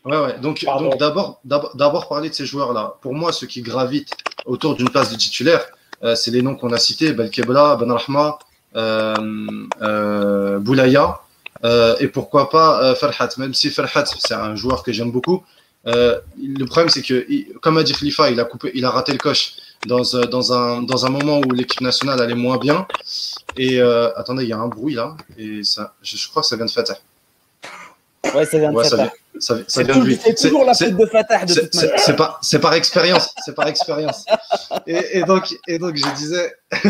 [0.04, 0.38] Ouais, ouais.
[0.40, 2.94] Donc, donc d'abord, d'abord, d'abord parler de ces joueurs-là.
[3.02, 4.12] Pour moi, ceux qui gravitent
[4.46, 5.66] autour d'une place de titulaire,
[6.04, 8.38] euh, c'est les noms qu'on a cités Belkebla, Benrahma,
[8.76, 9.14] euh,
[9.82, 11.20] euh, Boulaya,
[11.64, 13.30] euh, et pourquoi pas euh, Ferhat.
[13.38, 15.42] Même si Ferhat, c'est un joueur que j'aime beaucoup.
[15.86, 17.26] Euh, le problème, c'est que,
[17.60, 19.54] comme a dit Khalifa, il a coupé, il a raté le coche
[19.86, 22.86] dans, euh, dans un dans un moment où l'équipe nationale allait moins bien.
[23.56, 26.48] Et euh, attendez, il y a un bruit là, et ça, je, je crois que
[26.48, 26.98] ça vient de Fatah.
[28.34, 29.02] Ouais, ça vient de Ouais, ça Fatah.
[29.04, 29.12] vient,
[29.68, 30.18] ça, vient de lui.
[30.22, 32.38] c'est toujours la faute de Fatah de toute manière.
[32.42, 34.24] C'est par expérience, c'est par expérience.
[34.86, 36.54] Et, et donc, et donc, je disais.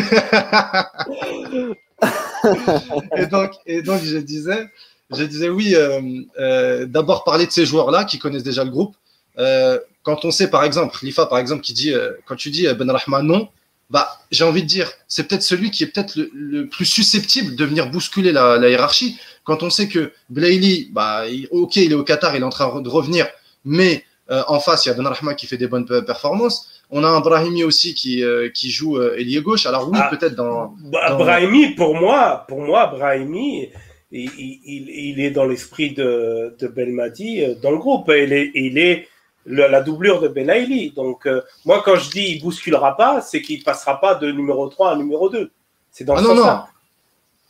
[3.16, 4.68] et donc, et donc, je disais,
[5.11, 5.74] je disais oui.
[5.74, 6.01] euh,
[6.38, 8.94] euh, D'abord parler de ces joueurs-là qui connaissent déjà le groupe.
[9.38, 12.66] Euh, quand on sait, par exemple, Lifa, par exemple, qui dit, euh, quand tu dis
[12.68, 13.48] euh, Ben Rahma non,
[13.90, 17.57] bah, j'ai envie de dire, c'est peut-être celui qui est peut-être le, le plus susceptible
[17.57, 19.18] de venir bousculer la, la hiérarchie.
[19.44, 22.57] Quand on sait que Blaili, bah, il- ok, il est au Qatar, il est en
[22.59, 23.26] train de revenir,
[23.64, 26.59] mais Euh, en face, il y a Benrahma qui fait des bonnes pe- performances.
[26.90, 29.66] On a un Brahimi aussi qui, euh, qui joue ailier gauche.
[29.66, 30.09] Alors oui, Ah.
[30.12, 30.74] peut-être dans.
[30.92, 33.68] Bah, dans- Brahimi, pour moi, pour moi, Brahimi,
[34.11, 37.30] il, il- il- est dans l'esprit de, de Belmadi
[37.62, 38.07] dans le groupe.
[38.24, 39.07] Il est, il est
[39.47, 40.90] le- la doublure de Benaili.
[40.90, 44.68] Donc, euh, moi, quand je dis il bousculera pas, c'est qu'il passera pas de numéro
[44.68, 45.51] 3 à numéro 2.
[45.90, 46.42] C'est dans Ah ce non, non.
[46.42, 46.68] sens-là.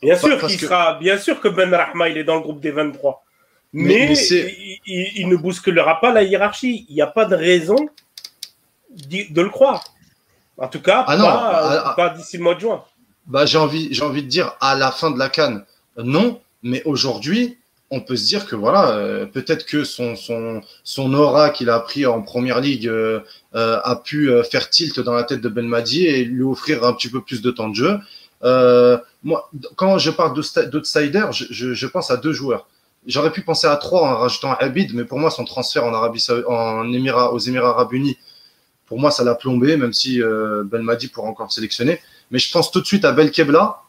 [0.01, 2.59] Bien sûr qu'il que- sera, bien sûr que Ben Rahma, il est dans le groupe
[2.61, 3.23] des 23.
[3.73, 6.85] Mais- Mais, il, il- il ne bousculera pas la hiérarchie.
[6.89, 7.75] Il n'y a pas de raison
[8.89, 9.83] de le croire.
[10.57, 11.93] En tout cas, Ah pas, ah, ah.
[11.95, 12.83] pas d'ici le mois de juin.
[13.25, 15.65] Bah, j'ai envie, j'ai envie de dire à la fin de la canne,
[15.97, 16.39] non.
[16.63, 17.57] Mais aujourd'hui,
[17.89, 21.79] on peut se dire que voilà, euh, peut-être que son, son, son aura qu'il a
[21.79, 23.21] pris en première ligue euh,
[23.55, 27.09] euh, a pu faire tilt dans la tête de Belmadi et lui offrir un petit
[27.09, 27.99] peu plus de temps de jeu.
[29.23, 32.67] Moi, quand je parle d'outsider, je, je, pense à deux joueurs.
[33.05, 36.25] J'aurais pu penser à trois en rajoutant Abid, mais pour moi, son transfert en Arabie
[36.47, 38.17] en aux Émirats Arabes Unis,
[38.85, 40.21] pour moi, ça l'a plombé, même si
[40.65, 41.99] Belmadi pourra encore sélectionner.
[42.31, 43.81] Mais je pense tout de suite à Belkebla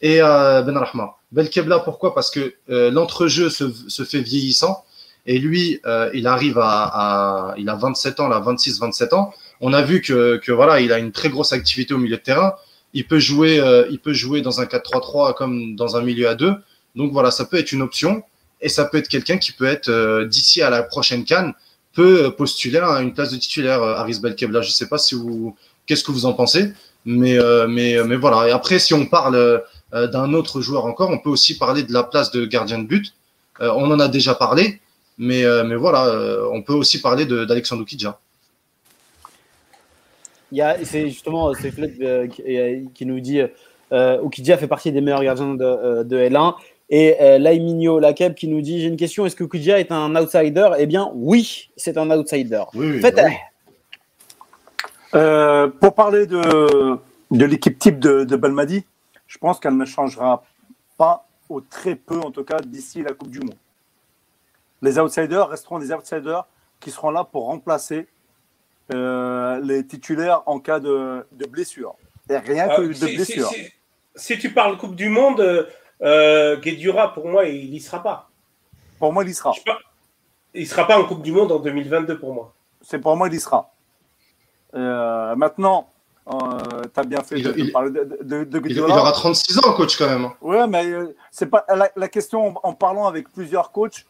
[0.00, 1.16] et à Benrahma.
[1.32, 2.14] Belkebla, pourquoi?
[2.14, 4.84] Parce que euh, l'entrejeu se, se fait vieillissant
[5.26, 9.32] et lui, euh, il arrive à, il a 27 ans, là, 26, 27 ans.
[9.60, 12.22] On a vu que, que voilà, il a une très grosse activité au milieu de
[12.22, 12.54] terrain.
[12.92, 16.34] Il peut jouer, euh, il peut jouer dans un 4-3-3 comme dans un milieu à
[16.34, 16.54] deux.
[16.94, 18.22] Donc voilà, ça peut être une option
[18.60, 21.54] et ça peut être quelqu'un qui peut être euh, d'ici à la prochaine canne
[21.94, 23.82] peut postuler à une place de titulaire.
[23.82, 25.56] euh, Aris Belkebla, je sais pas si vous,
[25.86, 26.72] qu'est-ce que vous en pensez,
[27.04, 28.48] mais euh, mais mais voilà.
[28.48, 31.92] Et après, si on parle euh, d'un autre joueur encore, on peut aussi parler de
[31.92, 33.14] la place de gardien de but.
[33.60, 34.80] Euh, on en a déjà parlé,
[35.18, 38.18] mais euh, mais voilà, euh, on peut aussi parler d'Alexandre Kidja.
[40.52, 43.40] Il y a, c'est justement euh, c'est euh, qui, euh, nous dit
[43.92, 46.54] euh, Okidja fait partie des meilleurs gardiens de, euh, de L1.
[46.90, 50.14] Et euh, Laiminho Lakeb qui nous dit J'ai une question, est-ce que Okidja est un
[50.16, 50.70] outsider?
[50.78, 52.62] Eh bien, oui, c'est un outsider.
[52.74, 53.34] Oui, Faites bah oui.
[55.14, 56.98] Euh, pour parler de,
[57.30, 58.84] de l'équipe type de, de Belmadi,
[59.26, 60.42] je pense qu'elle ne changera
[60.96, 63.54] pas, ou très peu en tout cas, d'ici la Coupe du Monde.
[64.82, 66.46] Les outsiders resteront des outsiders
[66.80, 68.08] qui seront là pour remplacer
[68.92, 71.94] euh, les titulaires en cas de, de blessure.
[72.28, 73.48] Et rien que Euh, de si, blessure.
[73.48, 73.72] si-
[74.16, 75.68] si tu parles Coupe du Monde,
[76.02, 78.30] euh, Guedjura, pour moi, il n'y sera pas.
[78.98, 79.52] Pour moi, il y sera.
[79.52, 79.60] Je.
[80.54, 82.54] Il ne sera pas en Coupe du Monde en 2022 pour moi.
[82.82, 83.73] C'est pour moi, il y sera.
[84.74, 85.88] Euh, maintenant,
[86.28, 89.58] tu as bien fait Il- de, de il- parler de, de, de Il, aura 36
[89.58, 90.24] ans, coach, quand même.
[90.26, 90.34] hein.
[90.40, 94.06] Ouais, mais euh, c'est pas la, la question en, en parlant avec plusieurs coachs,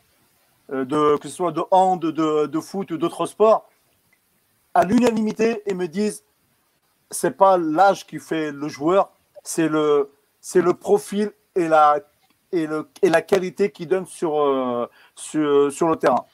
[0.72, 3.68] euh, de, que ce soit de hand, de, de foot ou d'autres sports,
[4.72, 6.22] à l'unanimité, ils me disent
[7.10, 9.10] c'est pas l'âge qui fait le joueur,
[9.42, 10.10] c'est le,
[10.40, 11.98] c'est le profil et la,
[12.50, 16.24] et, le, et la qualité qu'il donne sur, euh, sur, sur le terrain.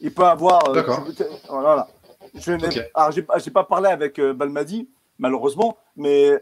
[0.00, 0.68] Il peut avoir.
[0.68, 1.04] euh, D'accord.
[1.48, 1.88] Voilà.
[2.34, 6.40] Je n'ai pas parlé avec euh, Balmadi, malheureusement, mais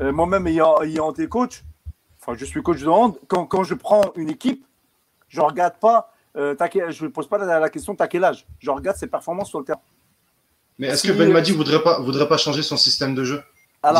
[0.00, 1.64] euh, moi-même ayant, ayant été coach,
[2.20, 4.64] enfin je suis coach de hand, quand, quand je prends une équipe,
[5.28, 6.54] je regarde pas, euh,
[6.90, 9.58] je ne pose pas la, la question t'as quel âge, je regarde ses performances sur
[9.58, 9.80] le terrain.
[10.78, 13.42] Mais est-ce Si- que Belmadi voudrait pas, voudrait pas changer son système de jeu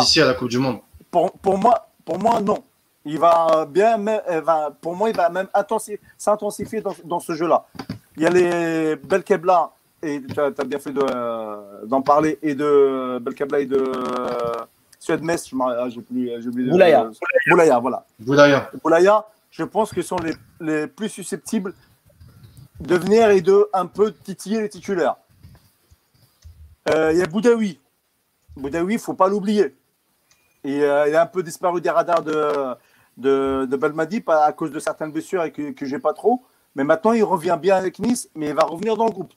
[0.01, 0.81] d'ici à la Coupe du Monde?
[1.11, 2.63] pour, pour moi, pour moi, non.
[3.09, 7.35] Il va bien, euh, va- pour moi, il va même intensi- s'intensifier dans, dans ce
[7.35, 7.65] jeu-là.
[8.17, 9.71] Il y a les Belkebla,
[10.07, 14.65] et tu as, bien fait de, euh, d'en parler, et de Belkebla et de euh,
[14.99, 16.71] Suède Metz, ah, j'ai plus, oublié.
[16.71, 17.05] Boulaya.
[17.05, 17.11] euh,
[17.51, 18.07] Boulaya, voilà.
[18.19, 18.71] Boulaya.
[18.83, 21.75] Boulaya, je pense que sont les, les plus susceptibles
[22.81, 25.17] de venir et de un peu titiller les titulaires.
[26.91, 27.81] Euh, Il y a Boudaoui.
[28.57, 29.75] Boudaoui, il ne faut pas l'oublier.
[30.65, 32.75] Et euh, il a un peu disparu des radars de,
[33.17, 36.43] de, de à cause de certaines blessures et que, que j'ai pas trop.
[36.75, 39.33] Mais maintenant, il revient bien avec Nice, mais il va revenir dans le groupe.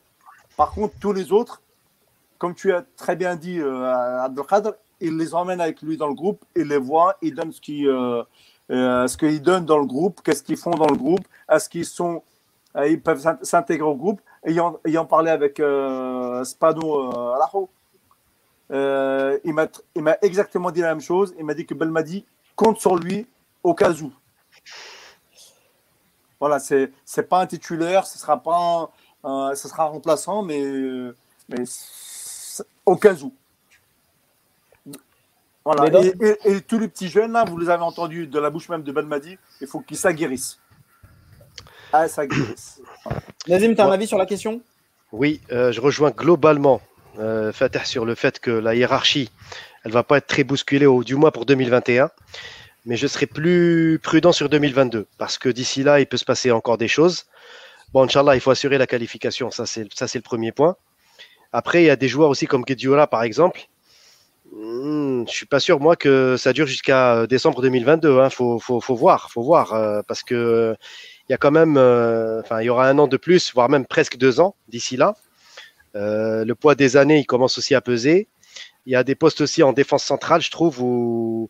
[0.60, 1.62] Par contre, tous les autres,
[2.38, 6.14] comme tu as très bien dit, euh, Abdelkader, il les emmène avec lui dans le
[6.14, 10.72] groupe, il les voit, il donne ce qu'ils donnent dans le groupe, qu'est-ce qu'ils font
[10.72, 12.24] dans le groupe, est-ce qu'ils sont,
[12.76, 14.20] euh, ils peuvent s'int- s'intégrer au groupe.
[14.43, 17.70] Ayant, parlé avec euh, Spano euh, Alajo,
[18.72, 21.34] euh, il m'a exactement dit la même chose.
[21.39, 22.26] Il m'a dit que Belmadi
[22.57, 23.26] compte sur lui
[23.64, 24.12] au cas où.
[26.38, 28.89] Voilà, c'est pas un titulaire, ce sera pas un,
[29.26, 30.63] euh, ce sera un remplaçant, mais
[32.86, 33.34] au cas où.
[35.65, 36.01] Voilà.
[36.03, 38.70] Et, et- et tous les petits jeunes là, vous les avez entendus de la bouche
[38.70, 40.57] même de Belmadi, il faut qu'ils s'aguerrissent.
[41.93, 42.82] Ah, s'aguerrissent.
[43.47, 44.61] Nazim, tu as un avis sur la question?
[45.11, 46.82] Oui, euh, je rejoins globalement
[47.20, 49.30] euh, Fatah sur le fait que la hiérarchie,
[49.84, 52.09] elle va pas être très bousculée, au, du moins pour 2021.
[52.86, 56.51] Mais je serai plus prudent sur 2022 parce que d'ici là, il peut se passer
[56.51, 57.26] encore des choses.
[57.93, 59.49] Bon, Inch'Allah, il faut assurer la qualification.
[59.49, 60.75] Ça, c'est le premier point.
[61.51, 63.61] Après, il y a des joueurs aussi comme Guediola, par exemple.
[64.51, 68.11] Hmm, je suis pas sûr, moi, que ça dure jusqu'à décembre 2022.
[68.11, 68.29] Il hein.
[68.29, 70.75] faut, faut, faut, voir, faut voir, euh, parce que
[71.27, 73.69] il y a quand même, euh, enfin, il y aura un an de plus, voire
[73.69, 75.15] même presque deux ans d'ici là.
[75.95, 78.27] Euh, le poids des années, il commence aussi à peser.
[78.85, 81.49] Il y a des postes aussi en défense centrale, je trouve, où,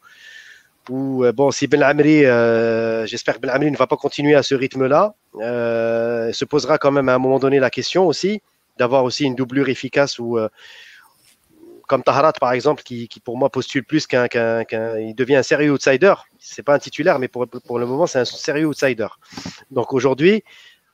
[0.89, 2.21] où bon, si Ben Amri,
[3.07, 7.09] j'espère que Ben Amri ne va pas continuer à ce rythme-là, se posera quand même
[7.09, 8.41] à un moment donné la question aussi
[8.79, 10.47] d'avoir aussi une doublure efficace ou euh,
[11.87, 14.27] comme Taharat par exemple, qui, pour moi postule plus qu'un,
[14.99, 16.13] il devient un sérieux outsider.
[16.39, 19.07] C'est pas un titulaire, mais pour, pour le moment c'est un sérieux outsider.
[19.71, 20.43] Donc aujourd'hui,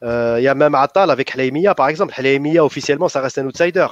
[0.04, 2.14] euh, il y a même Atal avec Haleimia par exemple.
[2.18, 3.88] Haleimia officiellement ça reste un outsider.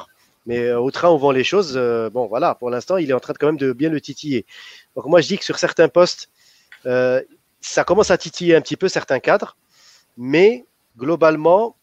[0.45, 1.77] Mais euh, au train où vont les choses,
[2.13, 4.45] bon voilà, pour l'instant il est en train de, quand même de bien le titiller.
[4.95, 6.29] Donc moi je dis que sur certains postes,
[6.83, 9.55] ça commence à titiller un petit peu certains cadres,
[10.17, 10.65] mais
[10.97, 11.75] globalement,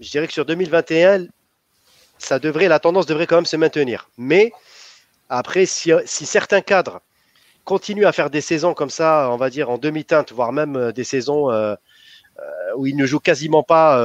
[0.00, 1.26] je dirais que sur 2021,
[2.18, 4.08] ça devrait, la tendance devrait quand même se maintenir.
[4.16, 4.52] Mais
[5.28, 7.00] après, si, certains cadres
[7.64, 10.92] continuent à faire des saisons comme ça, on va dire en demi-teinte, voire même euh,
[10.92, 11.74] des saisons euh,
[12.38, 12.42] euh,
[12.76, 13.98] où ils ne jouent quasiment pas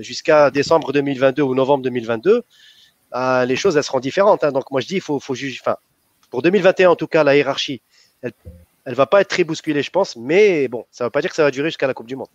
[0.00, 2.42] jusqu'à décembre 2022 ou novembre 2022,
[3.46, 4.44] les choses seront différentes.
[4.44, 4.52] Hein.
[4.52, 5.60] Donc moi je dis, il faut, juger.
[6.34, 7.80] Pour 2021 en tout cas, la hiérarchie,
[8.20, 8.32] elle,
[8.84, 10.16] elle va pas être très bousculée, je pense.
[10.16, 12.16] Mais bon, ça ne veut pas dire que ça va durer jusqu'à la Coupe du
[12.16, 12.26] Monde.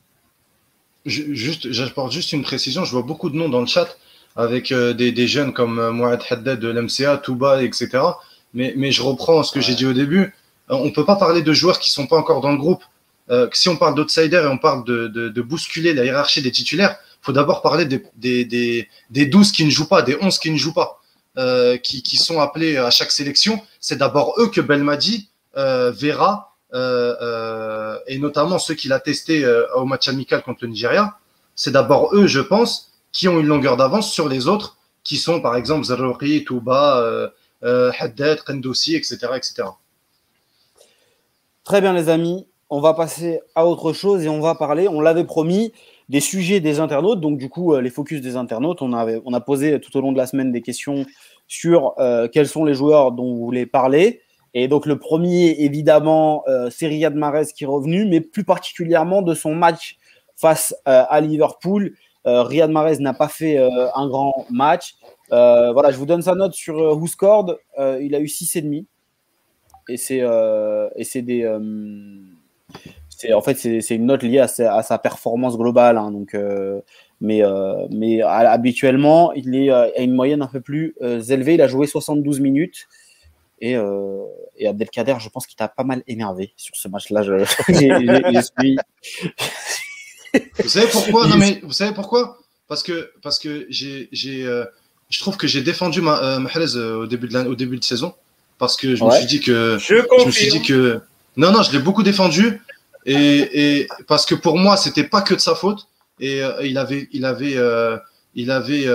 [1.05, 2.85] Juste, j'apporte juste une précision.
[2.85, 3.97] Je vois beaucoup de noms dans le chat
[4.37, 7.89] avec euh, des, des, jeunes comme euh, Mohamed Haddad de l'MCA, Touba, etc.
[8.53, 10.33] Mais, mais je reprends ce que j'ai dit au début.
[10.71, 12.57] Euh, on ne peut pas parler de joueurs qui ne sont pas encore dans le
[12.57, 12.83] groupe.
[13.51, 16.95] si on parle d'outsiders et on parle de, de, de, bousculer la hiérarchie des titulaires,
[17.21, 20.39] il faut d'abord parler des, des, des, des, 12 qui ne jouent pas, des 11
[20.39, 21.01] qui ne jouent pas,
[21.83, 23.61] qui, qui, sont appelés à chaque sélection.
[23.79, 29.65] C'est d'abord eux que Belmadi verra euh, euh, et notamment ceux qu'il a testés euh,
[29.75, 31.15] au match amical contre le Nigeria,
[31.55, 35.41] c'est d'abord eux, je pense, qui ont une longueur d'avance sur les autres, qui sont
[35.41, 37.31] par exemple Zarouri, Touba,
[37.61, 39.63] Haddad, Kendossi, etc., etc.
[41.63, 42.47] Très bien, les amis.
[42.69, 45.73] On va passer à autre chose et on va parler, on l'avait promis,
[46.10, 47.22] des sujets des internautes.
[47.22, 48.82] Donc, du coup, les focus des internautes.
[48.82, 51.05] On, a posé tout au long de la semaine des questions
[51.47, 51.95] sur
[52.34, 54.22] quels sont les joueurs dont vous voulez parler.
[54.53, 59.22] Et donc le premier, évidemment, euh, c'est Riyad Mahrez qui est revenu, mais plus particulièrement
[59.22, 59.97] de son match
[60.36, 61.93] face euh, à Liverpool.
[62.26, 64.95] Euh, Riyad Mahrez n'a pas fait euh, un grand match.
[65.30, 67.57] voilà, je vous donne sa note sur Who Scored.
[67.78, 68.86] il a eu 6,5.
[69.88, 71.45] Et et c'est des
[73.20, 75.97] c'est en fait c'est une note liée à sa, à sa performance globale.
[75.97, 76.36] Hein, donc
[77.22, 77.41] mais
[77.91, 81.55] mais habituellement il est à une moyenne un peu plus élevée.
[81.55, 82.88] Il a joué 72 minutes.
[83.61, 84.24] Et, euh,
[84.57, 87.24] et, Abdelkader, je pense qu'il t'a pas mal énervé sur ce match-là.
[87.24, 87.43] Je,
[88.59, 88.78] suis...
[90.59, 91.28] vous savez pourquoi?
[91.28, 92.38] Non mais vous savez pourquoi?
[92.67, 94.65] Parce que parce que j'ai j'ai euh,
[95.09, 97.84] je trouve que j'ai défendu ma, euh, Mahrez euh, au début de au début de
[97.84, 98.13] saison
[98.57, 101.01] parce que je me suis dit que je, je me suis dit que
[101.36, 102.61] non non je l'ai beaucoup défendu
[103.05, 105.87] et, et parce que pour moi c'était pas que de sa faute
[106.19, 107.57] et euh, il avait il avait
[108.35, 108.87] il avait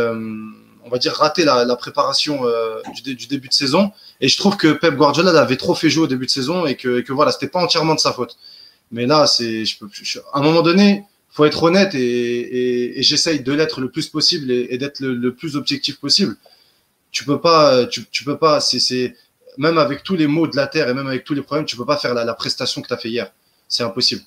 [0.85, 3.91] on va dire, raté la, préparation euh, du, début de saison.
[4.21, 6.77] Et je trouve que Pep Guardiola avait trop fait jouer au début de saison et
[6.77, 8.37] que, et que voilà, c'était pas entièrement de sa faute.
[8.91, 9.89] Mais là, c'est, je peux,
[10.33, 14.51] à un moment donné, faut être honnête et, et, j'essaye de l'être le plus possible
[14.51, 16.37] et, d'être le, plus objectif possible.
[17.11, 19.17] Tu peux pas, tu, tu peux pas, c'est,
[19.57, 21.77] même avec tous les maux de la terre et même avec tous les problèmes, tu
[21.77, 23.33] peux pas faire la, la prestation que tu as fait hier.
[23.69, 24.23] C'est impossible.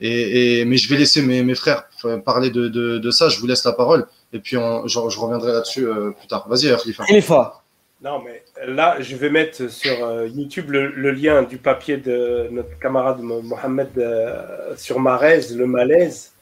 [0.00, 1.84] Et, mais je vais laisser mes, mes frères
[2.24, 3.28] parler de, de, de, ça.
[3.28, 4.06] Je vous laisse la parole.
[4.32, 6.48] Et puis, on, je, je, reviendrai là-dessus euh, plus tard.
[6.48, 7.04] Vas-y, Khalifa.
[7.04, 7.62] Khalifa.
[8.02, 12.48] Non, mais là, je vais mettre sur euh, YouTube le, le, lien du papier de
[12.50, 16.32] notre camarade Mohamed euh, sur Marez, le malaise.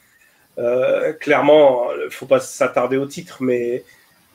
[1.19, 3.83] clairement, il ne faut pas s'attarder au titre, mais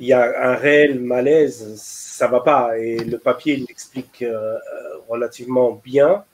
[0.00, 2.76] il y a un réel malaise, ça va pas.
[2.78, 4.22] Et le papier, il explique
[5.08, 6.24] relativement bien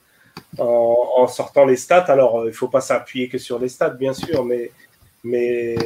[0.59, 2.05] en, sortant les stats.
[2.09, 4.71] Alors, il ne faut pas s'appuyer que sur les stats, bien sûr, mais,
[5.25, 5.77] mais,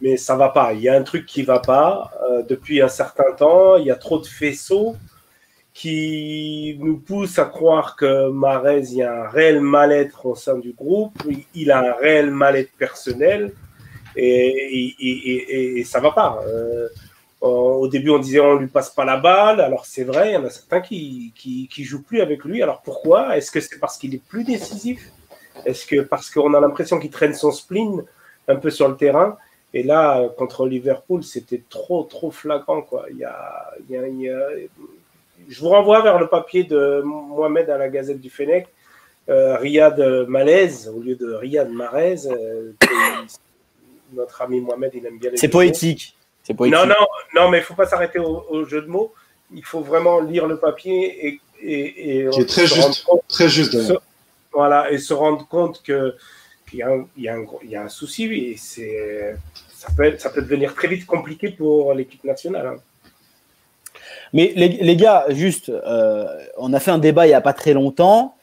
[0.00, 0.72] mais ça va pas.
[0.72, 3.76] Il y a un truc qui va pas euh, depuis un certain temps.
[3.76, 4.96] Il y a trop de faisceaux
[5.74, 10.56] qui nous poussent à croire que Marez, il y a un réel mal-être au sein
[10.56, 11.20] du groupe.
[11.54, 13.52] Il a un réel mal-être personnel
[14.16, 16.40] et, ça va pas.
[16.46, 16.88] Euh, euh,
[17.44, 19.60] au début, on disait on lui passe pas la balle.
[19.60, 22.62] Alors c'est vrai, il y en a certains qui, qui, qui jouent plus avec lui.
[22.62, 23.36] Alors pourquoi?
[23.36, 25.10] Est-ce que c'est parce qu'il est plus décisif?
[25.66, 28.02] Est-ce que parce qu'on a l'impression qu'il traîne son spleen
[28.48, 29.36] un peu sur le terrain?
[29.74, 33.06] Et là, contre Liverpool, c'était trop trop flagrant quoi.
[33.10, 34.48] Il y a, il y a,
[35.48, 38.68] Je vous renvoie vers le papier de Mohamed à la Gazette du Fennec.
[39.28, 39.98] Euh, Riyad
[40.28, 42.26] Malaise au lieu de Riyad Marez.
[42.26, 42.72] Euh,
[44.14, 46.16] notre ami Mohamed, il aime bien les C'est poétique.
[46.44, 46.78] C'est poétique.
[46.78, 46.94] Non, non,
[47.34, 49.12] non, mais il faut pas s'arrêter au, au jeu de mots.
[49.52, 52.82] Il faut vraiment lire le papier et, et, et Qui est très se juste.
[52.84, 53.92] rendre compte- Très juste se-
[54.52, 56.14] voilà, et se rendre compte que
[56.68, 59.36] qu'il y, a un- y, y a souci et c'est
[59.74, 62.66] ça peut, ça peut devenir très vite compliqué pour l'équipe nationale.
[62.66, 62.76] hein.
[64.32, 66.26] Mais les, les gars, juste, euh,
[66.56, 68.33] on a fait un débat il n'y a pas très longtemps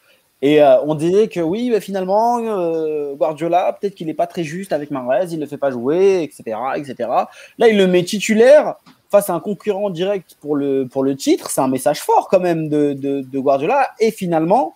[0.41, 4.43] et euh, on disait que oui, bah, finalement, euh, Guardiola, peut-être qu'il n'est pas très
[4.43, 6.95] juste avec Mahrez, il ne le fait pas jouer, etc., etc.
[7.59, 8.75] Là, il le met titulaire
[9.11, 11.51] face à un concurrent direct pour le, pour le titre.
[11.51, 13.89] C'est un message fort quand même de, de, de Guardiola.
[13.99, 14.75] Et finalement,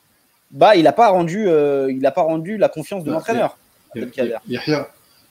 [0.52, 3.58] bah, il n'a pas, rendu, euh, il a pas rendu la confiance de Bah, l'entraîneur.
[4.48, 4.90] Yahya,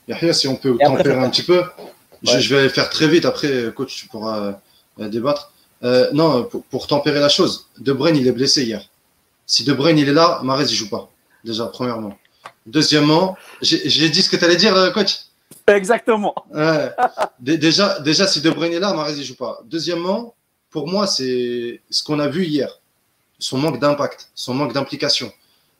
[0.08, 1.62] Yahya, si on peut tempérer un petit peu,
[2.22, 2.40] je, Ouais.
[2.40, 3.24] je vais faire très vite.
[3.26, 4.58] Après, coach, tu pourras
[4.98, 5.52] débattre.
[6.12, 8.88] Non, pour, pour tempérer la chose, De Bruyne, il est blessé hier.
[9.46, 11.10] Si De Bruyne, il est là, Mahrez, il joue pas.
[11.44, 12.16] Déjà, premièrement.
[12.66, 15.18] Deuxièmement, j'ai dit ce que tu allais dire, euh, coach.
[15.66, 16.34] Exactement.
[16.52, 16.90] Ouais.
[17.40, 19.60] Déjà, déjà, si De Bruyne est là, Mahrez, il joue pas.
[19.66, 20.34] Deuxièmement,
[20.70, 22.80] pour moi, c'est ce qu'on a vu hier.
[23.38, 25.30] Son manque d'impact, son manque d'implication.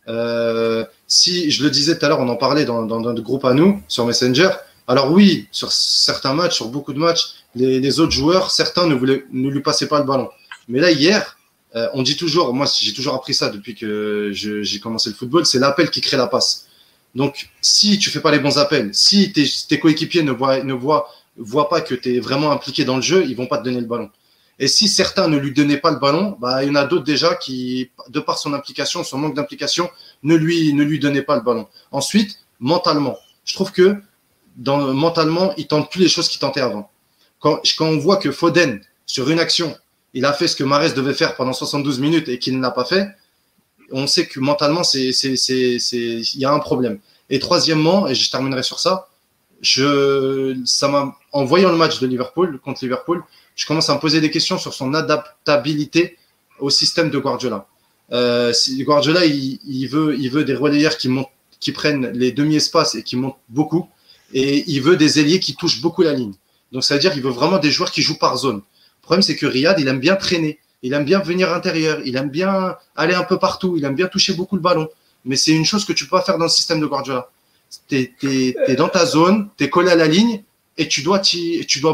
[0.09, 3.45] Euh, si, je le disais tout à l'heure, on en parlait dans, dans notre groupe
[3.45, 4.51] à nous, sur Messenger.
[4.87, 8.95] Alors oui, sur certains matchs, sur beaucoup de matchs, les, les autres joueurs, certains ne,
[8.95, 10.29] voulaient, ne lui passaient pas le ballon.
[10.69, 11.39] Mais là, hier,
[11.77, 15.45] euh, on dit toujours, moi j'ai toujours appris ça depuis que j'ai commencé le football,
[15.45, 16.69] c'est l'appel qui crée la passe.
[17.15, 21.81] Donc, si tu fais pas les bons appels, si tes, coéquipiers ne voient, ne pas
[21.81, 24.11] que tu es vraiment impliqué dans le jeu, ils vont pas te donner le ballon.
[24.59, 27.05] Et si certains ne lui donnaient pas le ballon, bah, il y en a d'autres
[27.05, 29.91] déjà qui, de par son implication, son manque d'implication,
[30.23, 31.67] ne lui, ne lui donnaient pas le ballon.
[31.91, 33.97] Ensuite, mentalement, je trouve que
[34.57, 36.91] mentalement, il tente plus les choses qu'il tentait avant.
[37.41, 39.77] Quand, quand on voit que Foden, sur une action,
[40.15, 42.71] il a fait ce que Mares devait faire pendant 72 minutes et qu'il ne l'a
[42.71, 43.09] pas fait,
[43.91, 46.99] on sait que mentalement, il y a un problème.
[47.31, 49.09] Et troisièmement, et je terminerai sur ça,
[51.33, 53.25] en voyant le match de Liverpool contre Liverpool,
[53.57, 56.17] je commence à me poser des questions sur son adaptabilité
[56.59, 57.67] au système de Guardiola.
[58.13, 61.29] Euh, Guardiola, il, il veut, il veut des relayeurs qui montent,
[61.61, 63.89] qui prennent les demi-espaces et qui montent beaucoup,
[64.33, 66.35] et il veut des ailiers qui touchent beaucoup la ligne.
[66.73, 68.61] Donc ça veut dire qu'il veut vraiment des joueurs qui jouent par zone.
[69.05, 72.17] Le problème, c'est que Riyad, il aime bien traîner, il aime bien venir intérieur, il
[72.17, 74.89] aime bien aller un peu partout, il aime bien toucher beaucoup le ballon.
[75.27, 77.29] Mais c'est une chose que tu peux pas faire dans le système de Guardiola.
[77.91, 80.43] Tu es, dans ta zone, tu es collé à la ligne
[80.79, 81.21] et tu dois,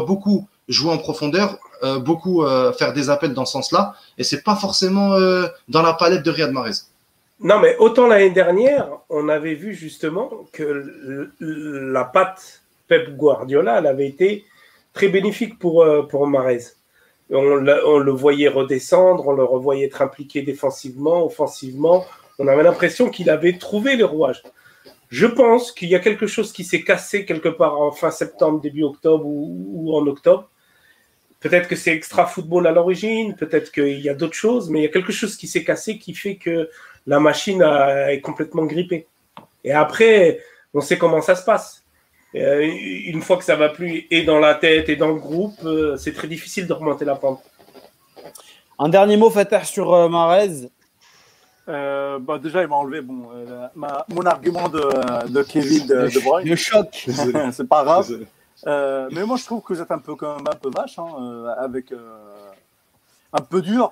[0.07, 3.93] beaucoup jouer en profondeur, euh, beaucoup euh, faire des appels dans ce sens-là.
[4.17, 6.85] Et c'est pas forcément euh, dans la palette de Riyad Mahrez.
[7.41, 14.07] Non, mais autant l'année dernière, on avait vu justement que la patte Pep Guardiola, avait
[14.07, 14.45] été
[14.93, 16.27] très bénéfique pour, pour.
[17.31, 22.05] On, le voyait redescendre, on le revoyait être impliqué défensivement, offensivement.
[22.39, 24.43] On avait l'impression qu'il avait trouvé les rouages.
[25.09, 28.61] Je pense qu'il y a quelque chose qui s'est cassé quelque part en fin septembre,
[28.61, 30.49] début octobre ou, en octobre.
[31.39, 34.83] Peut-être que c'est extra football à l'origine, peut-être qu'il y a d'autres choses, mais il
[34.83, 36.69] y a quelque chose qui s'est cassé qui fait que
[37.07, 39.07] la machine est complètement grippée.
[39.63, 40.39] Et après,
[40.73, 41.80] on sait comment ça se passe.
[42.35, 45.59] Euh, une fois que ça va plus et dans la tête et dans le groupe,
[45.65, 47.41] euh, c'est très difficile de remonter la pente.
[48.79, 50.69] Un dernier mot, Fater, sur euh, Mahrez.
[51.67, 56.07] Euh, bah, déjà, il m'a enlevé bon, euh, ma- mon argument de, de Kevin de,
[56.07, 56.47] de Bruyne.
[56.47, 57.05] Le choc.
[57.51, 58.09] c'est pas grave.
[58.67, 60.99] Euh, mais moi, je trouve que vous êtes un peu quand même un peu vache,
[60.99, 61.97] hein, euh, avec euh,
[63.33, 63.91] un peu dur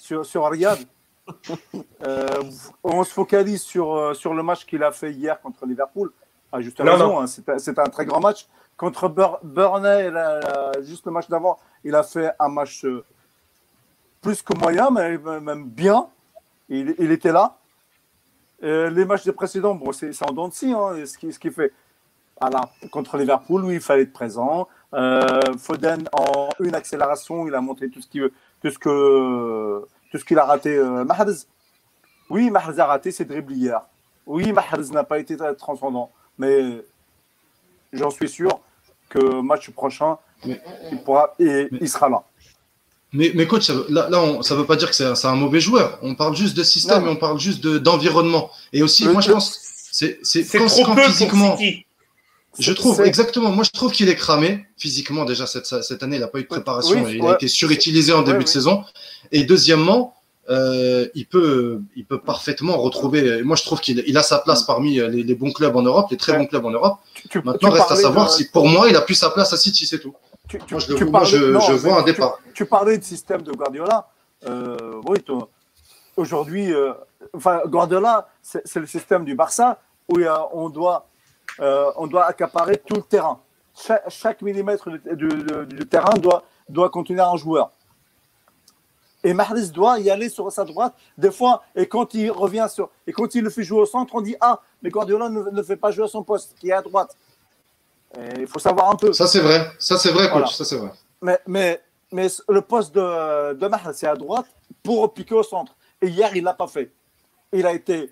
[0.00, 0.78] sur, sur Riyad.
[2.06, 2.26] Euh,
[2.82, 6.10] on se focalise sur, sur le match qu'il a fait hier contre Liverpool.
[6.52, 8.46] Ah, juste Non, raison, hein, c'était un très grand match.
[8.76, 13.04] Contre Bur- Burnley, là, juste le match d'avant, il a fait un match euh,
[14.22, 16.08] plus que moyen, mais même bien.
[16.68, 17.56] Il, il était là.
[18.60, 21.38] Les matchs des précédents, bon, c'est c'est en dents de scie, hein, ce qui, ce
[21.38, 21.72] qui fait.
[22.40, 22.60] Voilà,
[22.92, 24.68] contre Liverpool, oui, il fallait être présent.
[24.94, 28.30] Euh, Foden, en une accélération, il a montré tout ce qu'il
[28.62, 30.76] tout ce que tout ce qu'il a raté.
[30.76, 31.32] Euh, Mahrez,
[32.30, 33.82] oui, Mahrez a raté ses dribbles hier.
[34.26, 36.82] Oui, Mahrez n'a pas été très transcendant, mais
[37.92, 38.60] j'en suis sûr
[39.08, 40.60] que match prochain, Mais-
[40.92, 42.22] il pourra et Mais- il sera là.
[43.12, 45.34] Mais, mais coach, ça, veut- là, là on, ça veut pas dire que c'est un,
[45.34, 45.98] mauvais joueur.
[46.02, 47.08] On parle juste de système Non.
[47.08, 48.50] et on parle juste de- d'environnement.
[48.72, 49.58] et aussi, Le- moi, je le- pense,
[49.90, 51.50] c'est trop quand peu physiquement.
[51.50, 51.84] pour City.
[52.58, 53.50] Je trouve, exactement.
[53.50, 55.24] Moi, je trouve qu'il est cramé physiquement.
[55.24, 57.02] Déjà, cette, cette année, il n'a pas eu de préparation.
[57.04, 57.30] Oui, il ouais.
[57.30, 58.52] a été surutilisé en début Ouais, de oui.
[58.52, 58.84] saison.
[59.32, 60.14] Et deuxièmement,
[60.50, 63.42] euh, il, peut, il peut parfaitement retrouver.
[63.42, 66.06] Moi, je trouve qu'il il a sa place parmi les, les bons clubs en Europe,
[66.10, 66.38] les très Ouais.
[66.38, 66.98] bons clubs en Europe.
[67.14, 69.30] Tu- tu- Maintenant, tu reste à savoir de- si, pour moi, il a plus sa
[69.30, 70.14] place à City, c'est tout.
[70.70, 72.38] Moi, je, le vois- moi, parlais- je, non, je mais vois un départ.
[72.54, 74.08] Tu parlais de système de Guardiola.
[74.48, 74.76] Euh,
[75.06, 75.18] oui,
[76.16, 76.92] aujourd'hui, euh,
[77.34, 80.16] enfin, Guardiola, c'est le système du Barça où
[80.52, 81.06] on doit
[81.60, 83.40] euh, on doit accaparer tout le terrain.
[83.74, 87.70] Chaque, chaque millimètre du, du- du terrain doit, doit contenir un joueur.
[89.28, 91.62] Et Mahrez doit y aller sur sa droite des fois.
[91.76, 94.36] Et quand il revient sur et quand il le fait jouer au centre, on dit
[94.40, 97.14] ah mais Guardiola ne, ne fait pas jouer à son poste qui est à droite.
[98.16, 99.12] Et il faut savoir un peu.
[99.12, 99.70] Ça, c'est vrai.
[99.78, 100.32] Ça, c'est vrai, coach.
[100.32, 100.46] Voilà.
[100.46, 100.90] Ça, c'est vrai.
[101.20, 104.46] Mais, mais, mais le poste de, de Mahrez, c'est à droite
[104.82, 105.76] pour piquer au centre.
[106.00, 106.90] Et hier, il l'a pas fait.
[107.52, 108.10] Il a été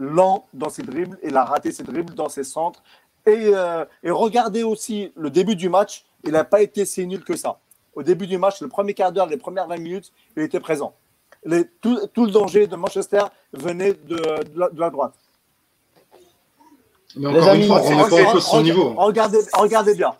[0.00, 2.82] lent dans ses dribbles, il a raté ses dribbles dans ses centres.
[3.24, 7.22] Et, euh, et regardez aussi le début du match, il n'a pas été si nul
[7.22, 7.60] que ça.
[7.94, 10.94] Au début du match, le premier quart d'heure, les premières 20 minutes, il était présent.
[11.44, 13.22] Les- tout, tout le danger de Manchester
[13.52, 15.14] venait de, de la, de la droite.
[17.16, 18.94] Mais Les encore amis, une fois, on remet pas en cause son Regardez- niveau.
[18.96, 20.14] Regardez, regardez bien.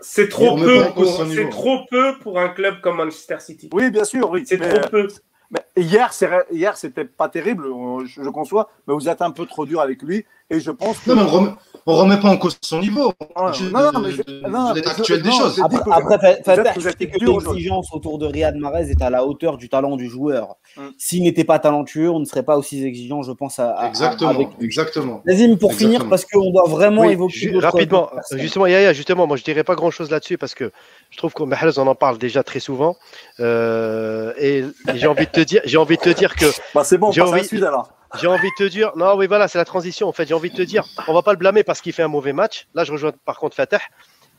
[0.00, 0.84] C'est trop peu.
[0.94, 3.68] pour- trop peu un club comme Manchester City.
[3.72, 4.44] Oui, bien sûr, oui.
[4.46, 5.08] C'est Mais- trop peu.
[5.50, 6.12] Mais hier,
[6.52, 7.64] hier, c'était pas terrible,
[8.04, 11.10] je conçois, mais vous êtes un peu trop dur avec lui, et je pense que.
[11.10, 11.50] Non, mais on remet,
[11.86, 13.12] on remet pas en cause son niveau.
[13.34, 15.60] Ah, Je- non, non, mais l'état actuel des non, choses.
[15.62, 19.24] Après, que- après Fatah, je sais que l'exigence autour de Riyad Mahrez est à la
[19.24, 20.56] hauteur du talent du joueur.
[20.76, 20.80] Mm.
[20.98, 23.88] S'il n'était pas talentueux, on ne serait pas aussi exigeant, je pense, à, à- à-
[23.88, 24.30] Exactement.
[24.30, 24.64] avec lui.
[24.66, 25.22] Exactement.
[25.24, 25.98] Nazim, pour Exactement.
[25.98, 29.74] finir, parce qu'on doit vraiment Oui, évoquer rapidement, justement, Yaya, justement, moi je dirais pas
[29.74, 30.70] grand chose là-dessus parce que
[31.10, 32.96] je trouve que Mahrez, on en parle déjà très souvent.
[33.40, 34.64] Euh, et
[34.94, 37.12] j'ai envie de te dire, j'ai envie de te dire que Bah, c'est bon, on
[37.12, 37.88] J'ai passe à la envie- suite alors.
[38.16, 40.08] J'ai envie de te dire, non, oui, voilà, c'est la transition.
[40.08, 42.02] En fait, j'ai envie de te dire, on va pas le blâmer parce qu'il fait
[42.02, 42.66] un mauvais match.
[42.74, 43.80] Là, je rejoins par contre Fatah.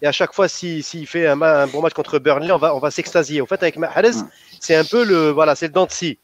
[0.01, 1.35] Et à chaque fois, s'il s'il fait un,
[1.67, 3.41] bon match contre Burnley, on va, on va s'extasier.
[3.41, 4.11] Au fait, avec Mahrez,
[4.59, 6.17] c'est un peu le, voilà, c'est le dent de scie.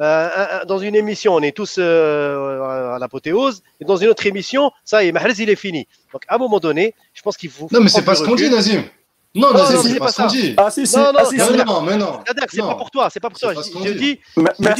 [0.00, 3.62] Euh, dans une émission, on est tous euh, à l'apothéose.
[3.80, 5.88] Et dans une autre émission, ça y est, Mahrez, il est fini.
[6.12, 7.68] Donc, à un moment donné, je pense qu'il faut.
[7.70, 8.50] Non, mais c'est pas ce qu'on dit.
[8.50, 8.84] Nazim.
[9.34, 10.34] Non, Non, c'est pas pas ce qu'on ça.
[10.34, 10.54] dit.
[10.58, 12.20] Ah, si, si, Non, non, ah, si, non.
[12.26, 13.54] Mais c'est pas pour toi, c'est pas pour toi.
[13.54, 14.20] pas Je, dis,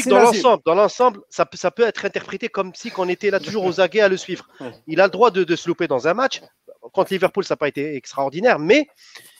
[0.02, 3.30] que dans l'ensemble, dans l'ensemble, ça, peut- ça peut être interprété comme si qu'on était
[3.30, 4.46] là toujours aux aguets à le suivre.
[4.86, 6.42] Il a le droit de, de se louper dans un match.
[6.92, 8.88] Contre Liverpool, ça n'a pas été extraordinaire, mais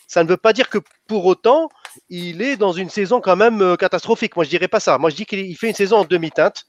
[0.06, 0.78] ça ne veut pas dire que
[1.08, 1.68] pour autant,
[2.08, 4.36] il est dans une saison quand même euh, catastrophique.
[4.36, 4.96] Moi, je dirais pas ça.
[4.96, 6.64] Moi, je dis qu'il il fait une saison en demi-teinte.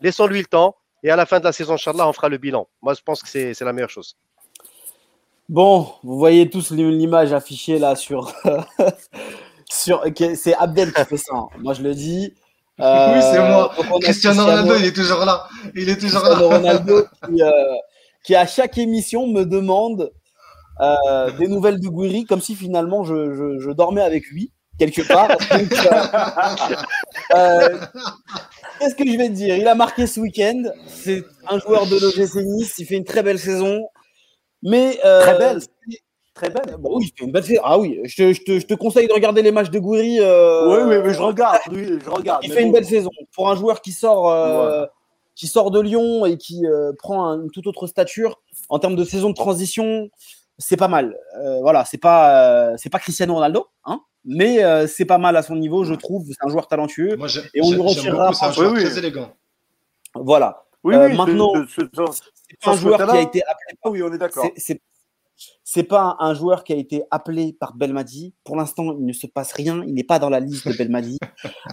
[0.00, 0.76] Laissons-lui le temps.
[1.02, 2.68] Et à la fin de la saison, Inch'Allah, on fera le bilan.
[2.82, 4.16] Moi, je pense que c'est la meilleure chose.
[5.48, 8.32] Bon, vous voyez tous l'image affichée là sur.
[9.70, 10.02] sur
[10.34, 11.34] c'est Abdel qui fait ça.
[11.34, 11.48] hein.
[11.60, 12.34] Moi, je le dis.
[12.80, 13.72] Euh, Oui, c'est moi.
[13.76, 15.48] a Cristiano Ronaldo, il est toujours là.
[15.74, 16.56] Il est toujours Cristiano là.
[16.58, 17.50] Ronaldo qui, euh,
[18.24, 20.12] qui, à chaque émission me demande
[20.80, 25.02] euh, des nouvelles de Gouiri, comme si finalement je, je- je dormais avec lui quelque
[25.08, 25.28] part.
[25.52, 27.78] Euh, euh,
[28.78, 29.56] Qu'est-ce que je vais te dire?
[29.56, 30.62] Il a marqué ce week-end.
[30.86, 32.74] C'est un joueur de l'OGC Nice.
[32.78, 33.80] Il fait une très belle saison.
[34.62, 35.60] Mais euh, Très belle.
[36.34, 36.76] Très belle.
[36.78, 37.60] Bon, oui, il fait une belle saison.
[37.64, 40.18] Ah oui, je te, je te- je te conseille de regarder les matchs de Gouiri.
[40.20, 41.58] euh, Oui, oui, mais je regarde.
[41.72, 42.44] Oui, je regarde.
[42.44, 43.10] il fait une belle saison.
[43.34, 44.86] Pour un joueur qui sort, euh,
[45.34, 48.94] qui sort de Lyon et qui euh, prend un- une toute autre stature en termes
[48.94, 50.10] de saison de transition,
[50.58, 51.16] c'est pas mal.
[51.42, 55.36] Euh, voilà, c'est pas, euh, c'est pas Cristiano Ronaldo, hein, mais euh, c'est pas mal
[55.36, 56.24] à son niveau, je trouve.
[56.28, 57.16] C'est un joueur talentueux.
[57.16, 58.84] Moi, Et on lui retirera C'est un joueur Oui, oui.
[58.88, 59.30] très élégant.
[60.14, 60.64] Voilà.
[60.84, 62.04] Oui, Euh, oui, maintenant- de- de-
[62.48, 63.78] C'est pas un joueur qui a été appelé.
[63.84, 64.46] Ah oui, on est d'accord.
[64.56, 68.34] c'est- pas un joueur qui a été appelé par Belmadi.
[68.42, 69.84] Pour l'instant, il ne se passe rien.
[69.86, 71.18] Il n'est pas dans la liste de Belmadi.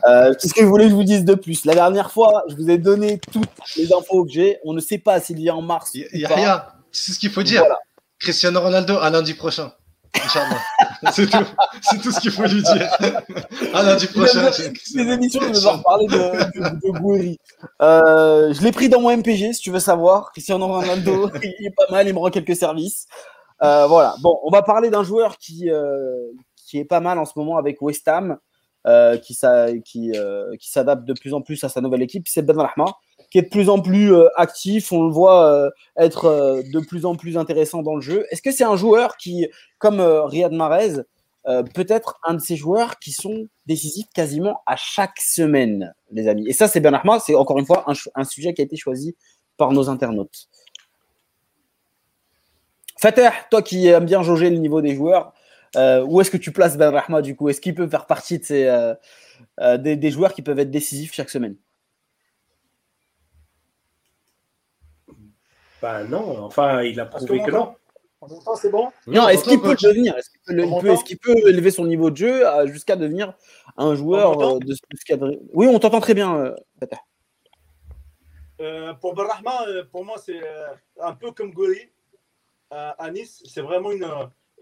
[0.08, 1.66] Euh, Qu'est-ce que vous voulez que je vous dise de plus?
[1.66, 4.60] La dernière fois, je vous ai donné toutes les infos que j'ai.
[4.64, 5.96] On ne sait pas s'il y a en mars.
[5.96, 6.36] Y- ou pas.
[6.36, 7.62] Yahya, c'est ce qu'il faut dire.
[7.62, 7.80] Voilà.
[8.20, 9.72] Cristiano Ronaldo à lundi prochain.
[10.24, 10.62] Inch'Allah.
[11.12, 11.46] c'est tout.
[11.82, 12.90] C'est tout ce qu'il faut lui dire.
[13.74, 14.50] À lundi prochain.
[14.96, 17.40] Les émissions, je vais de, de, de Gouiri.
[17.82, 20.32] Euh, je l'ai pris dans mon MPG, si tu veux savoir.
[20.32, 23.08] Cristiano Ronaldo, il est pas mal, il me rend quelques services.
[23.64, 24.16] Euh, voilà.
[24.22, 27.58] Bon, on va parler d'un joueur qui, euh, qui est pas mal en ce moment
[27.58, 28.38] avec West Ham,
[29.22, 29.38] qui,
[29.84, 30.12] qui,
[30.60, 32.28] qui s'adapte de plus en plus à sa nouvelle équipe.
[32.28, 32.86] C'est Ben Rahma,
[33.36, 34.94] qui est de plus en plus euh, actif.
[34.94, 38.26] On le voit euh, être euh, de plus en plus intéressant dans le jeu.
[38.32, 39.46] Est-ce que c'est un joueur qui,
[39.78, 41.02] comme Riyad Mahrez,
[41.74, 46.48] peut-être un de ces joueurs qui sont décisifs quasiment à chaque semaine, les amis?
[46.48, 49.18] Et ça, c'est Ben Arma, c'est encore une fois un, sujet qui a été choisi
[49.58, 50.48] par nos internautes.
[52.98, 55.34] Fateh, toi qui aimes bien jauger le niveau des joueurs,
[55.76, 57.50] où est-ce que tu places Ben Rahma du coup?
[57.50, 58.94] Est-ce qu'il peut faire partie de ces,
[59.78, 61.58] des joueurs qui peuvent être décisifs chaque semaine?
[65.86, 67.76] Bah non, enfin, il a prouvé que non.
[68.20, 68.92] En même temps, c'est bon?
[69.06, 72.48] Non, est-ce qu'il peut le devenir Est-ce qu'il peut, le- élever son niveau de jeu
[72.48, 73.36] euh, jusqu'à devenir
[73.78, 75.40] un joueur euh, de ce cadre?
[75.54, 76.98] Oui, on t'entend très bien, Fateh.
[78.62, 80.42] Euh, pour Benrahma, euh, pour moi, c'est
[81.00, 81.88] un peu comme Goli
[82.72, 83.44] à, Nice.
[83.46, 84.08] C'est vraiment une,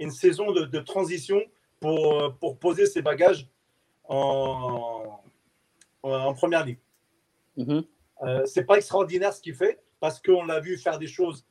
[0.01, 1.41] une saison de, de transition
[1.79, 3.47] pour, pour poser ses bagages
[4.09, 5.21] en,
[6.35, 6.79] première ligue.
[7.55, 7.85] Mhm.
[8.23, 11.45] Euh, c'est pas extraordinaire ce qu'il fait parce qu'on l'a vu faire des choses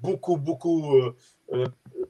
[0.00, 1.16] beaucoup, beaucoup euh,
[1.52, 1.64] euh,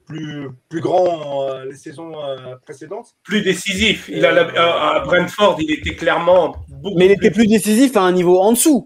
[0.05, 3.15] plus, plus grand euh, les saisons euh, précédentes.
[3.23, 4.07] Plus décisif.
[4.07, 7.47] Il a la- à à Brentford, il était clairement beaucoup Mais il était plus.
[7.47, 8.85] décisif à un niveau en dessous.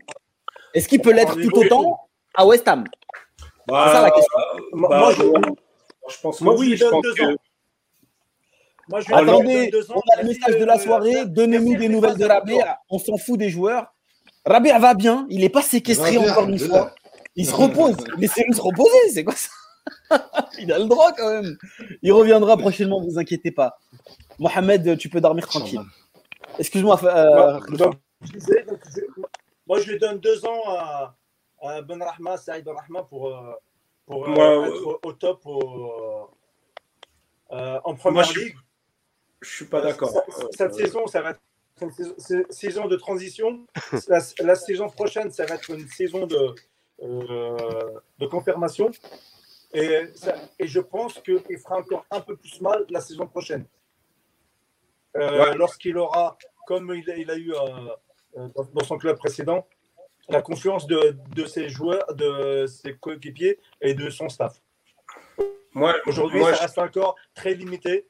[0.73, 1.99] Est-ce qu'il peut l'être tout autant
[2.35, 2.85] à West Ham?
[3.67, 4.37] Bah, C'est ça la question.
[4.71, 5.23] Moi, bah, moi, je,
[6.15, 6.77] je pense que moi, oui.
[6.77, 7.35] je pense deux que- ans.
[8.87, 11.25] moi, je Attendez, on a le message de la soirée.
[11.25, 12.79] Donnez-nous des de nouvelles de faire Rabia.
[12.89, 13.92] On s'en fout des joueurs.
[14.45, 15.25] Rabia va bien.
[15.29, 16.77] Il n'est pas séquestré Rabia, encore une fois.
[16.77, 16.95] là.
[17.35, 17.95] Il se repose.
[18.17, 19.09] Laissez-le se reposer.
[19.11, 19.49] C'est quoi ça
[20.59, 21.57] Il a le droit quand même.
[22.01, 23.77] Il reviendra prochainement, vous inquiétez pas.
[24.39, 25.81] Mohamed, tu peux dormir tranquille.
[26.59, 26.99] Excuse-moi.
[27.03, 27.91] euh, Moi,
[28.21, 29.01] je je-
[29.65, 31.15] moi, je lui donne deux ans à,
[31.61, 33.53] à Ben Rahma, Saïd Ben Rahma pour, euh,
[34.05, 36.29] pour euh, Moi, être au, au top au-
[37.51, 38.55] euh, en première Moi, je suis ligue.
[39.41, 40.11] Je suis pas d'accord.
[40.29, 41.41] Cette, cette saison, ça va être
[41.83, 43.65] une saison, de transition.
[44.07, 46.55] La, la saison prochaine, ça va être une saison de,
[47.01, 48.89] euh, de confirmation.
[49.73, 53.65] Et, ça- et je pense qu'il fera encore un peu plus mal la saison prochaine.
[55.17, 55.55] Euh, Ouais.
[55.55, 56.37] Lorsqu'il aura,
[56.67, 59.67] comme il a, il a eu euh, dans, dans son club précédent,
[60.29, 64.59] la confiance de, de ses joueurs, de ses coéquipiers et de son staff.
[65.73, 68.07] Moi, Aujourd'hui, ça je- reste encore très limité.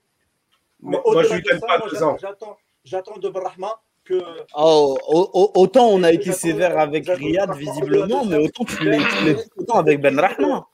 [0.79, 2.17] moi, je lui donne ça, pas deux ans.
[2.19, 4.21] J'attends, j'attends de Brahma que.
[4.55, 8.99] oh, au- autant on a été sévère avec Riyad visiblement, mais autant tu l'es
[9.57, 10.67] autant avec Ben Rahma.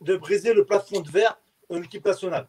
[0.00, 1.38] de briser le plafond de verre
[1.68, 2.46] en équipe nationale.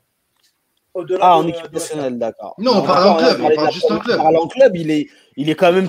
[1.22, 2.56] Ah, en équipe nationale, d'accord.
[2.58, 4.18] Non, on parle en club, on parle juste en club.
[4.18, 5.08] parle en club, il est,
[5.38, 5.88] il est quand même,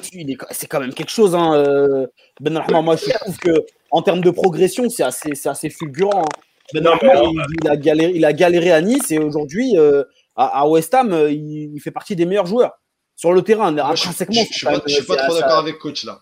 [0.51, 2.07] c'est quand même quelque chose, hein, euh,
[2.41, 2.81] Ben Rahma.
[2.83, 6.23] Moi, je trouve que en termes de progression, c'est assez, c'est assez fulgurant.
[6.23, 6.41] hein.
[6.75, 9.77] Ben Non, Rahma, mais- il, il a galéré, il a galéré à Nice et aujourd'hui,
[9.77, 10.05] euh,
[10.41, 12.73] à, à West Ham, euh, il, il fait partie des meilleurs joueurs
[13.17, 13.71] sur le terrain.
[13.73, 15.59] Moi, je, Intrinsèquement, je- je c'est suis pas, même- je suis pas c'est- trop d'accord
[15.59, 16.19] avec coach là.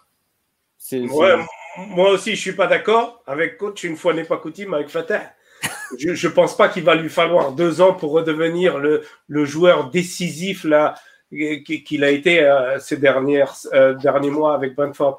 [0.93, 1.35] Ouais,
[1.89, 3.85] moi aussi, je suis pas d'accord avec coach.
[3.85, 5.23] Une fois n'est pas coutume avec Fatah.
[5.99, 9.91] Je, je pense pas qu'il va lui falloir deux ans pour redevenir le, le joueur
[9.91, 10.95] décisif là
[11.31, 15.19] qui- qu'il a été euh, ces dernières, euh, derniers mois avec Brentford.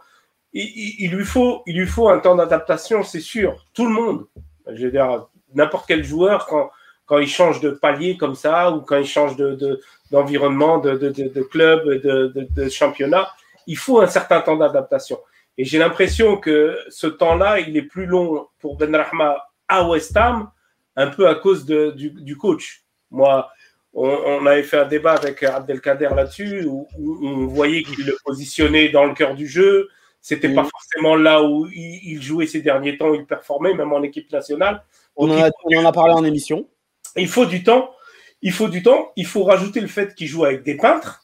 [0.54, 3.64] Il, il- il lui faut, il lui faut un temps d'adaptation, c'est sûr.
[3.74, 4.26] Tout le monde.
[4.72, 6.70] Je veux dire, n'importe quel joueur quand
[7.10, 9.82] quand il change de palier comme ça ou quand il change de de-
[10.12, 13.30] d'environnement, de, de, de, de club, de, championnat,
[13.68, 15.20] il faut un certain temps d'adaptation.
[15.58, 19.38] Et j'ai l'impression que ce temps-là, il est plus long pour Ben Rahma
[19.68, 20.50] à West Ham,
[20.96, 22.84] un peu à cause de, du, du coach.
[23.12, 23.50] Moi,
[23.94, 28.18] on, on avait fait un débat avec Abdelkader là-dessus, où, où on voyait qu'il le
[28.26, 29.90] positionnait dans le cœur du jeu.
[30.22, 30.70] C'était pas Mhm.
[30.70, 34.84] forcément là où il, il jouait ces derniers temps, il performait, même en équipe nationale.
[35.16, 36.68] on, en a, on en a parlé en émission.
[37.16, 37.94] Il faut du temps.
[38.42, 39.12] Il faut du temps.
[39.16, 41.24] Il faut rajouter le fait qu'il joue avec des peintres.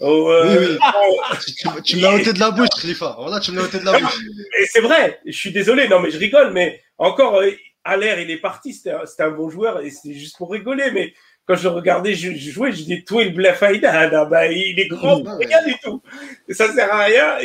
[0.00, 1.38] Oh, euh, Oui, oui.
[1.46, 3.16] Tu, tu- tu me l'as ôté de la bouche, Khalifa.
[3.18, 4.18] Voilà, tu me l'as ôté de la bouche.
[4.60, 7.50] Et c'est vrai, je suis désolé, non mais je rigole, mais encore, euh,
[7.84, 11.14] à l'air, il est parti, c'était un, bon joueur et c'est juste pour rigoler, mais
[11.46, 14.86] quand je regardais je, je jouais, je dis, toi, il Blafaïda, là, bah, il est
[14.88, 16.02] grand, rien du tout.
[16.50, 17.36] Ça sert à rien.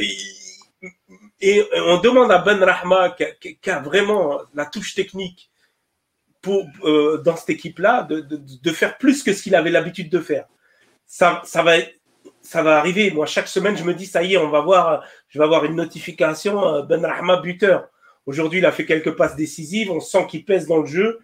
[1.42, 5.50] Et on demande à Ben Rahma, qui a, qui- qui a vraiment la touche technique
[6.46, 10.10] pour, euh, dans cette équipe-là, de, de, de faire plus que ce qu'il avait l'habitude
[10.12, 10.46] de faire.
[11.08, 11.74] Ça, ça va
[12.42, 13.10] ça va arriver.
[13.10, 15.66] Moi, chaque semaine, je me dis, ça y est, on va voir, je vais avoir
[15.66, 17.88] une notification, euh, Ben Rahma buteur.
[18.28, 19.90] Aujourd'hui, il a fait quelques passes décisives.
[19.92, 21.20] On sent qu'il pèse dans le jeu.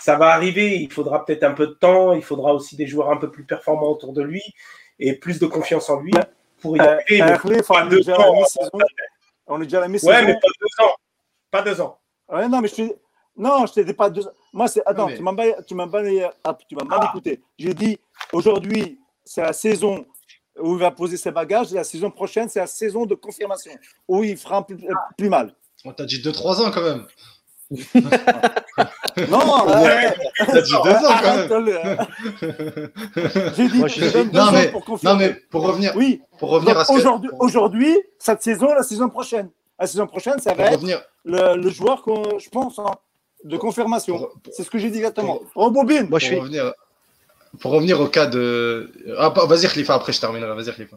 [0.00, 0.76] Ça va arriver.
[0.80, 2.14] Il faudra peut-être un peu de temps.
[2.14, 4.42] Il faudra aussi des joueurs un peu plus performants autour de lui
[4.98, 6.12] et plus de confiance en lui
[6.62, 7.22] pour y Euh, arriver.
[7.22, 8.36] euh, mais pas deux déjà à la ans.
[8.40, 8.78] mi-saison.
[9.46, 10.10] On est déjà à la mi-saison.
[10.12, 10.94] Ouais, mais pas deux ans.
[11.50, 11.98] Pas deux ans.
[12.30, 12.82] Ouais, non, mais je te...
[13.36, 14.22] Non, je t'ai pas deux...
[14.52, 14.82] Moi, c'est...
[14.86, 17.06] Attends, Non, mais- tu m'as mal, tu m'as mal, ah, tu m'as mal Ah.
[17.10, 17.40] écouté.
[17.58, 17.98] J'ai dit,
[18.32, 20.04] aujourd'hui, c'est la saison
[20.60, 21.72] où il va poser ses bagages.
[21.72, 23.72] Et la saison prochaine, c'est la saison de confirmation,
[24.06, 25.54] où il fera un plus, euh, plus mal.
[25.84, 27.06] On t'a dit 2-3 ans quand même.
[29.28, 30.14] Non, Ouais.
[30.38, 31.52] T'as dit 2 ans quand même.
[31.52, 31.96] euh,
[33.56, 35.28] J'ai dit, Moi, je suis- deux Non, ans mais- pour Non, confirmer.
[35.28, 36.92] mais pour revenir, Oui, pour revenir à que.
[36.92, 39.50] aujourd'hui, aujourd'hui, cette saison, la saison prochaine.
[39.78, 42.90] La saison prochaine, ça Pour va être revenir, le, le joueur, qu'on- je pense, hein,
[43.44, 44.28] de confirmation.
[44.52, 45.40] C'est ce que j'ai dit exactement.
[45.54, 46.08] Rebobine.
[46.08, 46.36] Moi, je pour suis.
[46.38, 46.72] revenir,
[47.60, 48.90] pour revenir au cas de.
[49.18, 50.54] Ah, pas- vas-y, Khalifa, après je terminerai.
[50.54, 50.96] Vas-y, Khalifa.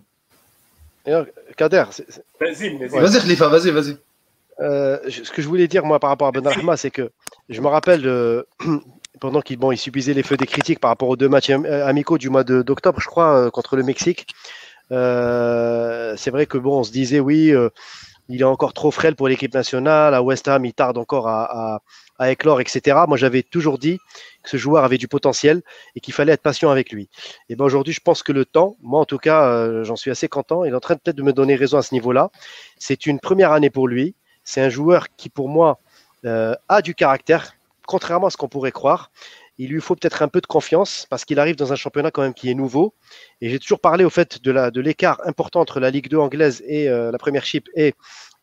[1.57, 1.83] Kader,
[2.39, 2.89] Vas-y, vas-y.
[2.99, 3.97] Vas-y, Khalifa, vas-y, vas-y.
[4.61, 7.11] Euh, ce que je voulais dire moi par rapport à Ben Rahma, c'est que
[7.49, 8.43] je me rappelle euh,
[9.19, 11.65] pendant qu'il bon, il subissait les feux des critiques par rapport aux deux matchs am-
[11.65, 14.27] amicaux du mois de- d'octobre, je crois, euh, contre le Mexique.
[14.91, 17.69] Euh, c'est vrai que bon, on se disait oui, euh,
[18.29, 20.13] il est encore trop frêle pour l'équipe nationale.
[20.13, 21.81] À West Ham, il tarde encore à,
[22.21, 22.97] éclore, etc.
[23.07, 23.99] Moi, j'avais toujours dit
[24.43, 25.61] que ce joueur avait du potentiel
[25.95, 27.09] et qu'il fallait être patient avec lui.
[27.49, 30.11] Et ben aujourd'hui, je pense que le temps, moi en tout cas, euh, j'en suis
[30.11, 30.63] assez content.
[30.63, 32.31] Il est en train peut-être de me donner raison à ce niveau-là.
[32.77, 35.79] C'est une première année pour lui C'est un joueur qui, pour moi,
[36.25, 37.53] euh, a du caractère,
[37.85, 39.11] contrairement à ce qu'on pourrait croire.
[39.57, 42.21] Il lui faut peut-être un peu de confiance parce qu'il arrive dans un championnat quand
[42.21, 42.93] même qui est nouveau.
[43.41, 46.89] Et j'ai toujours parlé au fait de l'écart important entre la Ligue 2 anglaise et
[46.89, 47.93] euh, la première chip et,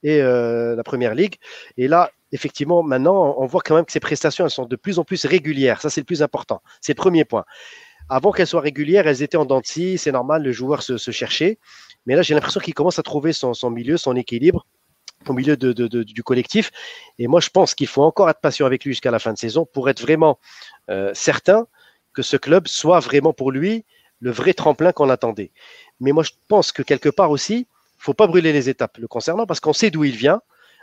[0.03, 1.37] et euh, la première ligue.
[1.77, 4.99] Et là, effectivement, maintenant, on voit quand même que ses prestations elles sont de plus
[4.99, 5.81] en plus régulières.
[5.81, 6.63] Ça, c'est le plus important.
[6.81, 7.45] C'est le premier point.
[8.09, 11.59] Avant qu'elles soient régulières, elles étaient en dents c'est normal, le joueur se, cherchait.
[12.07, 14.67] Mais là, j'ai l'impression qu'il commence à trouver son, milieu, son équilibre
[15.31, 16.71] au milieu du collectif.
[17.19, 19.39] Et moi, je pense qu'il faut encore être patient avec lui jusqu'à la fin de
[19.39, 20.39] saison pour être vraiment
[20.91, 21.67] euh, certain
[22.13, 23.85] que ce club soit vraiment pour lui
[24.21, 25.51] le vrai tremplin qu'on attendait.
[26.01, 27.67] Mais moi, je pense que quelque part aussi,
[27.99, 30.41] faut pas brûler les étapes le concernant parce qu'on sait d'où il vient,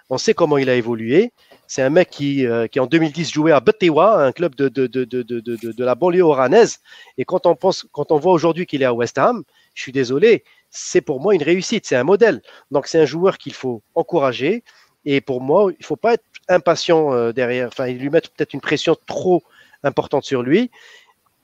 [0.10, 1.32] on sait comment il a évolué.
[1.68, 4.88] C'est un mec qui, euh, qui, en 2010 jouait à Betewa, un club de, de,
[4.88, 6.80] de, de, la banlieue oranaise.
[7.18, 9.44] Et quand on, pense, quand on voit aujourd'hui qu'il est à West Ham,
[9.76, 12.42] je suis désolé, c'est pour moi une réussite, c'est un modèle.
[12.72, 14.64] Donc c'est un joueur qu'il faut encourager.
[15.06, 18.30] Et pour moi, il ne faut pas être impatient euh, derrière, enfin, il lui mettre
[18.32, 19.42] peut-être une pression trop
[19.84, 20.72] importante sur lui.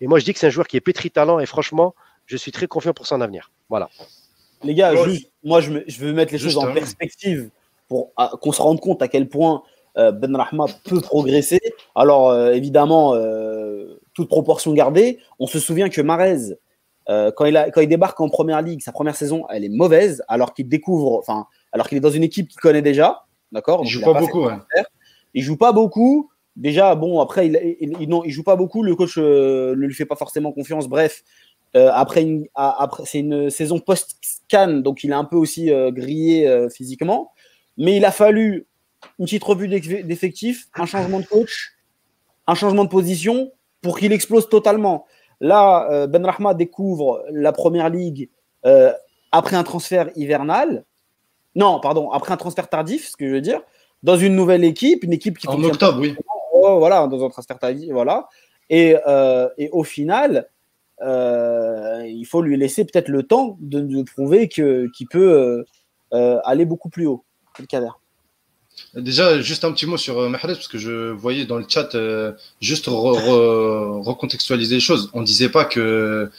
[0.02, 1.96] Et moi, je dis que c'est un joueur qui est pétri talent et franchement,
[2.26, 3.52] je suis très confiant pour son avenir.
[3.70, 3.90] Voilà.
[4.64, 4.94] Les gars,
[5.44, 7.50] moi, je, je, veux mettre les choses en perspective
[7.88, 8.12] pour
[8.42, 9.64] qu'on se rende compte à quel point
[9.98, 11.60] euh, Ben Rahma peut progresser.
[11.94, 16.58] Alors, euh, évidemment, euh, toute proportion gardée, on se souvient que Marez,
[17.08, 20.24] quand, il a, quand il débarque en première ligue, sa première saison, elle est mauvaise,
[20.28, 23.26] alors qu'il découvre, enfin, alors qu'il est dans une équipe qu'il connaît déjà.
[23.52, 23.82] D'accord?
[23.84, 24.48] Il joue pas, beaucoup.
[25.34, 26.30] Il joue pas beaucoup.
[26.56, 28.82] Déjà, bon, après, il, il, non, joue pas beaucoup.
[28.84, 30.88] Le coach ne lui fait pas forcément confiance.
[30.88, 31.24] Bref,
[31.74, 32.26] après,
[32.56, 37.32] après c'est une saison post-scan, donc il est un peu aussi grillé physiquement.
[37.78, 38.68] Mais il a fallu
[39.20, 41.74] une petite revue d'effectifs, un changement de coach,
[42.48, 43.52] un changement de position
[43.82, 45.06] pour qu'il explose totalement.
[45.42, 48.30] Là, euh, Ben Rahma découvre la première ligue
[48.66, 48.94] euh,
[49.32, 50.86] après un transfert hivernal.
[51.56, 53.62] Non, pardon, après un transfert tardif, ce que je veux dire,
[54.04, 55.48] dans une nouvelle équipe, une équipe qui.
[55.48, 56.16] En octobre, oui.
[56.54, 58.28] Oh, voilà, dans un transfert tardif, voilà.
[58.70, 60.50] Et, euh, et au final,
[61.02, 65.66] il faut lui laisser peut-être le temps de, de prouver qu'il peut
[66.12, 67.24] aller beaucoup plus haut.
[68.96, 71.96] Déjà, juste un petit mot sur euh, Mahrez, parce que je voyais dans le chat
[71.96, 72.32] euh,
[72.62, 75.10] juste recontextualiser les choses.
[75.14, 76.32] On disait pas que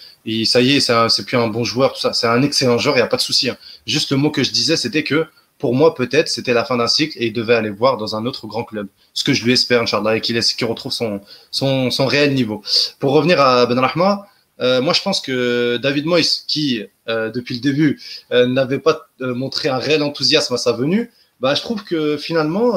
[0.44, 2.14] ça y est, c'est plus un bon joueur, tout ça.
[2.14, 3.50] C'est un excellent joueur, il n'y a pas de souci.
[3.50, 3.58] Hein.
[3.86, 5.26] Juste le mot que je disais, c'était que
[5.58, 8.24] pour moi, peut-être, c'était la fin d'un cycle et il devait aller voir dans un
[8.24, 8.88] autre grand club.
[9.12, 12.62] Ce que je lui espère, Inch'Allah, et qu'il retrouve son, réel niveau.
[13.00, 14.26] Pour revenir à Ben Rahma,
[14.60, 18.00] euh, moi, je pense que David Moyes, qui depuis le début
[18.30, 21.10] n'avait pas montré un réel enthousiasme à sa venue,
[21.40, 22.74] bah, je trouve que finalement,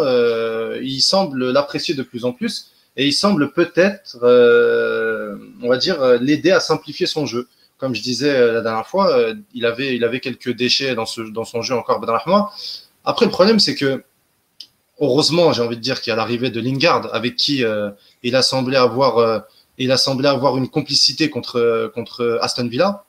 [0.81, 6.51] il semble l'apprécier de plus en plus et il semble peut-être, on va dire, l'aider
[6.51, 7.47] à simplifier son jeu.
[7.77, 9.17] Comme je disais la dernière fois,
[9.53, 12.51] il avait, il avait quelques déchets dans, ce, dans son jeu encore mois.
[13.05, 14.03] Après, le problème, c'est que
[14.99, 17.63] heureusement, j'ai envie de dire qu'il y a l'arrivée de Lingard, avec qui
[18.23, 19.45] il a semblé avoir
[19.79, 23.05] il a semblé avoir une complicité contre, contre Aston Villa.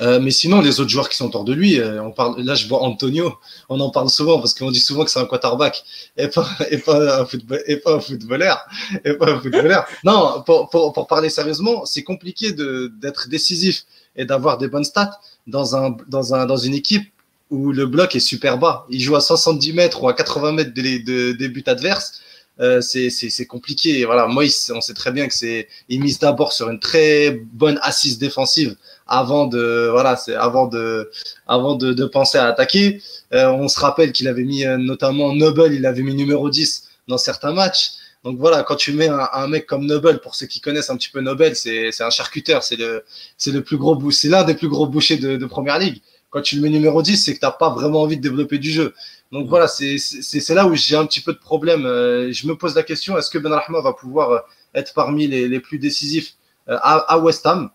[0.00, 2.54] Euh, mais sinon, les autres joueurs qui sont autour de lui, euh, on parle, là
[2.54, 3.34] je vois Antonio,
[3.68, 5.84] on en parle souvent parce qu'on dit souvent que c'est un quarterback
[6.16, 8.58] et pas, et pas, un, football, et pas un footballeur.
[9.04, 9.86] Et pas un footballeur.
[10.04, 13.84] Non, pour, pour, pour parler sérieusement, c'est compliqué d'être décisif
[14.16, 17.10] et d'avoir des bonnes stats dans, un, dans, un, dans une équipe
[17.50, 18.86] où le bloc est super bas.
[18.90, 22.20] Il joue à 70 mètres ou à 80 mètres des, des buts adverses.
[22.60, 24.04] Euh, c'est compliqué.
[24.04, 24.44] Voilà, moi,
[24.74, 28.76] on sait très bien que c'est il mise d'abord sur une très bonne assise défensive
[29.10, 31.10] avant de voilà, c'est avant de
[31.46, 33.02] avant de, penser à attaquer.
[33.34, 36.88] Euh, on se rappelle qu'il avait mis euh, notamment Noble, il avait mis numéro 10
[37.08, 37.92] dans certains matchs.
[38.24, 41.08] Donc voilà, quand tu mets un, mec comme Noble, pour ceux qui connaissent un petit
[41.08, 43.04] peu Noble, c'est un charcuteur, c'est le
[43.46, 46.00] le plus gros c'est l'un des plus gros bouchers de, de première ligue.
[46.28, 48.58] Quand tu le mets numéro 10, c'est que tu n'as pas vraiment envie de développer
[48.58, 48.94] du jeu.
[49.32, 51.86] Donc voilà, c'est là où j'ai un petit peu de problème.
[51.86, 55.48] Euh, je me pose la question est-ce que Ben Rahma va pouvoir être parmi les,
[55.48, 56.34] les plus décisifs
[56.68, 57.70] à, West Ham?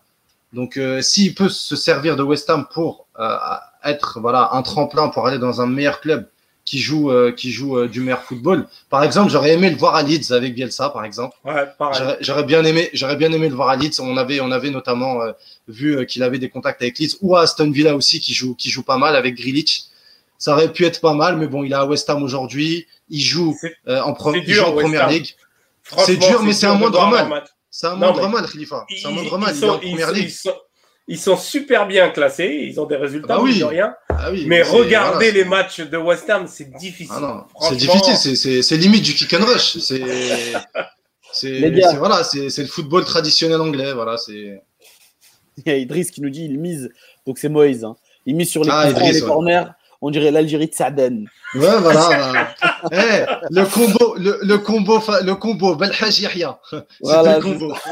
[0.56, 3.06] Donc s'il peut se servir de West Ham pour
[3.84, 6.26] être voilà un tremplin pour aller dans un meilleur club
[6.66, 8.66] qui joue, euh, qui joue euh, du meilleur football.
[8.90, 11.36] Par exemple, j'aurais aimé le voir à Leeds avec Bielsa, par exemple.
[11.44, 11.64] Ouais,
[12.20, 14.00] j'aurais bien aimé, j'aurais bien aimé le voir à Leeds.
[14.00, 15.32] On avait, on avait notamment euh,
[15.68, 18.68] vu qu'il avait des contacts avec Leeds ou à Aston Villa aussi, qui joue, qui
[18.68, 19.84] joue pas mal avec Grilich.
[20.38, 22.86] Ça aurait pu être pas mal, mais bon, il est à West Ham aujourd'hui.
[23.08, 23.56] Il joue
[23.86, 25.34] en, première ligue.
[25.98, 27.44] C'est dur, mais c'est un moindre mal.
[27.78, 28.86] C'est un moindre mal, Khalifa.
[28.88, 29.54] C'est un moindre mal.
[29.54, 30.32] Il est en première ligue.
[31.08, 33.62] Ils sont super bien classés, ils ont des résultats, ah bah oui.
[33.62, 33.94] rien.
[34.08, 37.14] Ah oui, mais regardez les matchs de West Ham, c'est difficile.
[37.20, 39.76] Ah c'est difficile, c'est limite du kick and rush.
[39.78, 40.00] C'est
[41.98, 43.92] voilà, c'est le football traditionnel anglais.
[43.92, 44.62] Voilà, c'est.
[45.58, 46.90] Il y a Idriss qui nous dit il mise,
[47.26, 47.84] donc c'est Moïse.
[47.84, 47.96] Hein.
[48.24, 49.64] Il mise sur les, ah, les corners
[50.00, 51.28] On dirait l'Algérie de Saden.
[51.54, 52.54] Ouais, voilà.
[52.92, 55.76] Eh, le combo, le, le combo, le combo,
[57.00, 57.74] Voilà, le combo.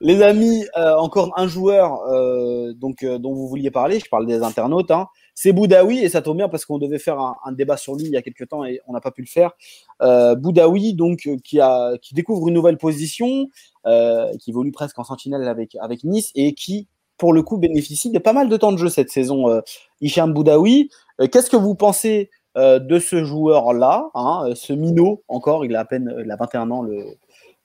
[0.00, 4.26] Les amis, euh, encore un joueur euh, donc, euh, dont vous vouliez parler, je parle
[4.26, 5.08] des internautes, hein.
[5.34, 8.04] c'est Boudaoui, et ça tombe bien parce qu'on devait faire un, un débat sur lui
[8.04, 9.52] il y a quelques temps et on n'a pas pu le faire.
[10.00, 13.48] Boudaoui, donc, qui, a, qui découvre une nouvelle position,
[13.84, 16.88] qui évolue presque en sentinelle avec, avec Nice et qui,
[17.20, 19.60] pour le coup, bénéficie de pas mal de temps de jeu cette saison, euh,
[20.00, 20.90] Hicham Boudaoui.
[21.20, 25.80] Euh, Qu'est-ce que vous pensez de ce joueur-là, hein, euh, ce minot encore, il a
[25.80, 27.04] à peine il a 21 ans, le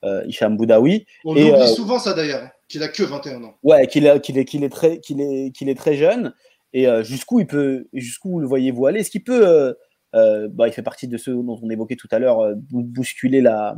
[0.04, 1.06] euh, Hicham Boudaoui.
[1.24, 3.56] On Et, oublie euh, souvent ça d'ailleurs, qu'il a que 21 ans.
[3.64, 6.34] Ouais, qu'il est, est, très, qu'il est, qu'il est très jeune.
[6.74, 9.00] Et euh, jusqu'où il peut, jusqu'où le voyez-vous aller?
[9.00, 9.74] Est-ce qu'il peut, euh,
[10.14, 12.84] euh, bah, il fait partie de ceux dont on évoquait tout à l'heure, euh, bou-
[12.84, 13.78] bousculer la,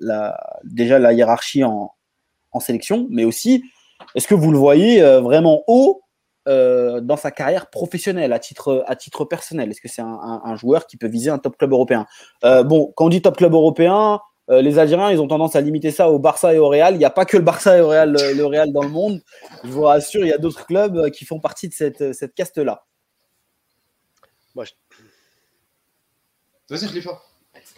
[0.00, 1.92] la, déjà la hiérarchie en,
[2.52, 3.64] en sélection, mais aussi,
[4.14, 6.02] est-ce que vous le voyez euh, vraiment haut
[6.48, 9.70] euh, dans sa carrière professionnelle, à titre, à titre personnel?
[9.70, 12.06] Est-ce que c'est un, un- un joueur qui peut viser un top club européen?
[12.44, 14.20] Euh, Bon, quand on dit top club européen,
[14.50, 16.94] euh, les Algériens, ils ont tendance à limiter ça au Barça et au Real.
[16.94, 18.88] Il n'y a pas que le Barça et au Real, le, le Real dans le
[18.88, 19.20] monde.
[19.62, 22.84] Je vous rassure, il y a d'autres clubs qui font partie de cette, cette caste-là.
[26.68, 27.20] Vas-y, Khalifa.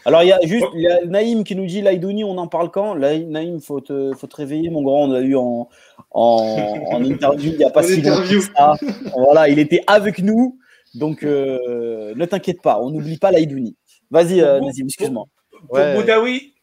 [0.04, 2.70] Alors, il y a juste y a Naïm qui nous dit Laïdouni, on en parle
[2.70, 2.94] quand?
[2.94, 5.04] Naïm, faut te, faut te réveiller, mon grand.
[5.04, 5.68] On l'a eu en,
[6.14, 8.76] en, en interview il n'y a pas si longtemps.
[9.16, 10.58] Voilà, il était avec nous.
[10.94, 13.76] Donc, euh, ne t'inquiète pas, on n'oublie pas Laïdouni.
[14.10, 15.24] Vas-y, euh, Nazim, excuse-moi.
[15.68, 15.96] Pour Ouais.
[15.96, 16.54] Boudaoui,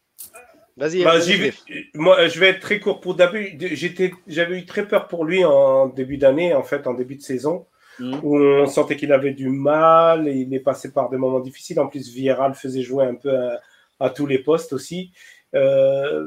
[0.78, 1.52] Vas-y, bah, vais-
[1.94, 3.18] moi, je vais être très court pour.
[3.60, 7.22] J'étais, j'avais eu très peur pour lui en début d'année, en fait, en début de
[7.22, 7.66] saison,
[8.00, 8.20] Mhm.
[8.24, 11.80] où on sentait qu'il avait du mal et il est passé par des moments difficiles.
[11.80, 13.60] En plus, Vieira le faisait jouer un peu à,
[14.00, 15.12] à tous les postes aussi.
[15.56, 16.26] Euh,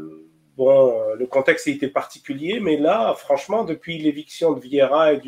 [0.57, 5.21] bon, euh, le contexte était particulier, mais là, franchement, depuis l'éviction de Vieira et,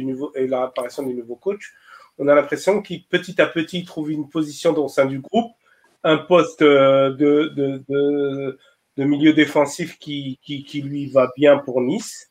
[0.46, 1.72] l'apparition du nouveau coach,
[2.18, 5.52] on a l'impression qu'il petit à petit trouve une position au sein du groupe,
[6.04, 8.58] un poste euh, de,
[8.96, 10.38] milieu défensif qui,
[10.84, 12.30] lui va bien pour Nice.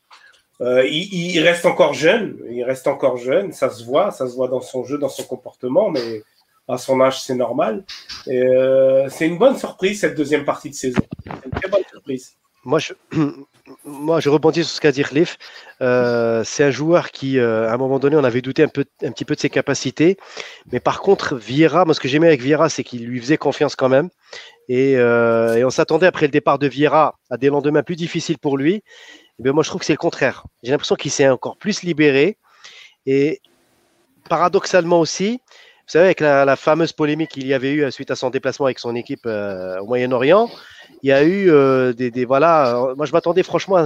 [0.61, 4.47] Euh, il, reste encore jeune, il reste encore jeune, ça se voit, ça se voit
[4.47, 6.23] dans son jeu, dans son comportement, mais
[6.67, 7.84] à son âge, c'est normal.
[8.26, 11.01] C'est une bonne surprise cette deuxième partie de saison.
[11.26, 12.38] Une très bonne surprise.
[13.85, 15.37] Moi, je, rebondis sur ce qu'a dit Cliff.
[15.81, 18.85] Euh, c'est un joueur qui, euh, à un moment donné, on avait douté un, peu,
[19.03, 20.17] un petit peu de ses capacités.
[20.71, 23.75] Mais par contre, Vieira, moi, ce que j'aimais avec Vieira, c'est qu'il lui faisait confiance
[23.75, 24.09] quand même.
[24.67, 28.57] Et, euh, on s'attendait, après le départ de Vieira, à des lendemains plus difficiles pour
[28.57, 28.83] lui.
[29.39, 30.45] Eh bien, moi, je trouve que c'est le contraire.
[30.63, 32.37] J'ai l'impression qu'il s'est encore plus libéré.
[33.05, 33.41] Et
[34.27, 38.15] paradoxalement aussi, vous savez, avec la, la fameuse polémique qu'il y avait eu suite à
[38.15, 40.49] son déplacement avec son équipe au Moyen-Orient,
[41.06, 42.76] il y a eu euh, des, des- voilà.
[42.77, 43.77] euh, Moi, je m'attendais franchement,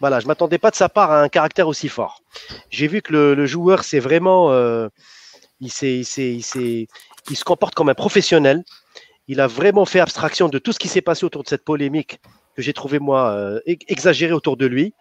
[0.00, 2.22] voilà, je m'attendais pas de sa part à un caractère aussi fort.
[2.70, 4.88] J'ai vu que le, joueur, c'est vraiment, euh,
[5.60, 6.86] il s'est, il s'est, il s'est,
[7.28, 8.64] il se comporte comme un professionnel.
[9.28, 12.18] Il a vraiment fait abstraction de tout ce qui s'est passé autour de cette polémique
[12.56, 14.94] que j'ai trouvé moi euh, ex- exagérée autour de lui.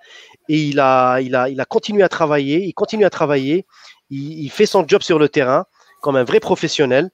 [0.49, 2.57] Et il a, il a, il a continué à travailler.
[2.65, 3.65] Il continue à travailler.
[4.09, 5.63] Il, il fait son job sur le terrain
[6.01, 7.09] comme un vrai professionnel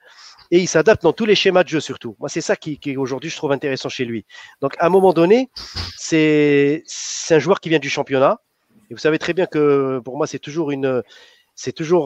[0.52, 2.16] et il s'adapte dans tous les schémas de jeu surtout.
[2.20, 4.26] Moi, c'est ça qui, aujourd'hui je trouve intéressant chez lui.
[4.62, 5.50] Donc, à un moment donné,
[5.98, 6.84] c'est
[7.30, 8.40] un joueur qui vient du championnat.
[8.90, 10.72] Et vous savez très bien que pour moi, c'est toujours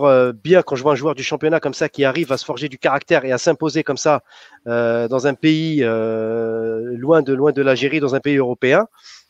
[0.07, 2.45] euh, bien quand je vois un joueur du championnat comme ça qui arrive à se
[2.45, 4.23] forger du caractère et à s'imposer comme ça
[4.67, 8.87] euh, dans un pays euh, loin de l'Algérie, dans un pays européen.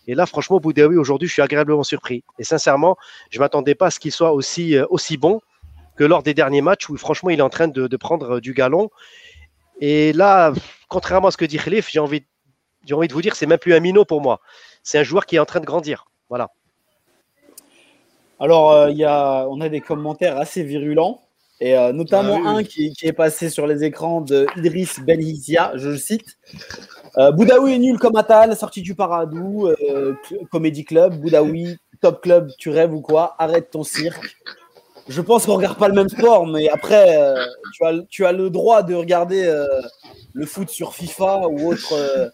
[0.07, 2.23] Et là, franchement, Boudaoui, aujourd'hui, je suis agréablement surpris.
[2.39, 2.95] Et sincèrement,
[3.29, 5.41] je m'attendais pas à ce qu'il soit aussi bon
[6.02, 8.56] que lors des derniers matchs où, franchement, il est en train de, de prendre du
[8.56, 8.90] galon.
[9.82, 10.52] Et là,
[10.88, 12.23] contrairement à ce que dit Khalif, j'ai envie,
[12.88, 14.40] j'ai envie de vous dire, c'est même plus un minot pour moi.
[14.82, 16.06] C'est un joueur qui est en train de grandir.
[16.28, 16.49] Voilà.
[18.40, 21.22] Alors, euh, il y a, on a des commentaires assez virulents,
[21.60, 25.02] et euh, notamment Ah oui, un qui, qui est passé sur les écrans de Idriss
[25.02, 26.40] Benhizia, je le cite.
[27.19, 30.15] Euh, Boudaoui est nul comme Atal, sorti du Paradou, euh,
[30.52, 33.36] Comedy Club, Boudaoui, Top Club, tu rêves ou quoi?
[33.38, 34.36] Arrête ton cirque.
[35.11, 37.35] Je pense qu'on regarde pas le même sport, mais après, euh,
[37.73, 39.65] tu, as, tu as le droit de regarder euh,
[40.33, 42.29] le foot sur FIFA ou autre, euh,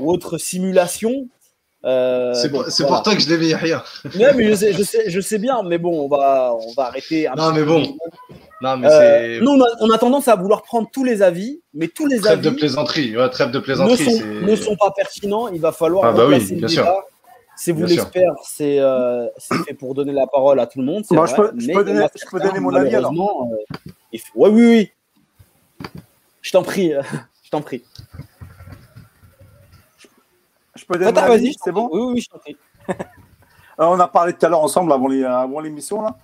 [0.00, 1.28] ou autre simulation.
[1.84, 2.96] C'est pour, c'est voilà.
[2.96, 3.84] pour toi que je l'ai mis Yahya.
[4.18, 6.86] Ouais, mais je sais, je sais, je sais bien, mais bon, on va, on va
[6.86, 7.28] arrêter.
[7.28, 7.96] un Non, mais bon,
[8.60, 11.86] Non, mais nous, on a, on a tendance à vouloir prendre tous les avis, mais
[11.88, 13.16] tous les Trêve de avis plaisanterie.
[13.16, 14.04] Ouais, trêve de ne plaisanterie.
[14.04, 15.48] sont, c'est- ne sont pas pertinents.
[15.48, 16.86] Il va falloir Ah bah oui, bien sûr.
[17.58, 21.04] C'est vous l'expert, c'est euh, c'est fait pour donner la parole à tout le monde.
[21.16, 23.12] vrai, je peux- je donner- je peux certains, donner mon avis, alors.
[23.50, 23.56] euh,
[24.12, 24.90] il faut- Ouais, oui,
[25.82, 25.90] oui.
[26.42, 27.02] Je t'en prie, euh,
[27.42, 27.82] je t'en prie.
[30.74, 31.88] Je peux donner Tata, mon vas-y, avis, c'est bon.
[31.90, 32.56] Oui, oui, je t'en prie.
[33.78, 36.16] Alors, On a parlé tout à l'heure ensemble avant l'émission là.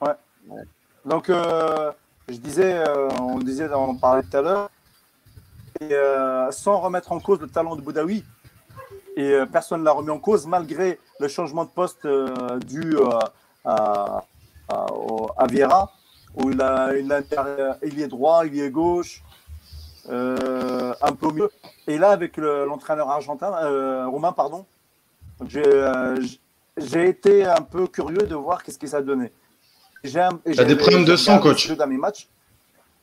[0.00, 0.62] Ouais.
[1.04, 1.92] Donc, euh,
[2.28, 4.70] je disais, euh, on disait, on parlait tout à l'heure,
[5.82, 8.24] euh, sans remettre en cause le talent de Boudaoui,
[9.16, 12.96] et euh, personne ne l'a remis en cause, malgré le changement de poste euh, dû
[12.96, 13.08] euh,
[13.64, 14.24] à,
[14.68, 15.92] à, Vieira,
[16.34, 17.20] où il, a, il, a,
[17.82, 19.22] il est droit, il est gauche,
[20.08, 21.50] euh, un peu mieux.
[21.86, 24.64] Et là, avec le- l'entraîneur argentin, euh, roumain, pardon,
[25.46, 26.16] j'ai euh,
[26.94, 29.32] été un peu curieux de voir qu'est-ce que ça donnait.
[30.46, 31.70] J'ai des problèmes de regardé coach.
[31.76, 32.28] dans mes matchs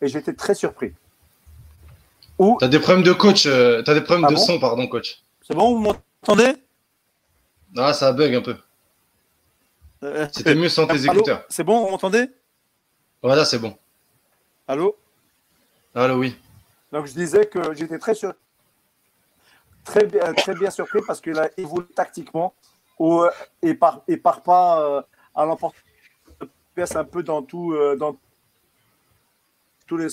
[0.02, 0.94] et j'étais très surpris.
[2.60, 5.22] T'as des problèmes de coach, t'as des problèmes Ah de bon son, pardon, coach.
[5.48, 6.56] C'est bon, vous m'entendez?
[7.78, 8.58] Ah, ça bug un peu.
[10.04, 11.46] Euh, C'était mieux sans tes écouteurs.
[11.50, 12.30] C'est bon, vous m'entendez?
[13.22, 13.78] Voilà, c'est bon.
[14.68, 14.98] Allô?
[15.96, 16.38] Allô, oui.
[16.92, 18.34] Donc je disais que j'étais très sur...
[19.86, 22.54] très bien, très bien surpris parce qu'il a évolué tactiquement
[23.00, 23.28] au-
[23.62, 25.02] et part, et part pas euh,
[25.34, 25.76] à l'emporte
[26.76, 28.18] pièce un peu dans tout euh, dans
[29.88, 30.08] tous les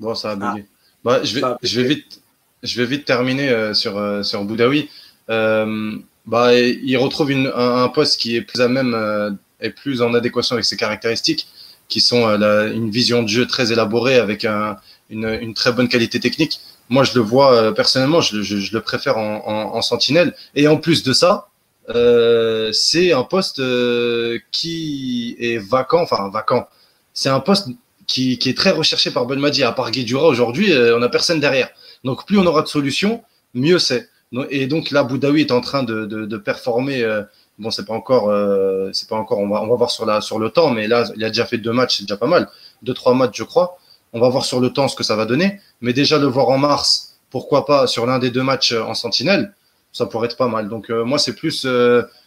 [0.00, 0.66] Bon, ça a bugué.
[1.04, 2.22] Bah, je, vais, a je, vais vite,
[2.62, 4.88] je vais vite terminer euh, sur, euh, sur Boudaoui.
[5.30, 9.70] Euh, bah, il retrouve une, un, un poste qui est plus à même euh, et
[9.70, 11.46] plus en adéquation avec ses caractéristiques,
[11.88, 14.76] qui sont euh, la- une vision de jeu très élaborée avec un,
[15.10, 16.60] une, une très bonne qualité technique.
[16.88, 19.82] Moi, je le vois euh, personnellement, je, le- je, je le préfère en, en, en
[19.82, 20.34] sentinelle.
[20.54, 21.48] Et en plus de ça,
[21.90, 26.66] euh, c'est un poste euh, qui est vacant, enfin vacant.
[27.12, 27.68] C'est un poste
[28.06, 29.62] qui, est très recherché par Belmadi.
[29.62, 31.68] À part Guedjura, aujourd'hui, euh, on n'a personne derrière.
[32.04, 33.22] Donc, plus on aura de solutions,
[33.54, 34.08] mieux c'est.
[34.50, 37.02] Et donc, là, Boudaoui est en train de, performer.
[37.02, 37.22] euh,
[37.58, 39.38] bon, c'est pas encore, euh, c'est pas encore.
[39.38, 41.46] On va, on va voir sur la, sur le temps, mais là, il a déjà
[41.46, 42.48] fait deux matchs, c'est déjà pas mal.
[42.82, 43.78] Deux, trois matchs, je crois.
[44.12, 45.60] On va voir sur le temps ce que ça va donner.
[45.80, 49.52] Mais déjà, le voir en mars, pourquoi pas sur l'un des deux matchs en sentinelle,
[49.92, 50.68] ça pourrait être pas mal.
[50.68, 51.66] Donc, moi, c'est plus,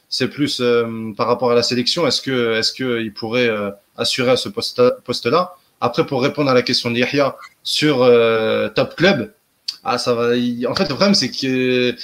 [0.10, 0.62] c'est plus
[1.16, 2.08] par rapport à la sélection.
[2.08, 3.49] Est-ce que, il pourrait
[3.98, 5.56] assurer à ce poste, poste-là?
[5.82, 9.34] Après, pour répondre à la question de Yahya sur euh, Top Club,
[9.84, 10.30] ah, ça va.
[10.32, 11.95] En fait, le problème, c'est que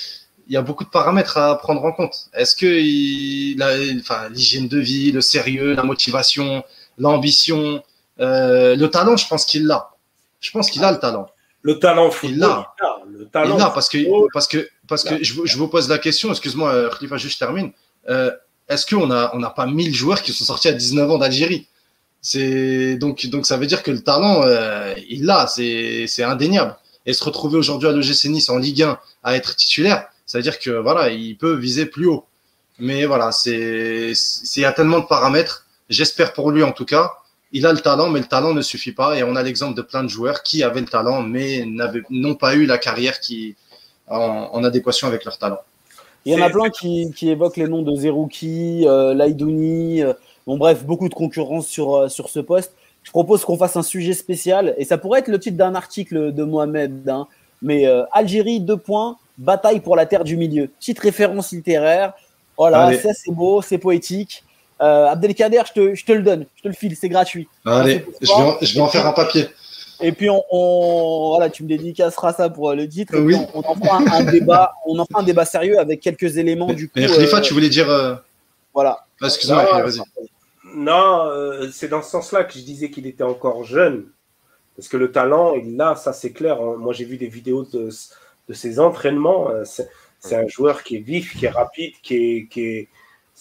[0.48, 2.28] il y a beaucoup de paramètres à prendre en compte.
[2.34, 6.64] Est-ce que il, la- enfin, l'hygiène de vie, le sérieux, la motivation,
[6.98, 7.82] l'ambition,
[8.20, 9.90] euh, le talent, je pense qu'il l'a.
[10.40, 11.28] Je pense qu'il a le talent.
[11.62, 12.74] Le talent football, Il l'a.
[12.78, 13.20] il l'a.
[13.20, 13.98] Le talent Il l'a parce que
[14.34, 16.30] parce que parce que je, vous- je vous pose la question.
[16.32, 17.72] Excuse-moi, euh, Khalifa, juste termine.
[18.10, 18.30] Euh,
[18.68, 21.68] Est-ce qu'on a on n'a pas 1000 joueurs qui sont sortis à 19 ans d'Algérie?
[22.26, 26.76] C'est donc donc ça veut dire que le talent euh, il l'a, c'est c'est indéniable.
[27.06, 30.41] Et se retrouver aujourd'hui à l'OGC Nice en Ligue 1 à être titulaire, ça veut
[30.41, 32.24] dire que voilà, il peut viser plus haut.
[32.80, 35.66] Mais voilà, c'est c'est- il y a tellement de paramètres.
[35.90, 37.12] J'espère pour lui en tout cas.
[37.52, 39.16] Il a le talent, mais le talent ne suffit pas.
[39.18, 42.36] Et on a l'exemple de plein de joueurs qui avaient le talent, mais n'avaient n'ont
[42.36, 43.56] pas eu la carrière qui
[44.08, 45.60] en, en adéquation avec leur talent.
[46.26, 50.02] Il y en a plein qui, qui évoquent les noms de Zerouki, euh, Laïdouni.
[50.04, 50.14] euh,
[50.48, 52.74] bon, bref, beaucoup de concurrence sur, euh, sur ce poste.
[53.03, 56.34] Je propose qu'on fasse un sujet spécial, et ça pourrait être le titre d'un article
[56.34, 57.07] de Mohamed.
[57.10, 57.28] hein,
[57.61, 60.68] mais euh, Algérie, deux points, bataille pour la terre du milieu.
[60.68, 62.14] Petite référence littéraire.
[62.57, 62.98] Voilà, Allez.
[62.98, 64.44] ça c'est beau, c'est poétique.
[64.82, 67.48] Euh, Abdelkader, je te, je te le donne, je te le file, c'est gratuit.
[67.65, 69.48] Allez, je vais, en, je vais en faire un papier.
[70.02, 73.15] Et puis on, on- voilà, tu me dédicaceras ça pour euh, le titre.
[73.15, 73.36] Et Oui.
[73.36, 76.02] puis on, on en fera un, un débat, on en fera un débat sérieux avec
[76.02, 76.94] quelques éléments Mais, du coup.
[76.98, 77.90] mais Khalifa, euh, tu voulais dire.
[77.90, 78.15] euh,
[78.74, 78.99] Voilà.
[79.22, 79.99] ah, Excuse-moi, vas-y.
[80.74, 84.08] Non, euh, c'est dans ce sens-là que je disais qu'il était encore jeune.
[84.76, 86.60] Parce que le talent, il l'a, ça c'est clair.
[86.62, 86.76] hein.
[86.78, 87.90] Moi, j'ai vu des vidéos de,
[88.50, 89.50] de ses entraînements.
[89.52, 92.48] euh, C'est un joueur qui est vif, qui est rapide, qui est.
[92.48, 92.90] Qui est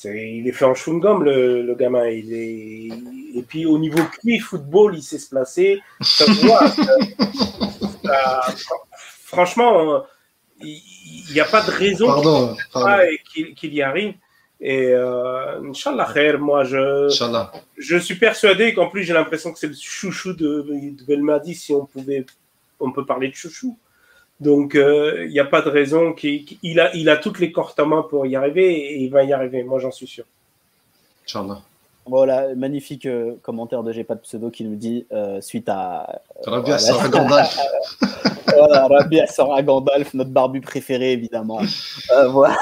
[0.04, 2.06] il est fait en chewing-gum, le, le gamin.
[2.08, 2.88] Il est...
[3.38, 5.80] Et puis, au niveau QI football, il sait se placer.
[6.00, 6.66] Ça se voit.
[6.68, 6.98] ça-
[8.02, 8.54] ça-
[9.24, 10.00] franchement, euh,
[10.60, 12.08] il n'y a pas de raison
[13.60, 14.14] qu'il y arrive.
[14.64, 17.50] Et euh, Inch'Allah, khair, moi, je, Inch'Allah.
[17.76, 21.72] je suis persuadé qu'en plus, j'ai l'impression que c'est le chouchou de, de Belmadi, si
[21.72, 22.24] on pouvait,
[22.78, 23.76] on peut parler de chouchou.
[24.38, 27.50] Donc, euh, il n'y a pas de raison qu'il qu'il a, il a toutes les
[27.50, 29.64] cordes en main pour y arriver et il va y arriver.
[29.64, 30.24] Moi, j'en suis sûr.
[31.26, 31.60] Inch'Allah.
[32.06, 36.20] Voilà, magnifique euh, commentaire de J'ai pas de pseudo qui nous dit euh, suite à
[36.44, 36.78] Rabia Voilà.
[36.78, 37.58] sera Gandalf.
[38.56, 41.60] voilà, Rabia sera Gandalf, notre barbu préféré évidemment.
[42.12, 42.56] Euh, voilà.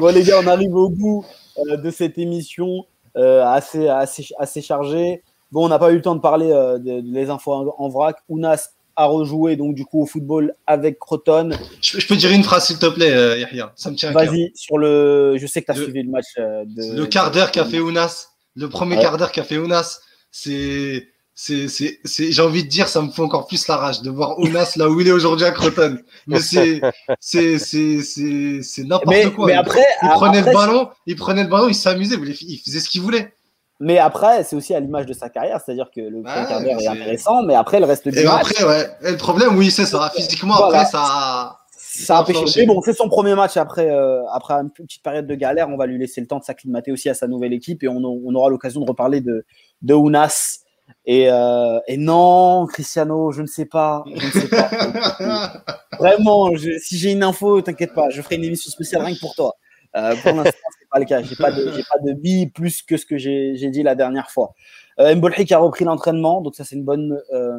[0.00, 1.24] Bon les gars, on arrive au bout
[1.58, 2.86] euh, de cette émission
[3.16, 5.22] euh, assez, assez, assez chargée.
[5.52, 8.16] Bon, on n'a pas eu le temps de parler euh, de, infos en, en vrac.
[8.28, 11.50] Ounas a rejoué donc du coup au football avec Croton.
[11.82, 13.72] Je, je peux dire une phrase, s'il te plaît, Yahya?
[13.76, 14.32] Ça me tient à cœur.
[14.32, 15.36] Vas-y sur le.
[15.38, 16.96] Je sais que tu as Le- suivi le match de.
[16.96, 19.02] Le quart d'heure qu'a fait Ounas, le premier Ouais.
[19.02, 20.00] quart d'heure qu'a fait Ounas,
[20.30, 21.08] c'est
[21.38, 24.08] c'est, c'est, c'est, j'ai envie de dire, ça me fait encore plus la rage de
[24.10, 25.98] voir Ounas là où il est aujourd'hui à Croton.
[26.26, 26.80] Mais c'est,
[27.20, 29.46] c'est, c'est, c'est, c'est n'importe Mais, quoi.
[29.46, 32.58] mais Il- après, il prenait après, le ballon, il prenait le ballon, il s'amusait, il
[32.58, 33.34] faisait ce qu'il voulait.
[33.80, 36.80] Mais après, c'est aussi à l'image de sa carrière, c'est-à-dire que le premier quart d'heure
[36.80, 39.70] est intéressant, mais après, le reste du Et match, après, ouais, et le problème, oui,
[39.70, 40.10] c'est ça.
[40.16, 40.78] Physiquement, Voilà.
[40.80, 41.58] après, ça.
[41.76, 42.38] ça a ça pêché.
[42.38, 42.60] flanché.
[42.60, 45.68] Mais bon, c'est son premier match après, euh, après une petite période de galère.
[45.68, 47.98] On va lui laisser le temps de s'acclimater aussi à sa nouvelle équipe et on,
[48.02, 49.44] on aura l'occasion de reparler de,
[49.82, 50.60] de Ounas.
[51.06, 54.02] Et, euh, et non, Cristiano, je ne sais pas.
[54.12, 54.70] Je ne sais pas.
[55.98, 59.20] Vraiment, je- si j'ai une info, t'inquiète pas, je ferai une émission spéciale rien que
[59.20, 59.54] pour toi.
[59.96, 61.22] Euh, pour l'instant, c'est pas le cas.
[61.22, 64.30] J'ai pas de, j'ai pas de billes plus que ce que j'ai dit la dernière
[64.30, 64.52] fois.
[64.98, 67.58] Euh, Mbolhi qui a repris l'entraînement, donc ça c'est une bonne euh,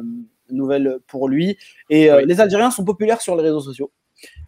[0.50, 1.56] nouvelle pour lui.
[1.90, 2.26] Et Oui.
[2.26, 3.90] les Algériens sont populaires sur les réseaux sociaux.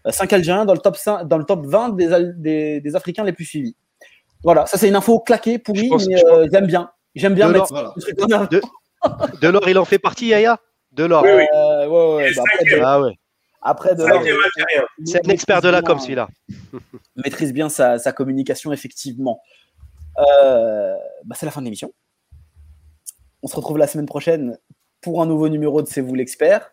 [0.09, 3.25] 5 Algériens dans le top 5, dans le top 20 des, Al- des, des Africains
[3.25, 3.77] les plus suivis.
[4.45, 6.17] Voilà, ça c'est une info claquée, pourrie, mais
[6.53, 6.91] j'aime bien.
[7.15, 7.93] J'aime bien mettre Voilà.
[9.41, 10.59] Delors, il en fait partie, Yaya?
[10.93, 11.23] Delors.
[11.23, 11.45] Oui, oui.
[11.55, 13.19] Euh, ouais, ouais, Et bah, après, de- Ah ouais.
[13.63, 14.83] après de Cinquième Algérien.
[15.05, 16.29] C'est un expert de la com, celui-là.
[17.17, 19.41] maîtrise bien sa, sa communication, effectivement.
[20.19, 21.93] Euh, bah, c'est la fin de l'émission.
[23.43, 24.59] On se retrouve la semaine prochaine
[25.01, 26.73] pour un nouveau numéro de C'est vous l'expert.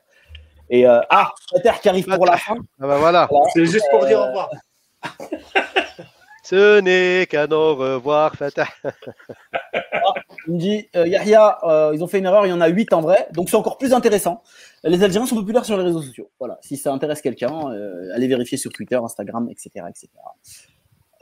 [0.70, 2.56] Et euh, ah, Peter qui arrive pour la fin.
[2.82, 3.30] Ah bah voilà.
[3.54, 4.50] C'est juste pour dire au revoir.
[6.44, 8.68] Ce n'est qu'un au revoir, Fatah.
[10.48, 12.68] Il me dit euh, Yahya, euh, ils ont fait une erreur, il y en a
[12.68, 14.42] 8 en vrai, donc c'est encore plus intéressant.
[14.84, 16.32] Les Algériens sont populaires sur les réseaux sociaux.
[16.40, 19.86] Voilà, si ça intéresse quelqu'un, euh, allez vérifier sur Twitter, Instagram, etc.
[19.90, 20.08] etc.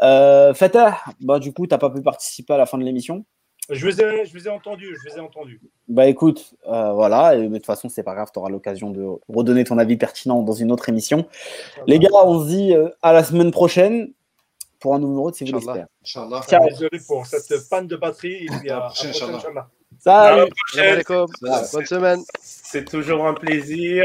[0.04, 3.26] Euh, Fatah, bah, du coup, tu n'as pas pu participer à la fin de l'émission.
[3.72, 5.60] Je les ai, je ai entendus, je les ai entendus.
[5.88, 9.04] Bah écoute, voilà, et, mais de toute façon, c'est pas grave, tu auras l'occasion de
[9.28, 11.26] redonner ton avis pertinent dans une autre émission.
[11.88, 14.14] Les gars, on se dit à la semaine prochaine
[14.86, 15.88] pour un nouveau numéro de C'est vous l'expert.
[16.70, 18.46] Désolé pour cette panne de batterie.
[18.46, 19.68] Et puis à, À la à.
[19.98, 20.94] Salut À la Salam prochaine.
[20.94, 21.26] alaikum.
[21.74, 22.20] Bonne semaine.
[22.40, 24.04] C'est toujours un plaisir.